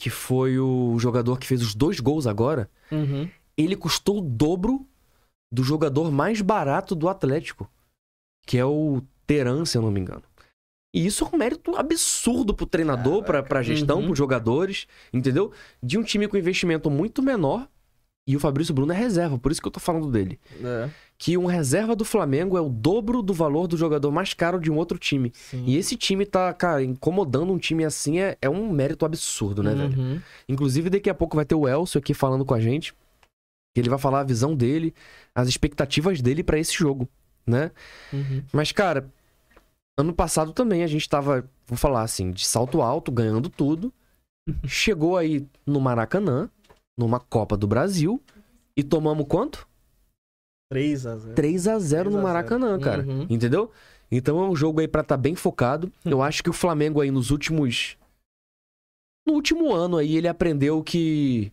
que 0.00 0.10
foi 0.10 0.58
o 0.58 0.98
jogador 0.98 1.38
que 1.38 1.46
fez 1.46 1.62
os 1.62 1.74
dois 1.74 2.00
gols 2.00 2.26
agora, 2.26 2.68
Uhum. 2.90 3.28
ele 3.56 3.76
custou 3.76 4.18
o 4.18 4.22
dobro 4.22 4.86
do 5.52 5.62
jogador 5.62 6.10
mais 6.10 6.40
barato 6.40 6.94
do 6.94 7.08
Atlético, 7.08 7.70
que 8.46 8.58
é 8.58 8.64
o 8.64 9.02
Teran, 9.26 9.64
se 9.64 9.78
eu 9.78 9.82
não 9.82 9.90
me 9.90 10.00
engano. 10.00 10.22
E 10.94 11.06
isso 11.06 11.24
é 11.24 11.28
um 11.34 11.38
mérito 11.38 11.76
absurdo 11.76 12.54
pro 12.54 12.66
treinador, 12.66 13.22
pra, 13.22 13.42
pra 13.42 13.62
gestão, 13.62 13.98
Uhum. 14.00 14.06
pros 14.06 14.18
jogadores, 14.18 14.86
entendeu? 15.12 15.52
De 15.82 15.98
um 15.98 16.02
time 16.02 16.26
com 16.26 16.36
investimento 16.36 16.90
muito 16.90 17.22
menor. 17.22 17.68
E 18.26 18.36
o 18.36 18.40
Fabrício 18.40 18.74
Bruno 18.74 18.92
é 18.92 18.96
reserva, 18.96 19.38
por 19.38 19.52
isso 19.52 19.60
que 19.60 19.68
eu 19.68 19.72
tô 19.72 19.80
falando 19.80 20.10
dele. 20.10 20.38
É, 20.62 20.90
Que 21.20 21.36
um 21.36 21.46
reserva 21.46 21.96
do 21.96 22.04
Flamengo 22.04 22.56
é 22.56 22.60
o 22.60 22.68
dobro 22.68 23.22
do 23.22 23.34
valor 23.34 23.66
do 23.66 23.76
jogador 23.76 24.12
mais 24.12 24.34
caro 24.34 24.60
de 24.60 24.70
um 24.70 24.76
outro 24.76 24.96
time. 24.98 25.32
sim. 25.34 25.64
E 25.66 25.76
esse 25.76 25.96
time 25.96 26.24
tá, 26.24 26.52
cara, 26.54 26.82
incomodando 26.82 27.52
um 27.52 27.58
time 27.58 27.84
assim 27.84 28.20
é, 28.20 28.38
é 28.40 28.48
um 28.48 28.70
mérito 28.70 29.04
absurdo, 29.04 29.62
né, 29.62 29.74
velho? 29.74 29.98
Uhum. 29.98 30.20
Inclusive, 30.48 30.88
daqui 30.88 31.10
a 31.10 31.14
pouco 31.14 31.34
vai 31.34 31.44
ter 31.44 31.56
o 31.56 31.66
Elcio 31.66 31.98
aqui 31.98 32.14
falando 32.14 32.44
com 32.44 32.54
a 32.54 32.60
gente. 32.60 32.94
Ele 33.76 33.88
vai 33.88 33.98
falar 33.98 34.20
a 34.20 34.24
visão 34.24 34.54
dele, 34.54 34.94
as 35.34 35.48
expectativas 35.48 36.20
dele 36.20 36.42
pra 36.42 36.58
esse 36.58 36.74
jogo, 36.74 37.08
né? 37.46 37.70
Uhum. 38.12 38.42
Mas, 38.52 38.72
cara, 38.72 39.08
ano 39.98 40.12
passado 40.12 40.52
também 40.52 40.82
a 40.82 40.86
gente 40.86 41.08
tava, 41.08 41.48
vou 41.66 41.76
falar 41.76 42.02
assim, 42.02 42.30
de 42.30 42.46
salto 42.46 42.80
alto, 42.80 43.10
ganhando 43.10 43.48
tudo. 43.48 43.92
Chegou 44.66 45.16
aí 45.16 45.46
no 45.66 45.80
Maracanã, 45.80 46.48
numa 46.96 47.20
Copa 47.20 47.56
do 47.56 47.66
Brasil, 47.66 48.22
e 48.76 48.82
tomamos 48.82 49.26
quanto? 49.28 49.67
3 50.70 51.06
a 51.06 51.16
0 51.16 51.34
3 51.34 51.68
a 51.68 51.78
0 51.78 52.10
no 52.10 52.10
3 52.10 52.16
a 52.16 52.18
0. 52.18 52.22
Maracanã, 52.22 52.78
cara. 52.78 53.02
Uhum. 53.02 53.26
Entendeu? 53.28 53.70
Então 54.10 54.42
é 54.42 54.48
um 54.48 54.56
jogo 54.56 54.80
aí 54.80 54.88
pra 54.88 55.02
estar 55.02 55.16
bem 55.16 55.34
focado. 55.34 55.92
Eu 56.04 56.22
acho 56.22 56.42
que 56.42 56.50
o 56.50 56.52
Flamengo 56.54 57.00
aí 57.00 57.10
nos 57.10 57.30
últimos. 57.30 57.96
No 59.26 59.34
último 59.34 59.74
ano 59.74 59.96
aí, 59.98 60.16
ele 60.16 60.28
aprendeu 60.28 60.82
que. 60.82 61.52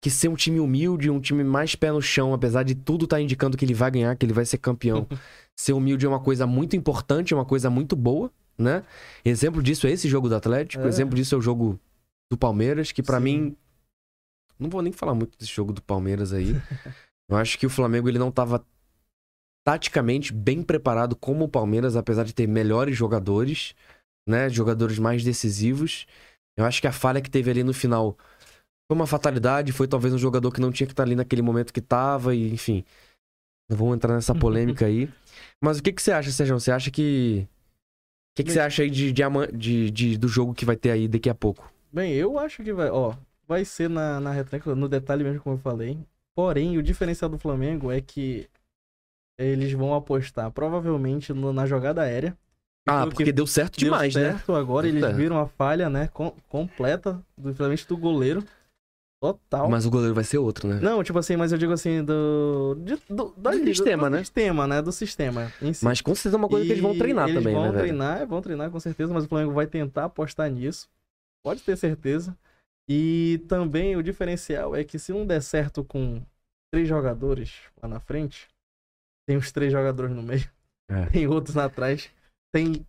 Que 0.00 0.10
ser 0.10 0.28
um 0.28 0.36
time 0.36 0.60
humilde, 0.60 1.10
um 1.10 1.20
time 1.20 1.42
mais 1.42 1.74
pé 1.74 1.90
no 1.90 2.00
chão, 2.00 2.32
apesar 2.32 2.62
de 2.62 2.74
tudo 2.74 3.04
estar 3.04 3.20
indicando 3.20 3.56
que 3.56 3.64
ele 3.64 3.74
vai 3.74 3.90
ganhar, 3.90 4.16
que 4.16 4.24
ele 4.24 4.32
vai 4.32 4.44
ser 4.44 4.58
campeão. 4.58 5.06
ser 5.58 5.72
humilde 5.72 6.06
é 6.06 6.08
uma 6.08 6.20
coisa 6.20 6.46
muito 6.46 6.76
importante, 6.76 7.34
é 7.34 7.36
uma 7.36 7.44
coisa 7.44 7.68
muito 7.68 7.96
boa, 7.96 8.30
né? 8.56 8.84
Exemplo 9.24 9.60
disso 9.60 9.88
é 9.88 9.90
esse 9.90 10.08
jogo 10.08 10.28
do 10.28 10.36
Atlético, 10.36 10.84
É. 10.84 10.86
exemplo 10.86 11.16
disso 11.16 11.34
é 11.34 11.38
o 11.38 11.42
jogo 11.42 11.80
do 12.30 12.38
Palmeiras, 12.38 12.92
que 12.92 13.02
pra 13.02 13.18
Sim. 13.18 13.24
mim. 13.24 13.56
Não 14.56 14.70
vou 14.70 14.82
nem 14.82 14.92
falar 14.92 15.14
muito 15.16 15.36
desse 15.36 15.52
jogo 15.52 15.72
do 15.72 15.82
Palmeiras 15.82 16.32
aí. 16.32 16.54
Eu 17.28 17.36
acho 17.36 17.58
que 17.58 17.66
o 17.66 17.70
Flamengo 17.70 18.08
ele 18.08 18.18
não 18.18 18.30
tava 18.30 18.64
taticamente 19.64 20.32
bem 20.32 20.62
preparado 20.62 21.14
como 21.14 21.44
o 21.44 21.48
Palmeiras, 21.48 21.96
apesar 21.96 22.24
de 22.24 22.34
ter 22.34 22.46
melhores 22.46 22.96
jogadores, 22.96 23.74
né? 24.26 24.48
Jogadores 24.48 24.98
mais 24.98 25.22
decisivos. 25.22 26.06
Eu 26.56 26.64
acho 26.64 26.80
que 26.80 26.86
a 26.86 26.92
falha 26.92 27.20
que 27.20 27.30
teve 27.30 27.50
ali 27.50 27.62
no 27.62 27.74
final 27.74 28.16
foi 28.90 28.96
uma 28.96 29.06
fatalidade, 29.06 29.72
foi 29.72 29.86
talvez 29.86 30.14
um 30.14 30.18
jogador 30.18 30.50
que 30.50 30.60
não 30.60 30.72
tinha 30.72 30.86
que 30.86 30.92
estar 30.92 31.02
ali 31.02 31.14
naquele 31.14 31.42
momento 31.42 31.72
que 31.72 31.80
tava, 31.80 32.34
e 32.34 32.50
enfim. 32.52 32.84
Não 33.70 33.76
vamos 33.76 33.96
entrar 33.96 34.14
nessa 34.14 34.34
polêmica 34.34 34.86
aí. 34.86 35.10
Mas 35.60 35.78
o 35.78 35.82
que, 35.82 35.92
que 35.92 36.00
você 36.00 36.12
acha, 36.12 36.30
Sérgio? 36.30 36.58
Você 36.58 36.72
acha 36.72 36.90
que. 36.90 37.46
O 37.46 38.36
que, 38.36 38.44
que 38.44 38.52
você 38.52 38.60
acha 38.60 38.82
aí 38.82 38.90
de, 38.90 39.12
de- 39.12 39.90
de- 39.90 40.16
do 40.16 40.28
jogo 40.28 40.54
que 40.54 40.64
vai 40.64 40.76
ter 40.76 40.90
aí 40.92 41.06
daqui 41.08 41.28
a 41.28 41.34
pouco? 41.34 41.70
Bem, 41.92 42.14
eu 42.14 42.38
acho 42.38 42.62
que 42.62 42.72
vai, 42.72 42.88
ó, 42.88 43.14
vai 43.46 43.64
ser 43.64 43.90
na, 43.90 44.20
na 44.20 44.30
retranca, 44.30 44.74
no 44.74 44.88
detalhe 44.88 45.24
mesmo, 45.24 45.42
como 45.42 45.56
eu 45.56 45.60
falei. 45.60 45.98
Porém, 46.42 46.78
o 46.78 46.82
diferencial 46.84 47.28
do 47.28 47.36
Flamengo 47.36 47.90
é 47.90 48.00
que 48.00 48.48
eles 49.36 49.72
vão 49.72 49.92
apostar 49.92 50.48
provavelmente 50.52 51.32
no- 51.32 51.52
na 51.52 51.66
jogada 51.66 52.02
aérea. 52.02 52.38
Ah, 52.88 53.08
porque 53.08 53.32
deu 53.32 53.44
certo 53.44 53.76
Deu 53.80 53.86
demais, 53.86 54.14
né? 54.14 54.34
certo 54.34 54.54
agora, 54.54 54.86
Deu 54.86 54.92
eles 54.94 55.02
certo. 55.04 55.16
viram 55.16 55.36
a 55.40 55.48
falha, 55.48 55.90
né, 55.90 56.06
com- 56.14 56.32
completa, 56.48 57.14
do- 57.36 57.42
principalmente 57.42 57.88
do 57.88 57.96
goleiro. 57.96 58.44
Total. 59.20 59.68
Mas 59.68 59.84
o 59.84 59.90
goleiro 59.90 60.14
vai 60.14 60.22
ser 60.22 60.38
outro, 60.38 60.68
né? 60.68 60.78
Não, 60.80 61.02
tipo 61.02 61.18
assim, 61.18 61.34
mas 61.36 61.50
eu 61.50 61.58
digo 61.58 61.72
assim, 61.72 62.04
do. 62.04 62.76
de- 62.84 63.02
do, 63.10 63.34
da- 63.36 63.50
Do 63.50 63.64
sistema, 63.64 64.08
do 64.08 64.12
né? 64.12 64.18
sistema, 64.20 64.66
né? 64.68 64.80
Do 64.80 64.92
sistema. 64.92 65.52
em 65.60 65.72
si. 65.72 65.84
Mas 65.84 66.00
com 66.00 66.14
certeza 66.14 66.36
é 66.36 66.38
uma 66.38 66.48
coisa 66.48 66.64
que 66.64 66.70
eles 66.70 66.80
vão 66.82 66.94
E 66.94 66.98
treinar 66.98 67.28
eles 67.28 67.42
também, 67.42 67.52
vão 67.52 67.64
né, 67.64 67.70
velho? 67.72 67.82
treinar, 67.82 68.24
vão 68.28 68.40
treinar 68.40 68.70
com 68.70 68.78
certeza, 68.78 69.12
mas 69.12 69.24
o 69.24 69.28
Flamengo 69.28 69.54
vai 69.54 69.66
tentar 69.66 70.04
apostar 70.04 70.48
nisso. 70.48 70.88
Pode 71.42 71.62
ter 71.62 71.76
certeza. 71.76 72.38
E 72.88 73.44
também 73.48 73.96
o 73.96 74.02
diferencial 74.02 74.74
é 74.74 74.82
que 74.82 74.98
se 74.98 75.12
não 75.12 75.26
der 75.26 75.42
certo 75.42 75.84
com 75.84 76.22
três 76.72 76.88
jogadores 76.88 77.52
lá 77.82 77.88
na 77.88 78.00
frente, 78.00 78.46
tem 79.28 79.36
os 79.36 79.52
três 79.52 79.70
jogadores 79.72 80.10
no 80.14 80.22
meio, 80.22 80.48
É. 80.90 81.06
tem 81.12 81.26
outros 81.26 81.54
lá 81.54 81.64
atrás, 81.64 82.08
tem 82.52 82.86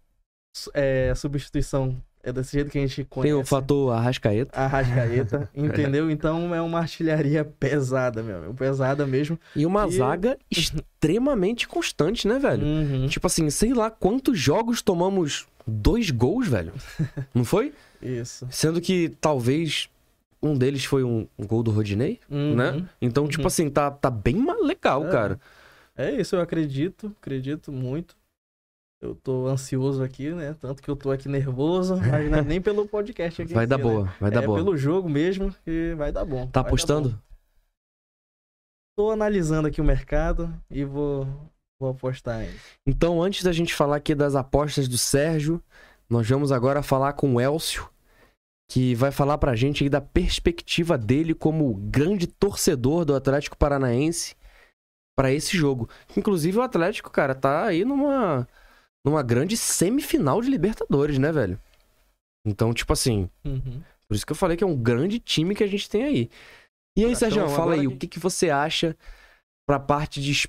é, 0.73 1.13
substituição. 1.15 1.95
É 2.21 2.33
desse 2.33 2.51
jeito 2.51 2.69
que 2.69 2.77
a 2.77 2.81
gente 2.81 3.05
conhece. 3.05 3.33
Tem 3.33 3.41
o 3.41 3.45
fator 3.45 3.93
Arrascaeta. 3.93 4.51
A 4.59 4.67
Rascaeta, 4.67 5.49
entendeu? 5.55 6.11
Então 6.11 6.53
é 6.53 6.61
uma 6.61 6.79
artilharia 6.79 7.45
pesada, 7.45 8.21
meu 8.21 8.37
amigo. 8.39 8.53
Pesada 8.55 9.07
mesmo. 9.07 9.39
E 9.55 9.65
uma 9.65 9.87
E- 9.87 9.91
zaga 9.93 10.37
extremamente 10.51 11.65
constante, 11.65 12.27
né, 12.27 12.37
velho? 12.37 12.65
Uhum. 12.65 13.07
Tipo 13.07 13.25
assim, 13.27 13.49
sei 13.49 13.73
lá 13.73 13.89
quantos 13.89 14.37
jogos 14.37 14.81
tomamos 14.81 15.47
dois 15.65 16.09
gols, 16.11 16.45
velho. 16.49 16.73
Não 17.33 17.45
foi? 17.45 17.73
Isso. 18.01 18.47
Sendo 18.51 18.79
que 18.81 19.09
talvez 19.21 19.89
um 20.41 20.57
deles 20.57 20.85
foi 20.85 21.03
um, 21.03 21.27
um 21.37 21.45
gol 21.45 21.61
do 21.63 21.71
Rodinei, 21.71 22.19
Uhum. 22.29 22.55
né? 22.55 22.89
Então, 23.01 23.27
tipo 23.27 23.41
Uhum. 23.43 23.47
assim, 23.47 23.69
tá, 23.69 23.91
tá 23.91 24.09
bem 24.09 24.45
legal, 24.63 25.05
É. 25.07 25.11
cara. 25.11 25.39
É 25.95 26.11
isso, 26.11 26.35
eu 26.35 26.41
acredito, 26.41 27.13
acredito 27.21 27.71
muito. 27.73 28.15
Eu 29.01 29.15
tô 29.15 29.47
ansioso 29.47 30.03
aqui, 30.03 30.29
né? 30.29 30.55
Tanto 30.59 30.81
que 30.81 30.89
eu 30.89 30.95
tô 30.95 31.11
aqui 31.11 31.27
nervoso, 31.29 31.95
mas 31.97 32.29
não 32.29 32.39
é 32.39 32.41
nem 32.41 32.61
pelo 32.61 32.87
podcast 32.87 33.41
aqui. 33.41 33.53
Vai 33.53 33.65
dar 33.67 33.77
si, 33.77 33.83
né? 33.83 33.89
boa, 33.89 34.13
vai 34.19 34.31
dar 34.31 34.43
é 34.43 34.45
boa. 34.45 34.57
pelo 34.57 34.77
jogo 34.77 35.09
mesmo 35.09 35.53
que 35.65 35.93
vai 35.97 36.11
dar 36.11 36.25
bom. 36.25 36.47
Tá 36.47 36.61
apostando? 36.61 37.17
Tô 38.97 39.11
analisando 39.11 39.67
aqui 39.67 39.79
o 39.79 39.85
mercado 39.85 40.53
e 40.69 40.83
vou, 40.83 41.25
vou 41.79 41.91
apostar 41.91 42.43
em. 42.43 42.49
Então, 42.85 43.21
antes 43.21 43.43
da 43.43 43.51
gente 43.53 43.73
falar 43.73 43.95
aqui 43.97 44.13
das 44.13 44.35
apostas 44.35 44.87
do 44.87 44.97
Sérgio, 44.97 45.63
nós 46.09 46.27
vamos 46.27 46.51
agora 46.51 46.81
falar 46.81 47.13
com 47.13 47.35
o 47.35 47.41
Elcio, 47.41 47.89
que 48.71 48.93
vai 48.95 49.11
falar 49.11 49.37
pra 49.37 49.55
gente 49.55 49.83
aí 49.83 49.89
da 49.89 50.01
perspectiva 50.01 50.97
dele 50.97 51.33
como 51.33 51.73
grande 51.75 52.27
torcedor 52.27 53.05
do 53.05 53.15
Atlético 53.15 53.57
Paranaense 53.57 54.35
pra 55.17 55.31
esse 55.31 55.57
jogo. 55.57 55.89
Inclusive, 56.15 56.57
o 56.57 56.61
Atlético, 56.61 57.09
cara, 57.09 57.33
tá 57.35 57.65
aí 57.65 57.83
numa, 57.83 58.47
numa 59.05 59.23
grande 59.23 59.57
semifinal 59.57 60.41
de 60.41 60.49
Libertadores, 60.49 61.17
né, 61.17 61.31
velho? 61.31 61.59
Então, 62.45 62.73
tipo 62.73 62.93
assim, 62.93 63.29
Uhum. 63.43 63.81
por 64.07 64.15
isso 64.15 64.25
que 64.25 64.31
eu 64.31 64.35
falei 64.35 64.55
que 64.55 64.63
é 64.63 64.67
um 64.67 64.77
grande 64.77 65.19
time 65.19 65.53
que 65.55 65.63
a 65.63 65.67
gente 65.67 65.89
tem 65.89 66.03
aí. 66.03 66.29
E 66.97 67.01
aí, 67.03 67.07
Então, 67.11 67.15
Sérgio, 67.19 67.41
fala 67.49 67.73
agora 67.73 67.75
aí, 67.81 67.87
que- 67.87 67.93
o 67.93 67.97
que, 67.97 68.07
que 68.07 68.19
você 68.19 68.49
acha 68.49 68.95
pra 69.67 69.79
parte 69.79 70.21
de, 70.21 70.31
es- 70.31 70.47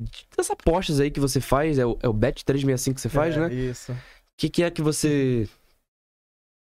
de- 0.00 0.26
das 0.36 0.50
apostas 0.50 1.00
aí 1.00 1.10
que 1.10 1.20
você 1.20 1.40
faz? 1.40 1.78
É 1.78 1.84
o, 1.86 1.98
é 2.02 2.08
o 2.08 2.14
Bet365 2.14 2.94
que 2.94 3.00
você 3.00 3.08
faz, 3.08 3.36
É, 3.36 3.40
né? 3.48 3.54
Isso. 3.54 3.94
O 4.34 4.36
que, 4.36 4.48
que 4.50 4.62
é 4.62 4.70
que 4.70 4.82
você 4.82 5.48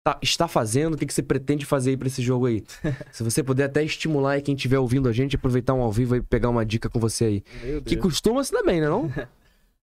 tá- 0.05 0.19
está 0.21 0.49
fazendo? 0.49 0.95
O 0.95 0.97
que, 0.99 1.07
que 1.07 1.15
você 1.15 1.23
pretende 1.23 1.65
fazer 1.65 1.91
aí 1.91 1.97
pra 1.97 2.09
esse 2.09 2.21
jogo 2.23 2.47
aí? 2.47 2.65
Se 3.13 3.23
você 3.23 3.43
puder 3.43 3.65
até 3.65 3.85
estimular 3.85 4.33
aí 4.33 4.43
quem 4.43 4.55
estiver 4.55 4.79
ouvindo 4.79 5.09
a 5.09 5.13
gente, 5.13 5.37
aproveitar 5.37 5.75
um 5.75 5.81
ao 5.81 5.93
vivo 5.93 6.17
e 6.17 6.23
pegar 6.23 6.49
uma 6.49 6.67
dica 6.67 6.91
com 6.91 6.99
você 6.99 7.25
aí. 7.25 7.41
Que 7.87 7.97
costuma 7.97 8.43
se 8.43 8.53
dar 8.53 8.63
bem, 8.63 8.81
né 8.81 8.89
não? 8.89 9.11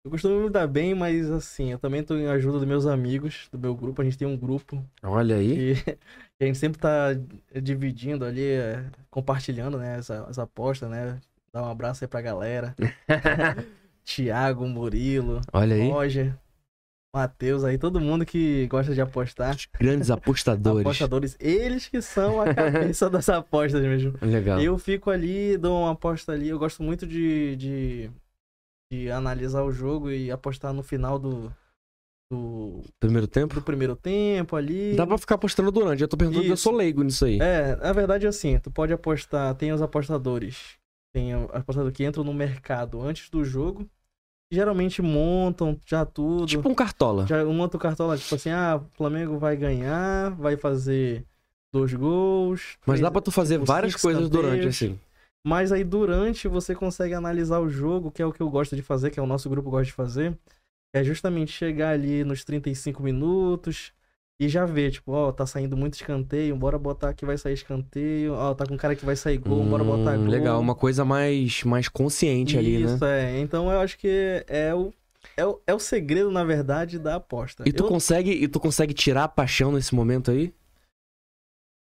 Eu 0.04 0.12
costumo 0.12 0.40
me 0.44 0.48
dar 0.48 0.66
bem, 0.66 0.94
mas 0.94 1.28
assim, 1.28 1.72
eu 1.72 1.78
também 1.78 2.02
tô 2.02 2.16
em 2.16 2.28
ajuda 2.28 2.58
dos 2.60 2.66
meus 2.66 2.86
amigos, 2.86 3.48
do 3.52 3.58
meu 3.58 3.74
grupo. 3.74 4.00
A 4.00 4.04
gente 4.04 4.16
tem 4.16 4.26
um 4.26 4.36
grupo 4.36 4.82
Olha 5.02 5.36
aí. 5.36 5.72
E 5.72 5.74
a 6.40 6.44
gente 6.46 6.56
sempre 6.56 6.78
tá 6.80 7.08
dividindo 7.60 8.24
ali, 8.24 8.42
é, 8.42 8.86
compartilhando, 9.10 9.76
né, 9.76 9.98
essa, 9.98 10.24
essa 10.30 10.44
aposta, 10.44 10.88
né? 10.88 11.20
Dá 11.52 11.62
um 11.62 11.68
abraço 11.68 12.04
aí 12.04 12.08
pra 12.08 12.22
galera. 12.22 12.74
Tiago, 14.04 14.66
Murilo, 14.66 15.40
Olha 15.52 15.74
aí. 15.74 15.88
Roger, 15.90 16.34
Matheus 17.18 17.64
aí, 17.64 17.76
todo 17.76 18.00
mundo 18.00 18.24
que 18.24 18.68
gosta 18.68 18.94
de 18.94 19.00
apostar. 19.00 19.56
Os 19.56 19.66
grandes 19.78 20.08
apostadores. 20.08 20.86
Apostadores, 20.86 21.36
eles 21.40 21.88
que 21.88 22.00
são 22.00 22.40
a 22.40 22.54
cabeça 22.54 23.10
das 23.10 23.28
apostas 23.28 23.82
mesmo. 23.82 24.14
Legal. 24.22 24.60
Eu 24.60 24.78
fico 24.78 25.10
ali, 25.10 25.56
dou 25.56 25.82
uma 25.82 25.92
aposta 25.92 26.30
ali. 26.30 26.48
Eu 26.48 26.58
gosto 26.60 26.80
muito 26.80 27.04
de, 27.04 27.56
de, 27.56 28.10
de 28.92 29.10
analisar 29.10 29.64
o 29.64 29.72
jogo 29.72 30.12
e 30.12 30.30
apostar 30.30 30.72
no 30.72 30.84
final 30.84 31.18
do, 31.18 31.52
do, 32.30 32.82
Primeiro 33.00 33.26
tempo? 33.26 33.54
do 33.56 33.62
primeiro 33.62 33.96
tempo 33.96 34.54
ali. 34.54 34.94
Dá 34.94 35.04
pra 35.04 35.18
ficar 35.18 35.34
apostando 35.34 35.72
durante. 35.72 36.02
Eu 36.02 36.08
tô 36.08 36.16
perguntando 36.16 36.42
porque 36.42 36.52
eu 36.52 36.54
Isso. 36.54 36.62
sou 36.62 36.72
leigo 36.72 37.02
nisso 37.02 37.24
aí. 37.24 37.40
É, 37.40 37.74
na 37.74 37.92
verdade 37.92 38.26
é 38.26 38.28
assim, 38.28 38.58
tu 38.60 38.70
pode 38.70 38.92
apostar, 38.92 39.54
tem 39.56 39.72
os 39.72 39.82
apostadores, 39.82 40.78
tem 41.12 41.34
o 41.34 41.50
apostador 41.52 41.90
que 41.90 42.04
entram 42.04 42.22
no 42.22 42.32
mercado 42.32 43.00
antes 43.02 43.28
do 43.28 43.44
jogo, 43.44 43.90
geralmente 44.50 45.02
montam 45.02 45.78
já 45.86 46.04
tudo, 46.04 46.46
Tipo 46.46 46.68
um 46.68 46.74
cartola. 46.74 47.26
já 47.26 47.44
monta 47.44 47.76
o 47.76 47.80
cartão 47.80 48.06
lá, 48.06 48.16
tipo 48.16 48.34
assim, 48.34 48.50
ah, 48.50 48.80
o 48.82 48.96
Flamengo 48.96 49.38
vai 49.38 49.56
ganhar, 49.56 50.30
vai 50.30 50.56
fazer 50.56 51.24
dois 51.72 51.92
gols. 51.92 52.76
Mas 52.86 52.94
três- 52.96 53.00
dá 53.00 53.10
pra 53.10 53.20
tu 53.20 53.30
fazer 53.30 53.54
tipo, 53.56 53.66
várias 53.66 53.94
coisas 53.96 54.28
durante, 54.30 54.66
assim. 54.68 54.98
Mas 55.46 55.70
aí 55.72 55.84
durante 55.84 56.48
você 56.48 56.74
consegue 56.74 57.14
analisar 57.14 57.60
o 57.60 57.68
jogo, 57.68 58.10
que 58.10 58.20
é 58.22 58.26
o 58.26 58.32
que 58.32 58.40
eu 58.42 58.50
gosto 58.50 58.74
de 58.74 58.82
fazer, 58.82 59.10
que 59.10 59.20
é 59.20 59.22
o 59.22 59.26
nosso 59.26 59.48
grupo 59.48 59.70
gosta 59.70 59.84
de 59.86 59.92
fazer. 59.92 60.36
É 60.94 61.04
justamente 61.04 61.52
chegar 61.52 61.90
ali 61.90 62.24
nos 62.24 62.44
35 62.44 63.02
minutos 63.02 63.92
e 64.40 64.48
já 64.48 64.64
ver, 64.64 64.92
tipo, 64.92 65.10
ó, 65.12 65.32
tá 65.32 65.44
saindo 65.46 65.76
muito 65.76 65.94
escanteio, 65.94 66.56
bora 66.56 66.78
botar 66.78 67.12
que 67.12 67.26
vai 67.26 67.36
sair 67.36 67.54
escanteio. 67.54 68.34
Ó, 68.34 68.54
tá 68.54 68.64
com 68.64 68.76
cara 68.76 68.94
que 68.94 69.04
vai 69.04 69.16
sair 69.16 69.38
gol, 69.38 69.64
bora 69.64 69.82
botar 69.82 70.16
Hum, 70.16 70.24
gol. 70.24 70.28
Legal, 70.30 70.60
uma 70.60 70.74
coisa 70.74 71.04
mais, 71.04 71.64
mais 71.64 71.88
consciente 71.88 72.56
ali, 72.56 72.78
né? 72.78 72.94
Isso, 72.94 73.04
é. 73.04 73.40
Então 73.40 73.70
eu 73.70 73.80
acho 73.80 73.98
que 73.98 74.44
é 74.46 74.72
o, 74.74 74.92
é 75.36 75.44
o, 75.44 75.60
é 75.66 75.74
o 75.74 75.78
segredo, 75.80 76.30
na 76.30 76.44
verdade, 76.44 76.98
da 76.98 77.16
aposta. 77.16 77.64
E 77.66 77.72
tu, 77.72 77.84
Eu, 77.84 77.88
consegue, 77.88 78.30
e 78.30 78.46
tu 78.46 78.60
consegue 78.60 78.94
tirar 78.94 79.24
a 79.24 79.28
paixão 79.28 79.72
nesse 79.72 79.94
momento 79.94 80.30
aí? 80.30 80.52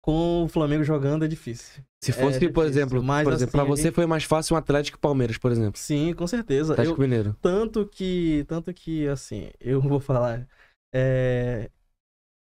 com 0.03 0.43
o 0.43 0.47
Flamengo 0.47 0.83
jogando 0.83 1.23
é 1.23 1.27
difícil. 1.27 1.83
Se 2.03 2.11
fosse, 2.11 2.37
É 2.37 2.39
por 2.49 2.65
difícil, 2.65 2.65
exemplo, 2.65 3.03
mas 3.03 3.23
por 3.23 3.33
exemplo, 3.33 3.51
pra 3.51 3.61
assim, 3.61 3.69
você 3.69 3.91
foi 3.91 4.07
mais 4.07 4.23
fácil 4.23 4.55
um 4.55 4.57
Atlético 4.57 4.97
Palmeiras, 4.99 5.37
por 5.37 5.51
exemplo. 5.51 5.79
Sim, 5.79 6.13
com 6.15 6.25
certeza. 6.25 6.69
Eu, 6.69 6.73
Atlético 6.73 7.01
Mineiro. 7.01 7.35
Tanto 7.39 7.85
que, 7.85 8.43
tanto 8.47 8.73
que, 8.73 9.07
assim, 9.07 9.51
eu 9.59 9.79
vou 9.79 9.99
falar, 9.99 10.47
é, 10.91 11.69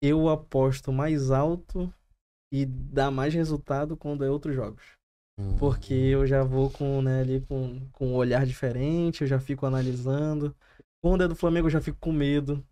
eu 0.01 0.29
aposto 0.29 0.91
mais 0.91 1.31
alto 1.31 1.93
e 2.51 2.65
dá 2.65 3.09
mais 3.11 3.33
resultado 3.33 3.95
quando 3.95 4.23
é 4.25 4.29
outros 4.29 4.55
jogos. 4.55 4.83
Porque 5.57 5.93
eu 5.93 6.27
já 6.27 6.43
vou 6.43 6.69
com, 6.69 7.01
né, 7.01 7.21
ali 7.21 7.41
com, 7.41 7.79
com 7.93 8.09
um 8.09 8.15
olhar 8.15 8.45
diferente, 8.45 9.21
eu 9.21 9.27
já 9.27 9.39
fico 9.39 9.65
analisando. 9.65 10.55
Quando 11.03 11.23
é 11.23 11.27
do 11.27 11.35
Flamengo, 11.35 11.67
eu 11.67 11.71
já 11.71 11.81
fico 11.81 11.97
com 11.99 12.11
medo. 12.11 12.63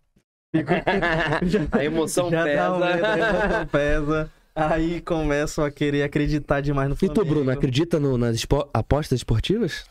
Fico- 0.54 0.70
já- 1.46 1.66
A 1.72 1.84
emoção 1.84 2.30
já 2.30 2.44
pesa. 2.44 2.56
Dá 2.56 2.74
um 2.76 2.78
medo, 2.78 3.04
a 3.04 3.18
emoção 3.18 3.66
pesa. 3.66 4.32
Aí 4.54 5.00
começo 5.00 5.62
a 5.62 5.70
querer 5.70 6.02
acreditar 6.02 6.60
demais 6.60 6.88
no 6.88 6.94
E 6.94 6.98
Flamengo. 6.98 7.20
tu, 7.20 7.24
Bruno, 7.28 7.50
acredita 7.50 7.98
no- 7.98 8.18
nas 8.18 8.36
espo- 8.36 8.68
apostas 8.74 9.18
esportivas? 9.18 9.84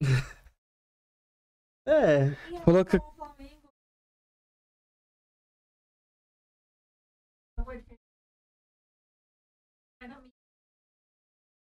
É, 1.86 2.30
Falou 2.64 2.84
que- 2.84 2.98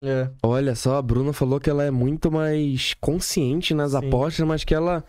é. 0.03 0.31
Olha 0.43 0.75
só, 0.75 0.97
a 0.97 1.03
Bruna 1.03 1.33
falou 1.33 1.59
que 1.61 1.69
ela 1.71 1.85
é 1.85 1.91
muito 1.91 2.31
mais 2.31 2.95
consciente 2.95 3.75
nas 3.75 3.93
Sim. 3.93 3.99
apostas, 3.99 4.47
mas 4.47 4.65
que 4.65 4.75
ela 4.75 5.05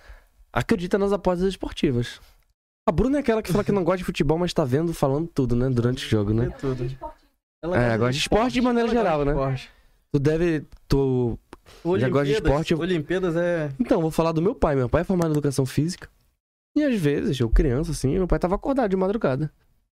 acredita 0.52 0.98
nas 0.98 1.12
apostas 1.12 1.48
esportivas. 1.48 2.20
A 2.88 2.92
Bruna 2.92 3.18
é 3.18 3.20
aquela 3.20 3.42
que 3.44 3.52
fala 3.52 3.64
que 3.64 3.72
não 3.72 3.84
gosta 3.84 4.00
de 4.00 4.04
futebol, 4.04 4.38
mas 4.40 4.54
tá 4.54 4.66
vendo, 4.66 4.94
falando 4.94 5.28
tudo, 5.28 5.56
né? 5.56 5.70
Durante 5.70 6.06
o 6.06 6.10
jogo, 6.10 6.34
né? 6.34 6.48
É 6.48 6.50
tudo. 6.50 6.88
Ela 7.64 7.78
É, 7.78 7.98
gosta 7.98 8.14
de 8.14 8.18
esporte 8.20 8.54
de 8.54 8.62
maneira 8.62 8.90
geral, 8.90 9.20
de 9.20 9.26
né? 9.26 9.32
esporte. 9.32 9.70
Tu 10.12 10.20
deve. 10.20 10.66
Tu... 10.88 11.38
Já 12.00 12.10
gosta 12.10 12.26
de 12.26 12.32
esporte, 12.34 12.74
eu- 12.74 12.80
Olimpíadas 12.80 13.36
é. 13.36 13.72
Então, 13.80 14.02
vou 14.02 14.10
falar 14.10 14.32
do 14.32 14.42
meu 14.42 14.56
pai. 14.56 14.76
Meu 14.76 14.90
pai 14.90 15.02
é 15.02 15.04
formado 15.04 15.28
em 15.30 15.34
educação 15.34 15.68
física. 15.68 16.10
E 16.76 16.84
às 16.84 16.96
vezes, 17.00 17.40
eu 17.40 17.48
criança, 17.50 17.92
assim, 17.92 18.14
meu 18.14 18.28
pai 18.28 18.40
tava 18.40 18.56
acordado 18.56 18.90
de 18.90 18.96
madrugada. 18.96 19.52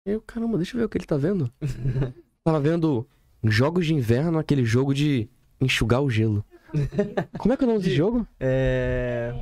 E 0.08 0.12
eu, 0.12 0.22
caramba, 0.22 0.56
deixa 0.58 0.76
eu 0.76 0.80
ver 0.80 0.86
o 0.86 0.90
que 0.90 0.98
ele 0.98 1.06
tá 1.06 1.18
vendo. 1.18 1.52
Tava 2.46 2.60
vendo 2.60 3.06
jogos 3.52 3.86
de 3.86 3.94
inverno, 3.94 4.40
aquele 4.40 4.64
jogo 4.66 4.94
de 4.94 5.30
enxugar 5.62 6.02
o 6.02 6.10
gelo. 6.10 6.44
Como 7.38 7.54
é 7.54 7.58
que 7.58 7.64
é 7.64 7.66
o 7.66 7.68
nome 7.68 7.80
desse 7.80 7.92
De- 7.92 7.96
jogo? 7.96 8.28
É. 8.40 9.34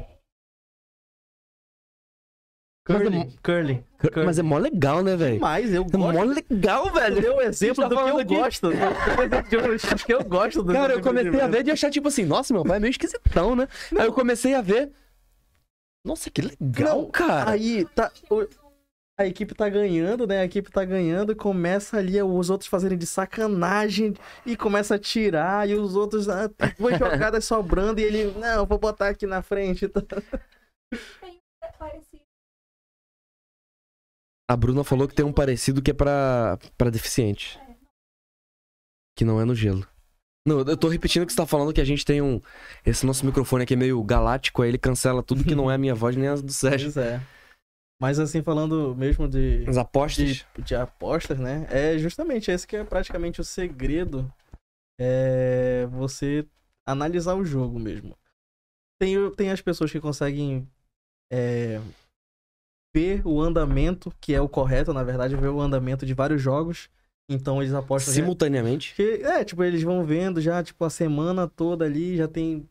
Mas 2.87 3.01
é. 3.01 3.27
Curling. 3.41 3.83
Mas 4.25 4.37
é 4.39 4.41
mó 4.41 4.57
legal, 4.57 5.01
né, 5.01 5.15
velho? 5.15 5.39
Mas 5.39 5.73
eu 5.73 5.85
É 5.91 5.97
mó 5.97 6.11
gosto. 6.11 6.43
legal, 6.51 6.91
velho. 6.91 7.21
Deu 7.21 7.35
um 7.37 7.41
exemplo 7.41 7.83
tá 7.83 7.87
do 7.87 7.95
que 7.95 8.01
eu 8.09 8.17
aqui. 8.19 8.35
gosto. 8.35 8.69
Acho 9.93 10.05
que 10.05 10.13
eu 10.13 10.23
gosto 10.25 10.61
do 10.63 10.73
Cara, 10.73 10.91
eu 10.93 11.01
comecei 11.01 11.39
a 11.39 11.47
ver 11.47 11.63
de 11.63 11.71
achar, 11.71 11.89
tipo 11.89 12.09
assim, 12.09 12.25
nossa, 12.25 12.53
meu 12.53 12.63
pai 12.63 12.75
é 12.77 12.79
meio 12.81 12.91
esquisitão, 12.91 13.55
né? 13.55 13.69
Aí 13.97 14.05
eu 14.05 14.11
comecei 14.11 14.53
a 14.53 14.61
ver. 14.61 14.91
Nossa, 16.05 16.29
que 16.29 16.41
legal, 16.41 17.03
Não, 17.03 17.09
cara. 17.09 17.51
Aí 17.51 17.85
tá. 17.95 18.11
A 19.17 19.27
equipe 19.27 19.53
tá 19.53 19.69
ganhando, 19.69 20.25
né? 20.25 20.39
A 20.39 20.45
equipe 20.45 20.71
tá 20.71 20.83
ganhando 20.83 21.31
e 21.31 21.35
começa 21.35 21.97
ali 21.97 22.19
os 22.21 22.49
outros 22.49 22.67
fazerem 22.67 22.97
de 22.97 23.05
sacanagem 23.05 24.15
e 24.43 24.57
começa 24.57 24.95
a 24.95 24.99
tirar 24.99 25.69
e 25.69 25.75
os 25.75 25.95
outros, 25.95 26.27
ah, 26.27 26.49
duas 26.79 26.97
jogadas 26.97 27.45
sobrando 27.45 27.99
e 27.99 28.03
ele, 28.03 28.31
não, 28.39 28.65
vou 28.65 28.79
botar 28.79 29.09
aqui 29.09 29.27
na 29.27 29.43
frente. 29.43 29.87
tá? 29.87 30.01
A 34.49 34.57
Bruna 34.57 34.83
falou 34.83 35.07
que 35.07 35.15
tem 35.15 35.25
um 35.25 35.31
parecido 35.33 35.81
que 35.81 35.91
é 35.91 35.93
pra, 35.93 36.59
pra 36.77 36.89
deficiente. 36.89 37.59
Que 39.17 39.23
não 39.23 39.39
é 39.39 39.45
no 39.45 39.55
gelo. 39.55 39.87
Não, 40.45 40.59
eu 40.59 40.75
tô 40.75 40.89
repetindo 40.89 41.25
que 41.25 41.31
você 41.31 41.37
tá 41.37 41.47
falando 41.47 41.71
que 41.71 41.79
a 41.79 41.85
gente 41.85 42.03
tem 42.03 42.21
um. 42.21 42.41
Esse 42.85 43.05
nosso 43.05 43.25
microfone 43.25 43.63
aqui 43.63 43.73
é 43.73 43.77
meio 43.77 44.03
galáctico, 44.03 44.61
aí 44.61 44.69
ele 44.69 44.77
cancela 44.77 45.23
tudo 45.23 45.43
que 45.43 45.55
não 45.55 45.71
é 45.71 45.75
a 45.75 45.77
minha 45.77 45.95
voz 45.95 46.15
nem 46.17 46.27
a 46.27 46.35
do 46.35 46.51
Sérgio. 46.51 46.91
Pois 46.91 47.05
é. 47.05 47.21
Mas 48.01 48.19
assim, 48.19 48.41
falando 48.41 48.93
mesmo 48.95 49.27
de, 49.27 49.63
As 49.67 49.77
apostas. 49.77 50.45
de, 50.55 50.61
de 50.63 50.75
apostas, 50.75 51.39
né? 51.39 51.67
É 51.69 51.97
justamente 51.97 52.51
esse 52.51 52.67
que 52.67 52.75
é 52.75 52.83
praticamente 52.83 53.39
o 53.39 53.43
segredo. 53.43 54.31
É 54.99 55.85
você 55.87 56.45
analisar 56.85 57.35
o 57.35 57.45
jogo 57.45 57.79
mesmo. 57.79 58.15
Tem, 58.99 59.15
tem 59.35 59.49
as 59.51 59.61
pessoas 59.61 59.91
que 59.91 59.99
conseguem 59.99 60.67
é, 61.31 61.79
ver 62.95 63.25
o 63.25 63.41
andamento, 63.41 64.13
que 64.21 64.33
é 64.33 64.41
o 64.41 64.47
correto, 64.49 64.93
na 64.93 65.03
verdade, 65.03 65.35
ver 65.35 65.47
o 65.49 65.59
andamento 65.61 66.05
de 66.05 66.13
vários 66.13 66.41
jogos. 66.41 66.89
Então 67.29 67.61
eles 67.61 67.73
apostam. 67.73 68.13
já- 68.13 68.19
Simultaneamente. 68.21 68.93
que, 68.95 69.01
é, 69.23 69.43
tipo, 69.43 69.63
eles 69.63 69.81
vão 69.81 70.05
vendo 70.05 70.39
já, 70.41 70.61
tipo, 70.61 70.83
a 70.85 70.89
semana 70.89 71.47
toda 71.47 71.85
ali, 71.85 72.17
já 72.17 72.27
tem 72.27 72.67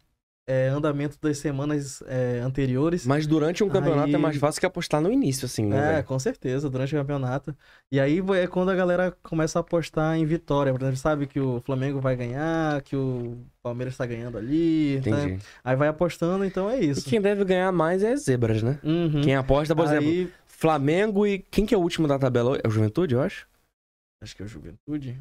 é, 0.46 0.68
andamento 0.68 1.16
das 1.22 1.38
semanas 1.38 2.02
é, 2.06 2.40
anteriores. 2.40 3.06
Mas 3.06 3.26
durante 3.26 3.62
um 3.62 3.68
campeonato 3.68 4.08
Aí- 4.08 4.14
é 4.14 4.18
mais 4.18 4.36
fácil 4.36 4.58
que 4.60 4.66
apostar 4.66 5.00
no 5.00 5.10
início, 5.12 5.46
assim, 5.46 5.64
né? 5.64 5.76
É, 5.76 5.92
velho? 5.94 6.04
com 6.04 6.18
certeza, 6.18 6.68
durante 6.68 6.94
o 6.94 6.98
campeonato. 6.98 7.54
E 7.90 8.00
aí 8.00 8.20
é 8.34 8.46
quando 8.46 8.70
a 8.70 8.74
galera 8.74 9.16
começa 9.22 9.58
a 9.58 9.60
apostar 9.60 10.16
em 10.16 10.26
vitória. 10.26 10.72
Por 10.72 10.80
exemplo, 10.82 10.96
sabe 10.98 11.26
que 11.26 11.38
o 11.38 11.60
Flamengo 11.64 12.00
vai 12.00 12.16
ganhar, 12.16 12.82
que 12.82 12.96
o 12.96 13.38
Palmeiras 13.62 13.96
tá 13.96 14.04
ganhando 14.04 14.36
ali. 14.36 15.00
tá? 15.04 15.10
Entendi. 15.10 15.38
Aí 15.62 15.76
vai 15.76 15.88
apostando, 15.88 16.44
então 16.44 16.68
é 16.68 16.80
E 16.82 16.90
isso. 16.90 17.08
quem 17.08 17.20
deve 17.20 17.44
ganhar 17.44 17.70
mais 17.70 18.02
é 18.02 18.16
zebras, 18.16 18.62
né? 18.62 18.78
Uhum. 18.82 19.20
Quem 19.22 19.36
aposta, 19.36 19.76
por 19.76 19.84
exemplo, 19.84 20.08
Aí- 20.08 20.28
Flamengo 20.46 21.26
e. 21.26 21.38
Quem 21.50 21.66
que 21.66 21.74
é 21.74 21.78
o 21.78 21.80
último 21.80 22.06
da 22.08 22.18
tabela? 22.18 22.58
É 22.62 22.68
o 22.68 22.70
Juventude, 22.70 23.14
eu 23.14 23.20
acho? 23.20 23.46
Acho 24.22 24.36
que 24.36 24.42
é 24.42 24.44
o 24.44 24.48
Juventude. 24.48 25.18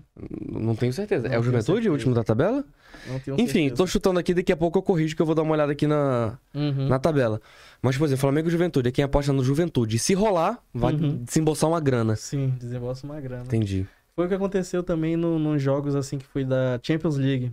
Não 0.51 0.75
tenho 0.75 0.93
certeza. 0.93 1.27
Não 1.27 1.35
é 1.35 1.39
o 1.39 1.43
Juventude, 1.43 1.65
certeza. 1.73 1.89
o 1.89 1.93
último 1.93 2.13
da 2.13 2.23
tabela? 2.23 2.63
Não 3.07 3.19
tenho 3.19 3.35
Enfim, 3.39 3.61
certeza. 3.63 3.75
tô 3.75 3.87
chutando 3.87 4.19
aqui, 4.19 4.31
daqui 4.31 4.51
a 4.51 4.57
pouco 4.57 4.77
eu 4.77 4.83
corrijo 4.83 5.15
que 5.15 5.21
eu 5.21 5.25
vou 5.25 5.33
dar 5.33 5.41
uma 5.41 5.53
olhada 5.53 5.71
aqui 5.71 5.87
na, 5.87 6.37
Uhum. 6.53 6.87
na 6.87 6.99
tabela. 6.99 7.41
Mas, 7.81 7.97
por 7.97 8.05
exemplo, 8.05 8.21
Flamengo 8.21 8.47
e 8.47 8.51
Juventude, 8.51 8.89
é 8.89 8.91
quem 8.91 9.03
aposta 9.03 9.33
no 9.33 9.43
Juventude. 9.43 9.97
Se 9.97 10.13
rolar, 10.13 10.63
vai 10.71 10.93
Uhum. 10.93 11.23
desembolsar 11.23 11.67
uma 11.69 11.79
grana. 11.79 12.15
Sim, 12.15 12.49
desembolsa 12.59 13.05
uma 13.07 13.19
grana. 13.19 13.43
Entendi. 13.45 13.87
Foi 14.15 14.25
o 14.25 14.29
que 14.29 14.35
aconteceu 14.35 14.83
também 14.83 15.17
no, 15.17 15.39
nos 15.39 15.59
jogos 15.61 15.95
assim 15.95 16.19
que 16.19 16.25
foi 16.25 16.45
da 16.45 16.79
Champions 16.83 17.17
League. 17.17 17.51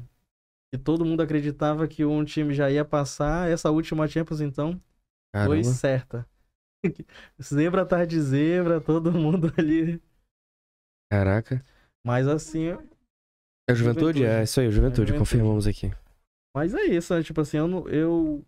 Que 0.71 0.77
todo 0.79 1.03
mundo 1.03 1.23
acreditava 1.23 1.89
que 1.89 2.05
um 2.05 2.23
time 2.27 2.53
já 2.53 2.71
ia 2.71 2.85
passar. 2.85 3.51
Essa 3.51 3.71
última 3.71 4.07
Champions, 4.07 4.43
então, 4.43 4.73
foi 5.47 5.63
Caramba. 5.63 5.65
certa. 5.65 6.27
zebra 7.43 7.83
atrás 7.83 8.07
de 8.07 8.21
zebra, 8.21 8.81
todo 8.81 9.11
mundo 9.13 9.51
ali. 9.57 9.99
Caraca. 11.11 11.65
Mas 12.05 12.27
assim, 12.29 12.69
É 13.69 13.75
Juventude? 13.75 14.19
Juventude. 14.21 14.25
É 14.25 14.43
isso 14.43 14.61
aí, 14.61 14.71
Juventude, 14.71 15.09
Juventude. 15.09 15.19
confirmamos 15.19 15.67
aqui. 15.67 15.91
mas 16.55 16.75
é 16.75 16.83
isso, 16.85 17.15
né? 17.15 17.23
Tipo 17.23 17.41
assim, 17.41 17.57
eu, 17.59 17.87
eu, 17.89 18.45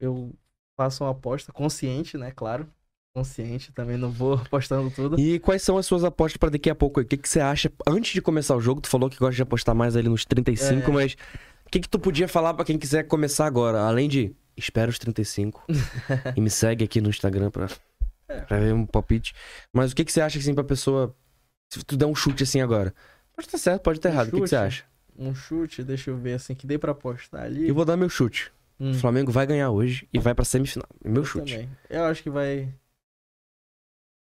eu 0.00 0.32
faço 0.78 1.04
uma 1.04 1.10
aposta 1.10 1.52
consciente, 1.52 2.16
né? 2.16 2.30
Claro. 2.30 2.68
Consciente, 3.16 3.70
também 3.72 3.96
não 3.96 4.10
vou 4.10 4.34
apostando 4.44 4.90
tudo. 4.90 5.18
E 5.20 5.38
quais 5.38 5.62
são 5.62 5.78
as 5.78 5.86
suas 5.86 6.02
apostas 6.02 6.36
pra 6.36 6.48
daqui 6.48 6.68
a 6.68 6.74
pouco? 6.74 7.00
O 7.00 7.04
que, 7.04 7.16
que 7.16 7.28
você 7.28 7.40
acha 7.40 7.70
antes 7.86 8.12
de 8.12 8.20
começar 8.20 8.56
o 8.56 8.60
jogo? 8.60 8.80
Tu 8.80 8.88
falou 8.88 9.08
que 9.08 9.16
gosta 9.18 9.36
de 9.36 9.42
apostar 9.42 9.74
mais 9.74 9.94
ali 9.96 10.08
nos 10.08 10.24
35, 10.24 10.90
É. 10.90 10.92
mas 10.94 11.12
o 11.64 11.70
que, 11.70 11.78
que 11.80 11.88
tu 11.88 11.98
podia 11.98 12.26
falar 12.26 12.54
pra 12.54 12.64
quem 12.64 12.76
quiser 12.78 13.04
começar 13.04 13.46
agora? 13.46 13.80
Além 13.82 14.08
de 14.08 14.34
espera 14.56 14.90
os 14.90 14.98
35 14.98 15.64
e 16.36 16.40
me 16.40 16.50
segue 16.50 16.84
aqui 16.84 17.00
no 17.00 17.08
Instagram 17.08 17.50
pra 17.52 17.68
É. 18.28 18.40
Pra 18.40 18.58
ver 18.58 18.74
um 18.74 18.84
palpite. 18.84 19.32
Mas 19.72 19.92
o 19.92 19.96
que, 19.96 20.04
que 20.04 20.10
você 20.12 20.20
acha, 20.20 20.38
assim, 20.38 20.54
pra 20.54 20.64
pessoa... 20.64 21.14
Se 21.72 21.84
tu 21.84 21.96
der 21.96 22.06
um 22.06 22.14
chute, 22.14 22.42
assim, 22.44 22.60
agora. 22.60 22.94
Pode 23.34 23.48
estar 23.48 23.58
certo, 23.58 23.82
pode 23.82 23.98
estar 23.98 24.10
Um 24.10 24.12
errado. 24.12 24.28
O 24.28 24.30
que, 24.32 24.40
você 24.40 24.56
acha? 24.56 24.84
Um 25.16 25.34
chute, 25.34 25.82
deixa 25.82 26.10
eu 26.10 26.16
ver 26.16 26.34
assim, 26.34 26.54
que 26.54 26.66
dei 26.66 26.78
pra 26.78 26.92
apostar 26.92 27.42
ali. 27.44 27.68
Eu 27.68 27.74
vou 27.74 27.84
dar 27.84 27.96
meu 27.96 28.08
chute. 28.08 28.52
Hum, 28.78 28.90
O 28.90 28.94
Flamengo 28.94 29.30
vai 29.30 29.46
ganhar 29.46 29.70
hoje 29.70 30.08
e 30.12 30.18
vai 30.18 30.34
pra 30.34 30.44
semifinal. 30.44 30.88
Meu 31.04 31.22
eu 31.22 31.24
chute. 31.24 31.52
também. 31.52 31.70
Eu 31.88 32.04
acho 32.04 32.22
que 32.22 32.30
vai 32.30 32.72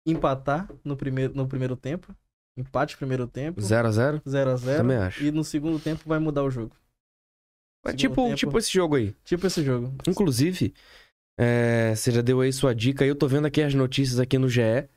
empatar 0.06 0.68
no 0.84 0.96
primeiro, 0.96 1.34
no 1.34 1.46
primeiro 1.48 1.76
tempo. 1.76 2.14
Empate 2.56 2.96
primeiro 2.96 3.26
tempo. 3.26 3.60
0x0? 3.60 4.22
0x0. 4.22 4.76
Também 4.76 4.96
acho. 4.96 5.24
E 5.24 5.30
no 5.30 5.42
segundo 5.42 5.78
tempo 5.80 6.02
vai 6.06 6.18
mudar 6.18 6.44
o 6.44 6.50
jogo. 6.50 6.76
É 7.86 7.92
tipo, 7.92 8.24
tempo. 8.24 8.36
tipo 8.36 8.58
esse 8.58 8.72
jogo 8.72 8.96
aí. 8.96 9.14
Tipo 9.24 9.46
esse 9.46 9.62
jogo. 9.62 9.92
Inclusive, 10.06 10.72
é, 11.38 11.94
você 11.94 12.10
já 12.10 12.22
deu 12.22 12.40
aí 12.40 12.52
sua 12.52 12.74
dica. 12.74 13.04
Eu 13.04 13.16
tô 13.16 13.26
vendo 13.26 13.46
aqui 13.46 13.60
as 13.60 13.74
notícias 13.74 14.20
aqui 14.20 14.38
no 14.38 14.48
GE. 14.48 14.88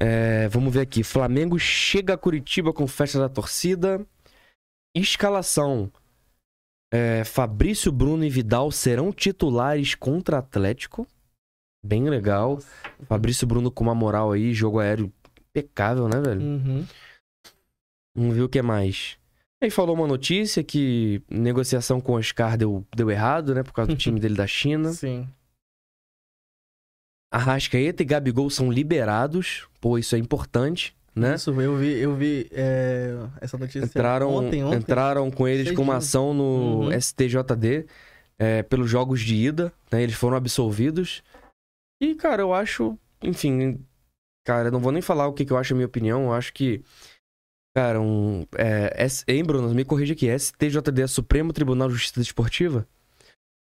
É, 0.00 0.48
vamos 0.48 0.72
ver 0.72 0.80
aqui. 0.80 1.02
Flamengo 1.02 1.58
chega 1.58 2.14
a 2.14 2.18
Curitiba 2.18 2.72
com 2.72 2.86
festa 2.86 3.18
da 3.18 3.28
torcida. 3.28 4.04
Escalação. 4.94 5.90
É, 6.92 7.24
Fabrício, 7.24 7.90
Bruno 7.90 8.24
e 8.24 8.30
Vidal 8.30 8.70
serão 8.70 9.12
titulares 9.12 9.94
contra 9.94 10.38
Atlético. 10.38 11.06
Bem 11.84 12.08
legal. 12.08 12.58
Fabrício 13.06 13.46
Bruno 13.46 13.70
com 13.70 13.84
uma 13.84 13.94
moral 13.94 14.32
aí. 14.32 14.52
Jogo 14.54 14.78
aéreo 14.78 15.12
impecável, 15.50 16.08
né, 16.08 16.20
velho? 16.20 16.40
Uhum. 16.40 16.86
Vamos 18.16 18.36
ver 18.36 18.42
o 18.42 18.48
que 18.48 18.62
mais. 18.62 19.18
Aí 19.62 19.70
falou 19.70 19.94
uma 19.94 20.06
notícia 20.06 20.62
que 20.62 21.22
negociação 21.28 22.00
com 22.00 22.12
o 22.12 22.16
Oscar 22.16 22.56
deu, 22.56 22.86
deu 22.94 23.10
errado, 23.10 23.54
né? 23.54 23.62
Por 23.62 23.72
causa 23.72 23.90
do 23.90 23.96
time 23.98 24.20
dele 24.20 24.34
da 24.34 24.46
China. 24.46 24.92
Sim. 24.92 25.28
Arrascaeta 27.36 28.02
e 28.02 28.06
Gabigol 28.06 28.48
são 28.50 28.70
liberados. 28.70 29.66
Pô, 29.80 29.98
isso 29.98 30.14
é 30.14 30.18
importante, 30.18 30.94
né? 31.14 31.34
Isso, 31.34 31.50
eu 31.60 31.76
vi, 31.76 31.98
eu 31.98 32.14
vi 32.14 32.48
é, 32.52 33.14
essa 33.40 33.56
notícia 33.58 33.84
Entraram, 33.84 34.30
ontem, 34.32 34.62
ontem. 34.64 34.76
entraram 34.78 35.30
com 35.30 35.46
eles 35.48 35.72
com 35.72 35.82
uma 35.82 35.96
ação 35.96 36.32
no 36.32 36.84
Uhum. 36.84 36.92
STJD 37.00 37.86
é, 38.38 38.62
pelos 38.62 38.88
jogos 38.90 39.20
de 39.20 39.34
ida, 39.34 39.72
né? 39.90 40.02
Eles 40.02 40.14
foram 40.14 40.36
absolvidos. 40.36 41.22
E, 42.02 42.14
cara, 42.14 42.42
eu 42.42 42.52
acho, 42.52 42.98
enfim, 43.22 43.78
cara, 44.44 44.68
eu 44.68 44.72
não 44.72 44.80
vou 44.80 44.92
nem 44.92 45.00
falar 45.02 45.26
o 45.28 45.32
que, 45.32 45.44
que 45.44 45.52
eu 45.52 45.56
acho, 45.56 45.72
a 45.72 45.76
minha 45.76 45.86
opinião. 45.86 46.24
Eu 46.24 46.32
acho 46.32 46.52
que, 46.52 46.82
cara, 47.74 48.00
um. 48.00 48.44
É, 48.56 49.04
S- 49.04 49.24
hein, 49.28 49.44
Bruno? 49.44 49.72
Me 49.74 49.84
corrija 49.84 50.12
aqui. 50.12 50.28
STJD 50.28 51.02
é 51.02 51.06
Supremo 51.06 51.52
Tribunal 51.52 51.88
de 51.88 51.94
Justiça 51.94 52.20
Esportiva? 52.20 52.86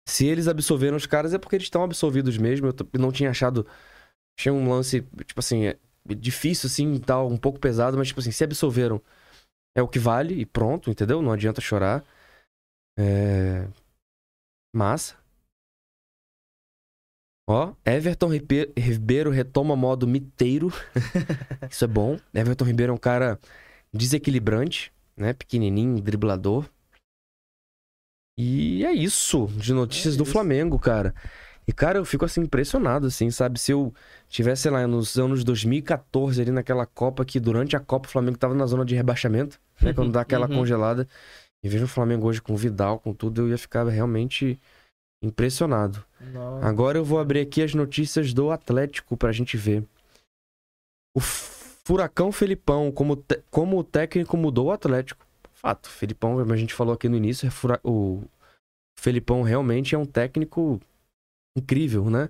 Se 0.07 0.25
eles 0.27 0.47
absolveram 0.47 0.97
os 0.97 1.05
caras 1.05 1.33
é 1.33 1.37
porque 1.37 1.55
eles 1.55 1.65
estão 1.65 1.83
absolvidos 1.83 2.37
mesmo. 2.37 2.67
Eu 2.67 2.99
não 2.99 3.11
tinha 3.11 3.29
achado. 3.31 3.65
Achei 4.39 4.51
um 4.51 4.69
lance, 4.69 5.01
tipo 5.25 5.39
assim, 5.39 5.65
é 5.67 5.77
difícil, 6.15 6.67
assim, 6.67 6.99
tal, 6.99 7.27
um 7.29 7.37
pouco 7.37 7.59
pesado, 7.59 7.97
mas, 7.97 8.09
tipo 8.09 8.19
assim, 8.19 8.31
se 8.31 8.43
absolveram 8.43 9.01
é 9.75 9.81
o 9.81 9.87
que 9.87 9.99
vale 9.99 10.35
e 10.35 10.45
pronto, 10.45 10.89
entendeu? 10.89 11.21
Não 11.21 11.31
adianta 11.31 11.61
chorar. 11.61 12.03
É. 12.97 13.67
Massa. 14.73 15.15
Ó, 17.47 17.75
Everton 17.85 18.27
Ribe- 18.29 18.73
Ribeiro 18.75 19.29
retoma 19.29 19.75
modo 19.75 20.07
miteiro. 20.07 20.69
Isso 21.69 21.85
é 21.85 21.87
bom. 21.87 22.17
Everton 22.33 22.65
Ribeiro 22.65 22.91
é 22.91 22.95
um 22.95 22.97
cara 22.99 23.39
desequilibrante, 23.93 24.91
né? 25.15 25.33
Pequenininho, 25.33 26.01
driblador. 26.01 26.67
E 28.37 28.83
é 28.85 28.91
isso 28.93 29.47
de 29.55 29.73
notícias 29.73 30.15
É 30.15 30.17
do 30.17 30.23
isso. 30.23 30.31
Flamengo, 30.31 30.77
cara. 30.77 31.13
E, 31.67 31.73
cara, 31.73 31.97
eu 31.97 32.05
fico 32.05 32.23
assim 32.25 32.41
impressionado, 32.41 33.07
assim, 33.07 33.31
sabe? 33.31 33.59
Se 33.59 33.71
eu 33.71 33.93
tivesse, 34.29 34.63
sei 34.63 34.71
lá, 34.71 34.85
nos 34.85 35.17
anos 35.17 35.43
2014, 35.43 36.39
ali 36.41 36.51
naquela 36.51 36.85
Copa, 36.85 37.25
que 37.25 37.39
durante 37.39 37.75
a 37.75 37.79
Copa 37.79 38.07
o 38.07 38.11
Flamengo 38.11 38.37
tava 38.37 38.53
na 38.53 38.65
zona 38.67 38.85
de 38.85 38.93
rebaixamento, 38.93 39.59
né? 39.81 39.93
Quando 39.93 40.11
dá 40.11 40.21
aquela 40.21 40.47
Uhum. 40.49 40.57
congelada. 40.57 41.07
E 41.63 41.69
vejo 41.69 41.85
o 41.85 41.87
Flamengo 41.87 42.27
hoje 42.27 42.39
com 42.41 42.53
o 42.53 42.57
Vidal, 42.57 42.99
com 42.99 43.13
tudo, 43.13 43.41
eu 43.41 43.49
ia 43.49 43.57
ficar 43.57 43.83
realmente 43.87 44.59
impressionado. 45.23 46.05
Nossa. 46.19 46.67
Agora 46.67 46.99
eu 46.99 47.03
vou 47.05 47.17
abrir 47.17 47.39
aqui 47.39 47.63
as 47.63 47.73
notícias 47.73 48.31
do 48.31 48.51
Atlético 48.51 49.17
pra 49.17 49.31
gente 49.31 49.57
ver. 49.57 49.83
O 51.15 51.19
Furacão 51.19 52.31
Felipão, 52.31 52.91
como, 52.91 53.23
como 53.49 53.79
o 53.79 53.83
técnico 53.83 54.37
mudou 54.37 54.67
o 54.67 54.71
Atlético. 54.71 55.24
Fato, 55.65 55.89
Felipão, 55.89 56.37
como 56.37 56.53
a 56.53 56.57
gente 56.57 56.75
falou 56.75 56.93
aqui 56.93 57.09
no 57.09 57.17
início, 57.17 57.47
é 57.47 57.49
fura- 57.49 57.81
o 57.83 58.21
Felipão 58.99 59.41
realmente 59.41 59.95
é 59.95 59.97
um 59.97 60.05
técnico 60.05 60.79
incrível, 61.57 62.07
né? 62.07 62.29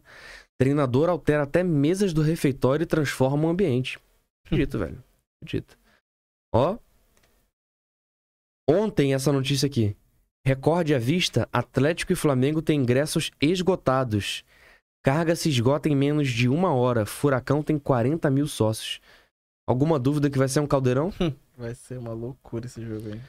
Treinador 0.58 1.10
altera 1.10 1.44
até 1.44 1.62
mesas 1.62 2.14
do 2.14 2.22
refeitório 2.22 2.84
e 2.84 2.88
transforma 2.88 3.46
o 3.46 3.50
ambiente. 3.50 4.00
Acredito, 4.46 4.80
velho. 4.80 5.04
Acredito. 5.44 5.78
Ó. 6.54 6.78
Ontem 8.70 9.14
essa 9.14 9.34
notícia 9.34 9.68
aqui. 9.68 9.98
Recorde 10.48 10.96
à 10.96 10.98
vista, 10.98 11.50
Atlético 11.52 12.14
e 12.14 12.16
Flamengo 12.16 12.62
têm 12.62 12.80
ingressos 12.80 13.32
esgotados. 13.42 14.46
Carga 15.04 15.36
se 15.36 15.50
esgota 15.50 15.90
em 15.90 15.96
menos 15.96 16.30
de 16.30 16.48
uma 16.48 16.74
hora. 16.74 17.06
Furacão 17.06 17.62
tem 17.62 17.78
40 17.78 18.30
mil 18.32 18.48
sócios. 18.48 19.02
Alguma 19.68 20.00
dúvida 20.00 20.30
que 20.30 20.38
vai 20.38 20.48
ser 20.48 20.62
um 20.62 20.68
caldeirão? 20.68 21.12
Vai 21.58 21.74
ser 21.74 21.98
uma 21.98 22.14
loucura 22.14 22.66
esse 22.66 22.82
jogo 22.86 23.08
aí. 23.14 23.22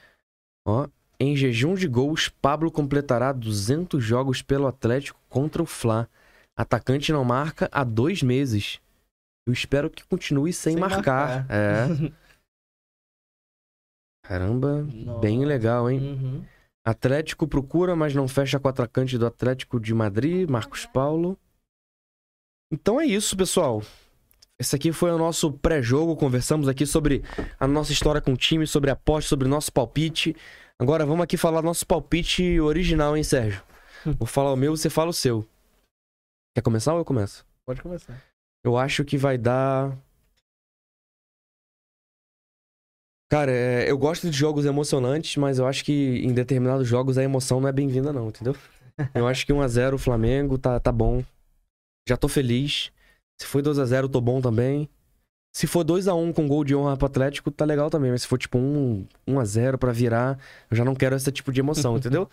Ó, 0.66 0.88
em 1.18 1.36
jejum 1.36 1.74
de 1.74 1.86
gols, 1.86 2.28
Pablo 2.28 2.70
completará 2.70 3.32
200 3.32 4.02
jogos 4.02 4.42
pelo 4.42 4.66
Atlético 4.66 5.20
contra 5.28 5.62
o 5.62 5.66
Fla. 5.66 6.08
Atacante 6.56 7.12
não 7.12 7.24
marca 7.24 7.68
há 7.72 7.84
dois 7.84 8.22
meses. 8.22 8.80
Eu 9.46 9.52
espero 9.52 9.88
que 9.88 10.04
continue 10.04 10.52
sem, 10.52 10.72
Sem 10.72 10.80
marcar. 10.80 11.46
marcar. 11.46 11.46
É. 11.50 11.86
Caramba, 14.26 14.82
bem 15.20 15.38
Nossa. 15.38 15.48
legal, 15.48 15.88
hein? 15.90 16.00
Uhum. 16.00 16.44
Atlético 16.84 17.46
procura, 17.46 17.94
mas 17.94 18.14
não 18.14 18.26
fecha 18.26 18.58
com 18.58 18.66
o 18.66 18.70
atacante 18.70 19.16
do 19.16 19.26
Atlético 19.26 19.78
de 19.78 19.94
Madrid, 19.94 20.48
Marcos 20.48 20.84
Paulo. 20.86 21.38
Então 22.72 23.00
é 23.00 23.06
isso, 23.06 23.36
pessoal. 23.36 23.82
Esse 24.58 24.74
aqui 24.74 24.90
foi 24.90 25.10
o 25.10 25.18
nosso 25.18 25.52
pré-jogo. 25.52 26.16
Conversamos 26.16 26.66
aqui 26.66 26.86
sobre 26.86 27.22
a 27.60 27.66
nossa 27.66 27.92
história 27.92 28.20
com 28.20 28.32
o 28.32 28.36
time, 28.36 28.66
sobre 28.66 28.90
a 28.90 28.94
aposta, 28.94 29.28
sobre 29.28 29.46
o 29.46 29.50
nosso 29.50 29.70
palpite. 29.72 30.34
Agora 30.78 31.04
vamos 31.04 31.24
aqui 31.24 31.36
falar 31.36 31.62
nosso 31.62 31.86
palpite 31.86 32.58
original, 32.60 33.16
hein, 33.16 33.22
Sérgio? 33.22 33.62
Vou 34.18 34.26
falar 34.26 34.52
o 34.52 34.56
meu, 34.56 34.76
você 34.76 34.88
fala 34.88 35.10
o 35.10 35.14
seu. 35.14 35.46
Quer 36.54 36.62
começar 36.62 36.94
ou 36.94 37.00
eu 37.00 37.04
começo? 37.04 37.44
Pode 37.66 37.82
começar. 37.82 38.22
Eu 38.64 38.78
acho 38.78 39.04
que 39.04 39.18
vai 39.18 39.36
dar. 39.36 39.96
Cara, 43.30 43.52
é, 43.52 43.90
eu 43.90 43.98
gosto 43.98 44.30
de 44.30 44.36
jogos 44.36 44.64
emocionantes, 44.64 45.36
mas 45.36 45.58
eu 45.58 45.66
acho 45.66 45.84
que 45.84 45.92
em 46.24 46.32
determinados 46.32 46.86
jogos 46.86 47.18
a 47.18 47.22
emoção 47.22 47.60
não 47.60 47.68
é 47.68 47.72
bem-vinda, 47.72 48.12
não, 48.12 48.28
entendeu? 48.28 48.56
Eu 49.14 49.26
acho 49.26 49.44
que 49.44 49.52
1x0 49.52 49.94
o 49.94 49.98
Flamengo 49.98 50.56
tá, 50.56 50.80
tá 50.80 50.90
bom. 50.90 51.22
Já 52.08 52.16
tô 52.16 52.28
feliz. 52.28 52.90
Se 53.40 53.46
for 53.46 53.62
2x0, 53.62 54.10
tô 54.10 54.20
bom 54.20 54.40
também. 54.40 54.88
Se 55.54 55.66
for 55.66 55.84
2x1 55.84 56.34
com 56.34 56.46
gol 56.48 56.64
de 56.64 56.74
honra 56.74 56.96
pro 56.96 57.06
Atlético, 57.06 57.50
tá 57.50 57.64
legal 57.64 57.88
também. 57.90 58.10
Mas 58.10 58.22
se 58.22 58.28
for 58.28 58.38
tipo 58.38 58.58
1, 58.58 59.06
1x0 59.26 59.78
pra 59.78 59.92
virar, 59.92 60.38
eu 60.70 60.76
já 60.76 60.84
não 60.84 60.94
quero 60.94 61.16
esse 61.16 61.30
tipo 61.32 61.52
de 61.52 61.60
emoção, 61.60 61.96
entendeu? 61.98 62.28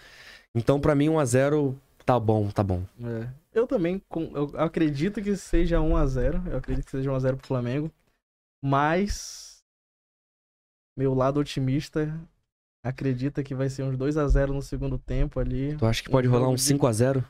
Então, 0.55 0.79
pra 0.79 0.93
mim, 0.95 1.07
1x0 1.07 1.75
tá 2.05 2.19
bom, 2.19 2.49
tá 2.51 2.61
bom. 2.63 2.83
É. 3.01 3.29
Eu 3.53 3.67
também 3.67 4.01
eu 4.33 4.51
acredito 4.59 5.21
que 5.21 5.35
seja 5.37 5.77
1x0. 5.77 6.47
Eu 6.51 6.57
acredito 6.57 6.85
que 6.85 6.91
seja 6.91 7.09
1x0 7.11 7.37
pro 7.37 7.47
Flamengo. 7.47 7.91
Mas 8.63 9.59
meu 10.97 11.13
lado 11.13 11.39
otimista 11.39 12.19
acredita 12.85 13.43
que 13.43 13.55
vai 13.55 13.69
ser 13.69 13.83
uns 13.83 13.95
2x0 13.97 14.47
no 14.47 14.61
segundo 14.61 14.97
tempo 14.97 15.39
ali. 15.39 15.77
Tu 15.77 15.85
acha 15.85 16.03
que 16.03 16.09
pode 16.09 16.27
Um 16.27 16.31
rolar 16.31 16.49
um 16.49 16.55
de- 16.55 16.61
5x0? 16.61 17.23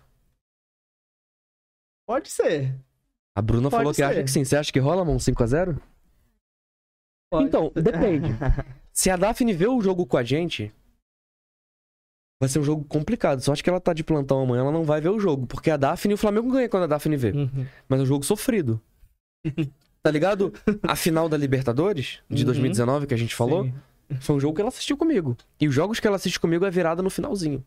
Pode 2.08 2.30
ser. 2.30 2.76
A 3.36 3.42
Bruna 3.42 3.70
Pode 3.70 3.80
falou 3.80 3.92
que 3.92 3.96
ser. 3.98 4.04
acha 4.04 4.24
que 4.24 4.32
sim. 4.32 4.44
Você 4.46 4.56
acha 4.56 4.72
que 4.72 4.80
rola 4.80 5.02
um 5.04 5.18
5x0? 5.18 5.80
Pode 7.32 7.48
Então, 7.48 7.72
depende. 7.76 8.28
Se 8.94 9.10
a 9.10 9.16
Daphne 9.18 9.54
vê 9.54 9.68
o 9.68 9.82
jogo 9.82 10.06
com 10.06 10.18
a 10.18 10.24
gente, 10.24 10.72
vai 12.40 12.48
ser 12.48 12.60
um 12.60 12.64
jogo 12.64 12.86
complicado. 12.86 13.42
Só 13.42 13.52
acho 13.54 13.64
que 13.64 13.70
ela 13.70 13.80
tá 13.80 13.92
de 13.92 14.04
plantão 14.04 14.42
amanhã, 14.44 14.62
ela 14.62 14.72
não 14.72 14.84
vai 14.84 15.02
ver 15.02 15.10
o 15.10 15.20
jogo. 15.20 15.48
Porque 15.48 15.72
a 15.72 15.78
Daphne 15.78 16.12
e 16.12 16.16
o 16.16 16.18
Flamengo 16.18 16.52
ganham 16.52 16.70
quando 16.70 16.84
a 16.84 16.88
Daphne 16.88 17.18
vê. 17.18 17.32
Uhum. 17.32 17.66
Mas 17.90 18.00
é 18.00 18.04
um 18.04 18.08
jogo 18.08 18.24
sofrido. 18.26 18.80
Tá 20.06 20.12
ligado? 20.12 20.52
A 20.86 20.98
final 20.98 21.30
da 21.30 21.38
Libertadores, 21.38 22.20
de 22.30 22.42
Uhum. 22.42 22.48
2019, 22.48 23.08
que 23.08 23.14
a 23.14 23.18
gente 23.18 23.34
falou, 23.34 23.64
Sim. 23.64 23.74
foi 24.20 24.36
um 24.36 24.40
jogo 24.42 24.54
que 24.54 24.60
ela 24.60 24.68
assistiu 24.68 24.98
comigo. 24.98 25.38
E 25.62 25.66
os 25.66 25.74
jogos 25.74 25.98
que 25.98 26.06
ela 26.06 26.18
assiste 26.18 26.38
comigo 26.42 26.66
é 26.66 26.70
virada 26.70 27.02
no 27.02 27.10
finalzinho. 27.10 27.64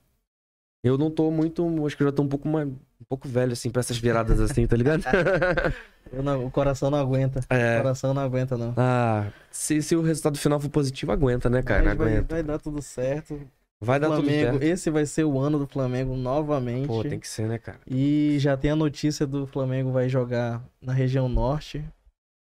Eu 0.84 0.96
não 0.96 1.10
tô 1.10 1.30
muito. 1.30 1.64
Acho 1.86 1.96
que 1.96 2.02
eu 2.02 2.08
já 2.08 2.12
tô 2.12 2.22
um 2.22 2.28
pouco 2.28 2.48
mais. 2.48 2.68
Um 2.68 3.04
pouco 3.08 3.28
velho, 3.28 3.52
assim, 3.52 3.70
pra 3.70 3.80
essas 3.80 3.98
viradas 3.98 4.40
assim, 4.40 4.66
tá 4.66 4.76
ligado? 4.76 5.02
Não- 6.12 6.46
o 6.46 6.50
coração 6.50 6.88
não 6.88 6.98
aguenta. 6.98 7.40
O 7.40 7.54
é. 7.54 7.78
coração 7.78 8.14
não 8.14 8.22
aguenta, 8.22 8.56
não. 8.56 8.72
Ah, 8.76 9.30
se, 9.50 9.82
se 9.82 9.96
o 9.96 10.02
resultado 10.02 10.38
final 10.38 10.60
for 10.60 10.70
positivo, 10.70 11.10
aguenta, 11.10 11.50
né, 11.50 11.62
cara? 11.64 11.82
Vai, 11.82 11.92
aguenta. 11.92 12.34
vai 12.36 12.42
dar 12.44 12.60
tudo 12.60 12.80
certo. 12.80 13.40
Vai 13.80 13.98
dar 13.98 14.06
tudo 14.10 14.22
Flamengo, 14.22 14.52
certo. 14.52 14.62
esse 14.62 14.88
vai 14.88 15.04
ser 15.04 15.24
o 15.24 15.38
ano 15.38 15.58
do 15.58 15.66
Flamengo 15.66 16.14
novamente. 16.16 16.86
Pô, 16.86 17.02
tem 17.02 17.18
que 17.18 17.26
ser, 17.28 17.48
né, 17.48 17.58
cara? 17.58 17.80
E 17.86 18.36
já 18.38 18.56
tem 18.56 18.70
a 18.70 18.76
notícia 18.76 19.26
do 19.26 19.46
Flamengo 19.48 19.90
vai 19.90 20.08
jogar 20.08 20.64
na 20.80 20.92
região 20.92 21.28
norte 21.28 21.84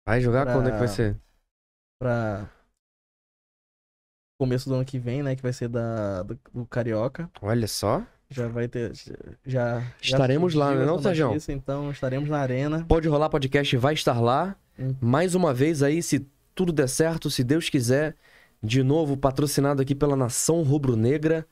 Vai 0.08 0.20
jogar 0.20 0.44
Pra- 0.44 0.54
quando 0.54 0.68
é 0.68 0.72
que 0.72 0.78
vai 0.78 0.88
ser? 0.88 1.16
pra 2.00 2.48
começo 4.40 4.68
do 4.68 4.76
ano 4.76 4.84
que 4.84 4.98
vem, 4.98 5.22
né, 5.22 5.34
que 5.34 5.42
vai 5.42 5.52
ser 5.52 5.68
da 5.68 6.22
do, 6.22 6.38
do 6.54 6.64
Carioca. 6.64 7.28
Olha 7.42 7.66
só. 7.66 8.06
Já 8.30 8.46
vai 8.46 8.68
ter 8.68 8.92
já 9.46 9.80
já 9.80 9.82
Estaremos 10.00 10.54
lá, 10.54 10.66
surgiu 10.66 10.80
né, 10.80 10.86
não, 10.86 11.02
Sérgio? 11.02 11.26
notícia, 11.28 11.52
Então 11.52 11.90
estaremos 11.90 12.28
na 12.28 12.38
arena. 12.38 12.84
Pode 12.86 13.08
rolar 13.08 13.30
podcast 13.30 13.76
vai 13.76 13.94
estar 13.94 14.20
lá. 14.20 14.54
Hum. 14.78 14.94
Mais 15.00 15.34
uma 15.34 15.54
vez 15.54 15.82
aí, 15.82 16.02
se 16.02 16.26
tudo 16.54 16.72
der 16.72 16.88
certo, 16.88 17.30
se 17.30 17.42
Deus 17.42 17.70
quiser, 17.70 18.14
de 18.62 18.82
novo 18.82 19.16
patrocinado 19.16 19.80
aqui 19.80 19.94
pela 19.94 20.14
Nação 20.14 20.62
Rubro-Negra, 20.62 21.46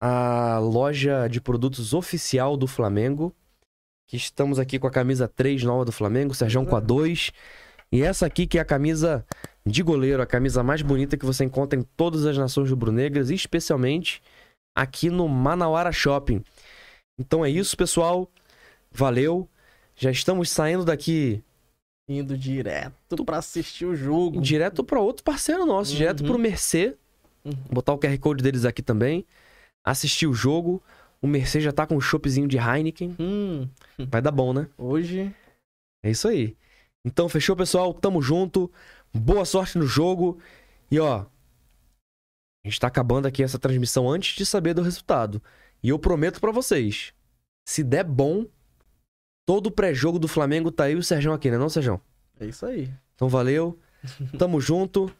a 0.00 0.58
loja 0.58 1.28
de 1.28 1.40
produtos 1.40 1.94
oficial 1.94 2.56
do 2.56 2.66
Flamengo. 2.66 3.32
Que 4.06 4.16
estamos 4.16 4.58
aqui 4.58 4.78
com 4.78 4.86
a 4.86 4.90
camisa 4.90 5.26
3 5.26 5.62
nova 5.62 5.84
do 5.84 5.92
Flamengo, 5.92 6.34
Sérgio 6.34 6.66
com 6.66 6.76
a 6.76 6.80
2. 6.80 7.32
E 7.90 8.02
essa 8.02 8.26
aqui 8.26 8.46
que 8.46 8.58
é 8.58 8.60
a 8.60 8.64
camisa 8.64 9.24
de 9.64 9.82
goleiro, 9.82 10.20
a 10.20 10.26
camisa 10.26 10.62
mais 10.62 10.82
bonita 10.82 11.16
que 11.16 11.24
você 11.24 11.44
encontra 11.44 11.78
em 11.78 11.82
todas 11.96 12.26
as 12.26 12.36
nações 12.36 12.68
rubro-negras, 12.68 13.30
especialmente 13.30 14.20
aqui 14.74 15.10
no 15.10 15.28
Manauara 15.28 15.92
Shopping. 15.92 16.42
Então 17.18 17.44
é 17.44 17.50
isso, 17.50 17.76
pessoal. 17.76 18.28
Valeu. 18.90 19.48
Já 19.96 20.10
estamos 20.10 20.50
saindo 20.50 20.84
daqui 20.84 21.42
Indo 22.08 22.36
direto 22.36 23.24
pra 23.24 23.38
assistir 23.38 23.86
o 23.86 23.94
jogo. 23.94 24.40
direto 24.40 24.84
para 24.84 25.00
outro 25.00 25.22
parceiro 25.24 25.64
nosso, 25.64 25.92
Uhum. 25.92 25.96
direto 25.98 26.24
pro 26.24 26.38
Mercê. 26.38 26.96
Uhum. 27.44 27.52
Botar 27.70 27.92
o 27.92 27.98
QR 27.98 28.18
Code 28.18 28.42
deles 28.42 28.64
aqui 28.64 28.82
também. 28.82 29.24
Assistir 29.86 30.26
o 30.26 30.34
jogo. 30.34 30.82
O 31.22 31.26
Mercê 31.26 31.60
já 31.60 31.72
tá 31.72 31.86
com 31.86 31.96
um 31.96 32.00
choppzinho 32.00 32.46
de 32.48 32.58
Heineken. 32.58 33.16
Hum, 33.18 33.66
Vai 34.10 34.20
dar 34.20 34.30
bom, 34.30 34.52
né? 34.52 34.68
hoje 34.76 35.34
É 36.04 36.10
isso 36.10 36.28
aí. 36.28 36.54
Então, 37.06 37.28
fechou, 37.28 37.54
pessoal? 37.56 37.94
Tamo 37.94 38.20
junto. 38.20 38.70
Boa 39.14 39.44
sorte 39.46 39.78
no 39.78 39.86
jogo. 39.86 40.38
E 40.90 40.98
ó, 40.98 41.24
a 42.64 42.68
gente 42.68 42.80
tá 42.80 42.86
acabando 42.86 43.26
aqui 43.26 43.42
essa 43.42 43.58
transmissão 43.58 44.10
antes 44.10 44.34
de 44.34 44.46
saber 44.46 44.72
do 44.74 44.82
resultado. 44.82 45.42
E 45.82 45.90
eu 45.90 45.98
prometo 45.98 46.40
pra 46.40 46.50
vocês, 46.50 47.12
se 47.68 47.84
der 47.84 48.04
bom, 48.04 48.46
todo 49.46 49.66
o 49.66 49.70
pré-jogo 49.70 50.18
do 50.18 50.26
Flamengo 50.26 50.70
tá 50.70 50.84
aí 50.84 50.96
o 50.96 51.02
Sérgio 51.02 51.32
aqui, 51.32 51.50
né 51.50 51.58
não, 51.58 51.68
Sérgio? 51.68 52.00
é 52.40 52.46
isso 52.46 52.64
aí. 52.64 52.90
Então 53.14 53.28
valeu. 53.28 53.78
Tamo 54.38 54.60
junto. 54.60 55.10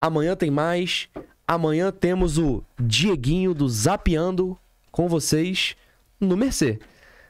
Amanhã 0.00 0.34
tem 0.34 0.50
mais. 0.50 1.08
Amanhã 1.46 1.92
temos 1.92 2.38
o 2.38 2.64
Dieguinho 2.80 3.54
do 3.54 3.68
Zapeando 3.68 4.58
com 4.90 5.08
vocês 5.08 5.76
no 6.18 6.36
Mercê. 6.36 6.80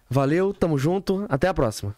Valeu, 0.09 0.55
tamo 0.55 0.79
junto. 0.79 1.27
Até 1.29 1.49
a 1.49 1.55
próxima. 1.55 1.95